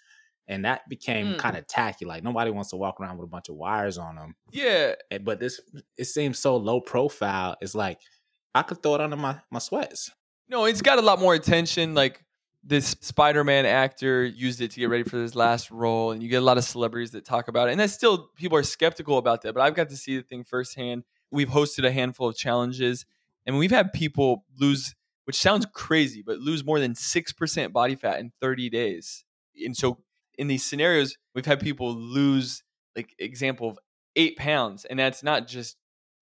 and 0.49 0.65
that 0.65 0.89
became 0.89 1.35
Mm. 1.35 1.39
kind 1.39 1.57
of 1.57 1.67
tacky. 1.67 2.05
Like 2.05 2.23
nobody 2.23 2.51
wants 2.51 2.71
to 2.71 2.77
walk 2.77 3.01
around 3.01 3.19
with 3.19 3.25
a 3.25 3.31
bunch 3.31 3.49
of 3.49 3.57
wires 3.57 3.99
on 3.99 4.17
them. 4.17 4.37
Yeah. 4.51 4.95
But 5.23 5.41
this, 5.41 5.61
it 5.97 6.05
seems 6.07 6.39
so 6.39 6.57
low 6.57 6.81
profile. 6.81 7.57
It's 7.61 7.75
like 7.75 8.01
I 8.55 8.63
could 8.63 8.83
throw 8.83 8.95
it 8.95 9.01
under 9.01 9.17
my 9.17 9.41
my 9.51 9.59
sweats. 9.59 10.11
No, 10.49 10.65
it's 10.65 10.83
got 10.83 10.99
a 10.99 11.03
lot 11.03 11.19
more 11.19 11.35
attention. 11.35 11.95
Like 11.95 12.23
this 12.63 12.97
Spider-Man 13.01 13.65
actor 13.67 14.25
used 14.25 14.61
it 14.61 14.73
to 14.73 14.81
get 14.81 14.89
ready 14.89 15.05
for 15.05 15.19
his 15.19 15.37
last 15.37 15.71
role, 15.71 16.11
and 16.11 16.21
you 16.23 16.29
get 16.29 16.39
a 16.43 16.45
lot 16.45 16.59
of 16.59 16.65
celebrities 16.65 17.13
that 17.13 17.25
talk 17.25 17.47
about 17.49 17.69
it. 17.69 17.73
And 17.73 17.81
that's 17.81 17.93
still 17.93 18.29
people 18.37 18.59
are 18.59 18.63
skeptical 18.65 19.19
about 19.19 19.43
that, 19.43 19.55
but 19.55 19.61
I've 19.61 19.75
got 19.75 19.89
to 19.91 19.97
see 19.97 20.17
the 20.17 20.23
thing 20.25 20.43
firsthand. 20.43 21.05
We've 21.31 21.49
hosted 21.49 21.85
a 21.87 21.93
handful 21.93 22.29
of 22.29 22.37
challenges, 22.37 23.05
and 23.45 23.57
we've 23.59 23.71
had 23.71 23.93
people 23.93 24.45
lose, 24.59 24.95
which 25.27 25.37
sounds 25.37 25.67
crazy, 25.75 26.23
but 26.27 26.39
lose 26.39 26.65
more 26.65 26.81
than 26.81 26.95
six 26.97 27.33
percent 27.33 27.73
body 27.73 27.95
fat 27.95 28.19
in 28.21 28.33
30 28.41 28.69
days. 28.71 29.25
And 29.65 29.77
so, 29.77 29.99
in 30.39 30.49
these 30.49 30.65
scenarios, 30.65 31.17
we've 31.35 31.47
had 31.47 31.61
people 31.61 31.95
lose, 31.95 32.63
like 32.97 33.15
example 33.19 33.69
of 33.71 33.79
eight 34.17 34.37
pounds, 34.37 34.85
and 34.85 34.99
that's 34.99 35.23
not 35.23 35.47
just 35.49 35.77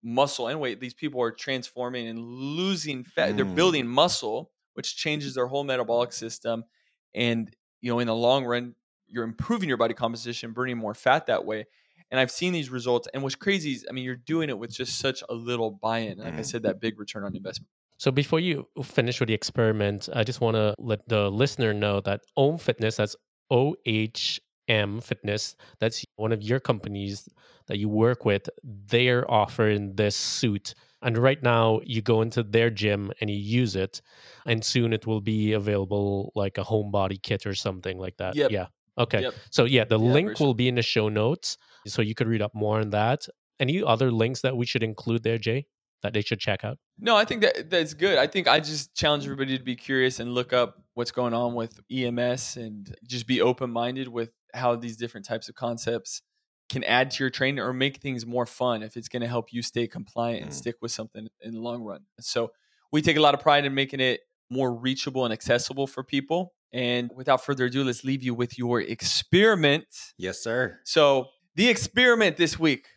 muscle 0.03 0.47
and 0.47 0.59
weight. 0.59 0.80
These 0.80 0.93
people 0.93 1.22
are 1.22 1.32
transforming 1.32 2.07
and 2.07 2.20
losing 2.20 3.03
fat. 3.03 3.36
They're 3.36 3.45
Mm. 3.45 3.55
building 3.55 3.88
muscle, 3.88 4.51
which 4.74 4.95
changes 4.97 5.36
their 5.36 5.47
whole 5.47 5.64
metabolic 5.64 6.11
system. 6.14 6.66
And 7.14 7.55
you 7.82 7.91
know, 7.91 7.99
in 7.99 8.07
the 8.07 8.16
long 8.16 8.45
run, 8.45 8.76
you're 9.07 9.24
improving 9.26 9.68
your 9.70 9.78
body 9.78 9.93
composition, 9.93 10.53
burning 10.53 10.78
more 10.78 10.93
fat 10.93 11.26
that 11.28 11.45
way. 11.45 11.66
And 12.11 12.20
I've 12.20 12.32
seen 12.32 12.53
these 12.53 12.70
results. 12.70 13.07
And 13.14 13.24
what's 13.24 13.36
crazy 13.36 13.72
is, 13.74 13.86
I 13.89 13.93
mean, 13.93 14.05
you're 14.05 14.16
doing 14.16 14.49
it 14.49 14.57
with 14.57 14.72
just 14.72 14.99
such 14.99 15.24
a 15.30 15.34
little 15.34 15.72
buy-in. 15.72 16.18
Like 16.20 16.38
I 16.39 16.41
Mhm. 16.41 16.43
said, 16.43 16.64
that 16.64 16.80
big 16.80 16.97
return 16.99 17.24
on 17.24 17.36
investment. 17.36 17.70
So 17.97 18.11
before 18.11 18.39
you 18.39 18.68
finish 18.84 19.20
with 19.20 19.28
the 19.28 19.34
experiment, 19.34 20.09
I 20.14 20.24
just 20.24 20.41
want 20.41 20.55
to 20.55 20.76
let 20.78 21.07
the 21.07 21.30
listener 21.32 21.74
know 21.74 22.01
that 22.01 22.22
Ohm 22.36 22.57
Fitness, 22.57 22.97
that's 22.97 23.16
O 23.50 23.76
H 23.86 24.39
M 24.68 25.02
Fitness, 25.02 25.56
that's 25.80 26.06
one 26.16 26.32
of 26.32 26.41
your 26.41 26.60
companies 26.60 27.28
that 27.68 27.78
you 27.78 27.89
work 27.89 28.26
with. 28.26 28.50
They're 28.64 29.30
offering 29.30 29.96
this 29.96 30.16
suit. 30.16 30.76
And 31.02 31.18
right 31.18 31.41
now, 31.44 31.82
you 31.84 32.02
go 32.02 32.22
into 32.22 32.44
their 32.44 32.70
gym 32.70 33.12
and 33.20 33.30
you 33.30 33.36
use 33.36 33.76
it, 33.76 34.02
and 34.46 34.64
soon 34.64 34.94
it 34.94 35.06
will 35.06 35.20
be 35.20 35.52
available 35.52 36.32
like 36.34 36.58
a 36.58 36.64
home 36.64 36.91
body 36.91 37.18
kit 37.18 37.46
or 37.46 37.54
something 37.54 37.98
like 37.98 38.16
that. 38.18 38.36
Yep. 38.36 38.52
Yeah. 38.52 38.68
Okay. 38.98 39.22
Yep. 39.22 39.34
So 39.50 39.66
yeah, 39.66 39.84
the 39.84 40.00
Yeah, 40.00 40.14
link 40.14 40.39
will 40.39 40.54
be 40.54 40.70
in 40.70 40.76
the 40.76 40.82
show 40.82 41.10
notes, 41.10 41.58
so 41.86 42.02
you 42.02 42.16
could 42.16 42.28
read 42.28 42.41
up 42.41 42.56
more 42.56 42.80
on 42.80 42.91
that. 42.91 43.28
Any 43.60 43.84
other 43.84 44.12
links 44.12 44.41
that 44.41 44.56
we 44.56 44.66
should 44.66 44.82
include 44.82 45.24
there, 45.24 45.38
Jay, 45.38 45.66
that 46.04 46.14
they 46.14 46.22
should 46.22 46.39
check 46.39 46.64
out? 46.64 46.78
No, 46.98 47.18
I 47.18 47.26
think 47.26 47.41
that 47.41 47.70
that's 47.70 47.94
good. 47.94 48.18
I 48.18 48.28
think 48.28 48.48
I 48.48 48.62
just 48.62 48.96
challenge 48.96 49.26
everybody 49.26 49.58
to 49.58 49.64
be 49.64 49.76
curious 49.76 50.22
and 50.22 50.34
look 50.34 50.54
up 50.54 50.83
what's 50.96 51.12
going 51.12 51.34
on 51.34 51.56
with 51.56 51.80
EMS 51.91 52.58
and 52.58 52.96
just 53.06 53.28
be 53.28 53.41
open 53.41 53.70
minded 53.72 54.08
with 54.08 54.32
how 54.54 54.76
these 54.76 54.98
different 54.98 55.26
types 55.26 55.50
of 55.50 55.56
concepts 55.56 56.22
can 56.70 56.84
add 56.84 57.12
to 57.12 57.24
your 57.24 57.30
training 57.30 57.60
or 57.60 57.74
make 57.74 57.98
things 57.98 58.26
more 58.26 58.46
fun 58.46 58.84
if 58.84 58.96
it's 58.96 59.08
going 59.10 59.22
to 59.22 59.28
help 59.28 59.52
you 59.52 59.62
stay 59.62 59.88
compliant 59.88 60.41
and 60.44 60.52
Mm. 60.52 60.56
stick 60.56 60.76
with 60.82 60.91
something 60.91 61.28
in 61.41 61.54
the 61.54 61.60
long 61.60 61.84
run. 61.84 62.02
So 62.20 62.52
we 62.91 63.02
take 63.02 63.18
a 63.18 63.22
lot 63.22 63.34
of 63.34 63.39
pride 63.39 63.66
in 63.66 63.74
making 63.74 64.00
it 64.00 64.22
more 64.50 64.74
reachable 64.74 65.26
and 65.26 65.34
accessible 65.34 65.88
for 65.88 66.04
people. 66.04 66.54
And 66.72 67.12
without 67.16 67.44
further 67.44 67.66
ado, 67.66 67.84
let's 67.84 68.04
leave 68.04 68.24
you 68.24 68.34
with 68.34 68.58
your 68.58 68.82
experiment. 68.82 69.86
Yes, 70.18 70.41
sir. 70.41 70.80
So 70.86 71.28
the 71.56 71.70
experiment 71.70 72.38
this 72.38 72.58
week 72.60 72.88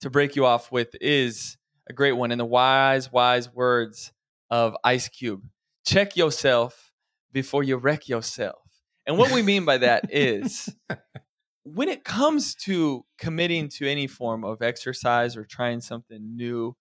to 0.00 0.10
break 0.10 0.36
you 0.36 0.46
off 0.46 0.72
with 0.72 0.94
is 1.00 1.56
a 1.88 1.92
great 1.92 2.12
one 2.12 2.30
in 2.32 2.38
the 2.38 2.44
wise, 2.46 3.12
wise 3.12 3.52
words 3.52 4.12
of 4.50 4.76
Ice 4.84 5.08
Cube. 5.08 5.42
Check 5.86 6.16
yourself 6.16 6.89
before 7.32 7.62
you 7.62 7.76
wreck 7.76 8.08
yourself. 8.08 8.62
And 9.06 9.18
what 9.18 9.32
we 9.32 9.42
mean 9.42 9.64
by 9.64 9.78
that 9.78 10.12
is 10.12 10.68
when 11.64 11.88
it 11.88 12.04
comes 12.04 12.54
to 12.54 13.04
committing 13.18 13.68
to 13.68 13.88
any 13.88 14.06
form 14.06 14.44
of 14.44 14.62
exercise 14.62 15.36
or 15.36 15.44
trying 15.44 15.80
something 15.80 16.36
new, 16.36 16.76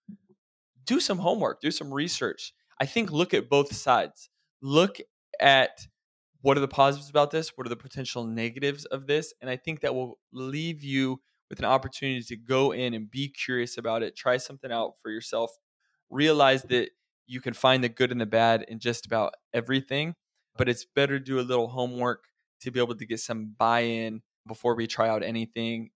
do 0.85 0.99
some 0.99 1.19
homework, 1.19 1.61
do 1.61 1.71
some 1.71 1.93
research. 1.93 2.53
I 2.81 2.85
think 2.85 3.11
look 3.11 3.33
at 3.33 3.49
both 3.49 3.75
sides. 3.75 4.29
Look 4.61 4.97
at 5.39 5.87
what 6.41 6.57
are 6.57 6.61
the 6.61 6.67
positives 6.67 7.09
about 7.09 7.31
this? 7.31 7.51
What 7.55 7.67
are 7.67 7.69
the 7.69 7.75
potential 7.75 8.25
negatives 8.25 8.85
of 8.85 9.07
this? 9.07 9.33
And 9.41 9.49
I 9.49 9.57
think 9.57 9.81
that 9.81 9.93
will 9.93 10.17
leave 10.31 10.83
you 10.83 11.21
with 11.49 11.59
an 11.59 11.65
opportunity 11.65 12.21
to 12.21 12.37
go 12.37 12.71
in 12.71 12.93
and 12.93 13.09
be 13.09 13.27
curious 13.27 13.77
about 13.77 14.03
it, 14.03 14.15
try 14.15 14.37
something 14.37 14.71
out 14.71 14.93
for 15.01 15.11
yourself, 15.11 15.51
realize 16.09 16.63
that 16.63 16.89
you 17.27 17.41
can 17.41 17.53
find 17.53 17.83
the 17.83 17.89
good 17.89 18.11
and 18.11 18.21
the 18.21 18.25
bad 18.25 18.65
in 18.67 18.79
just 18.79 19.05
about 19.05 19.33
everything, 19.53 20.15
but 20.59 20.67
it's 20.67 20.83
better 20.83 21.17
to 21.17 21.23
do 21.23 21.39
a 21.39 21.41
little 21.41 21.69
homework 21.69 22.25
to 22.59 22.69
be 22.69 22.81
able 22.81 22.93
to 22.93 23.05
get 23.05 23.21
some 23.21 23.55
buy 23.57 23.79
in 23.79 24.21
before 24.45 24.75
we 24.75 24.87
try 24.87 25.07
out 25.07 25.23
anything. 25.23 25.89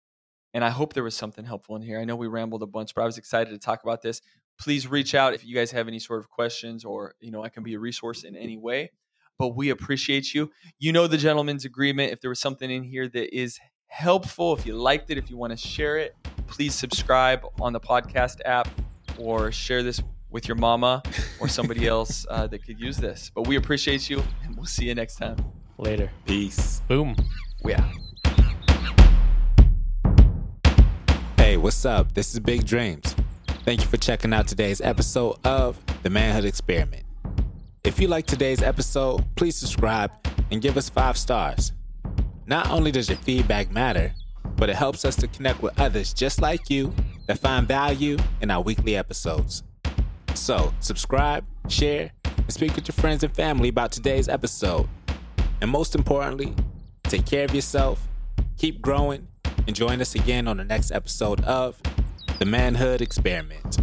And 0.53 0.63
I 0.63 0.69
hope 0.69 0.93
there 0.93 1.03
was 1.03 1.17
something 1.17 1.43
helpful 1.43 1.75
in 1.75 1.81
here. 1.81 1.99
I 1.99 2.05
know 2.05 2.15
we 2.15 2.27
rambled 2.27 2.63
a 2.63 2.65
bunch, 2.65 2.95
but 2.95 3.01
I 3.01 3.05
was 3.05 3.17
excited 3.17 3.51
to 3.51 3.59
talk 3.59 3.83
about 3.83 4.01
this. 4.01 4.21
Please 4.57 4.87
reach 4.87 5.15
out 5.15 5.33
if 5.33 5.43
you 5.45 5.53
guys 5.53 5.71
have 5.71 5.89
any 5.89 5.99
sort 5.99 6.21
of 6.21 6.29
questions 6.29 6.85
or, 6.85 7.13
you 7.19 7.29
know, 7.29 7.43
I 7.43 7.49
can 7.49 7.61
be 7.63 7.73
a 7.73 7.79
resource 7.79 8.23
in 8.23 8.37
any 8.37 8.57
way. 8.57 8.91
But 9.37 9.49
we 9.49 9.69
appreciate 9.69 10.33
you. 10.33 10.49
You 10.79 10.93
know 10.93 11.07
the 11.07 11.17
gentleman's 11.17 11.65
agreement. 11.65 12.13
If 12.13 12.21
there 12.21 12.29
was 12.29 12.39
something 12.39 12.71
in 12.71 12.83
here 12.83 13.09
that 13.09 13.37
is 13.37 13.59
helpful, 13.87 14.55
if 14.55 14.65
you 14.65 14.75
liked 14.75 15.09
it, 15.09 15.17
if 15.17 15.29
you 15.29 15.35
want 15.35 15.51
to 15.51 15.57
share 15.57 15.97
it, 15.97 16.15
please 16.47 16.73
subscribe 16.73 17.41
on 17.59 17.73
the 17.73 17.81
podcast 17.81 18.37
app 18.45 18.69
or 19.17 19.51
share 19.51 19.83
this 19.83 20.01
with 20.33 20.47
your 20.47 20.57
mama 20.57 21.01
or 21.39 21.47
somebody 21.47 21.87
else 21.95 22.25
uh, 22.29 22.47
that 22.47 22.65
could 22.65 22.79
use 22.79 22.97
this. 22.97 23.31
But 23.33 23.47
we 23.47 23.55
appreciate 23.55 24.09
you, 24.09 24.21
and 24.43 24.57
we'll 24.57 24.65
see 24.65 24.85
you 24.85 24.95
next 24.95 25.15
time. 25.15 25.37
Later. 25.77 26.11
Peace. 26.25 26.81
Boom. 26.87 27.15
We 27.63 27.73
out. 27.75 27.93
Hey, 31.37 31.57
what's 31.57 31.85
up? 31.85 32.13
This 32.13 32.33
is 32.33 32.39
Big 32.39 32.65
Dreams. 32.65 33.15
Thank 33.65 33.81
you 33.81 33.87
for 33.87 33.97
checking 33.97 34.33
out 34.33 34.47
today's 34.47 34.81
episode 34.81 35.37
of 35.45 35.79
The 36.03 36.09
Manhood 36.09 36.45
Experiment. 36.45 37.03
If 37.83 37.99
you 37.99 38.07
like 38.07 38.25
today's 38.25 38.61
episode, 38.61 39.23
please 39.35 39.55
subscribe 39.55 40.11
and 40.51 40.61
give 40.61 40.77
us 40.77 40.89
five 40.89 41.17
stars. 41.17 41.71
Not 42.45 42.69
only 42.71 42.91
does 42.91 43.09
your 43.09 43.17
feedback 43.19 43.71
matter, 43.71 44.13
but 44.57 44.69
it 44.69 44.75
helps 44.75 45.05
us 45.05 45.15
to 45.17 45.27
connect 45.27 45.61
with 45.61 45.79
others 45.79 46.13
just 46.13 46.41
like 46.41 46.69
you 46.69 46.93
that 47.27 47.39
find 47.39 47.67
value 47.67 48.17
in 48.41 48.51
our 48.51 48.61
weekly 48.61 48.95
episodes. 48.95 49.63
So, 50.35 50.73
subscribe, 50.79 51.45
share, 51.69 52.11
and 52.25 52.51
speak 52.51 52.75
with 52.75 52.87
your 52.87 52.93
friends 52.93 53.23
and 53.23 53.33
family 53.33 53.69
about 53.69 53.91
today's 53.91 54.27
episode. 54.27 54.89
And 55.61 55.69
most 55.71 55.95
importantly, 55.95 56.53
take 57.03 57.25
care 57.25 57.45
of 57.45 57.55
yourself, 57.55 58.07
keep 58.57 58.81
growing, 58.81 59.27
and 59.67 59.75
join 59.75 60.01
us 60.01 60.15
again 60.15 60.47
on 60.47 60.57
the 60.57 60.65
next 60.65 60.91
episode 60.91 61.41
of 61.45 61.81
The 62.39 62.45
Manhood 62.45 63.01
Experiment. 63.01 63.77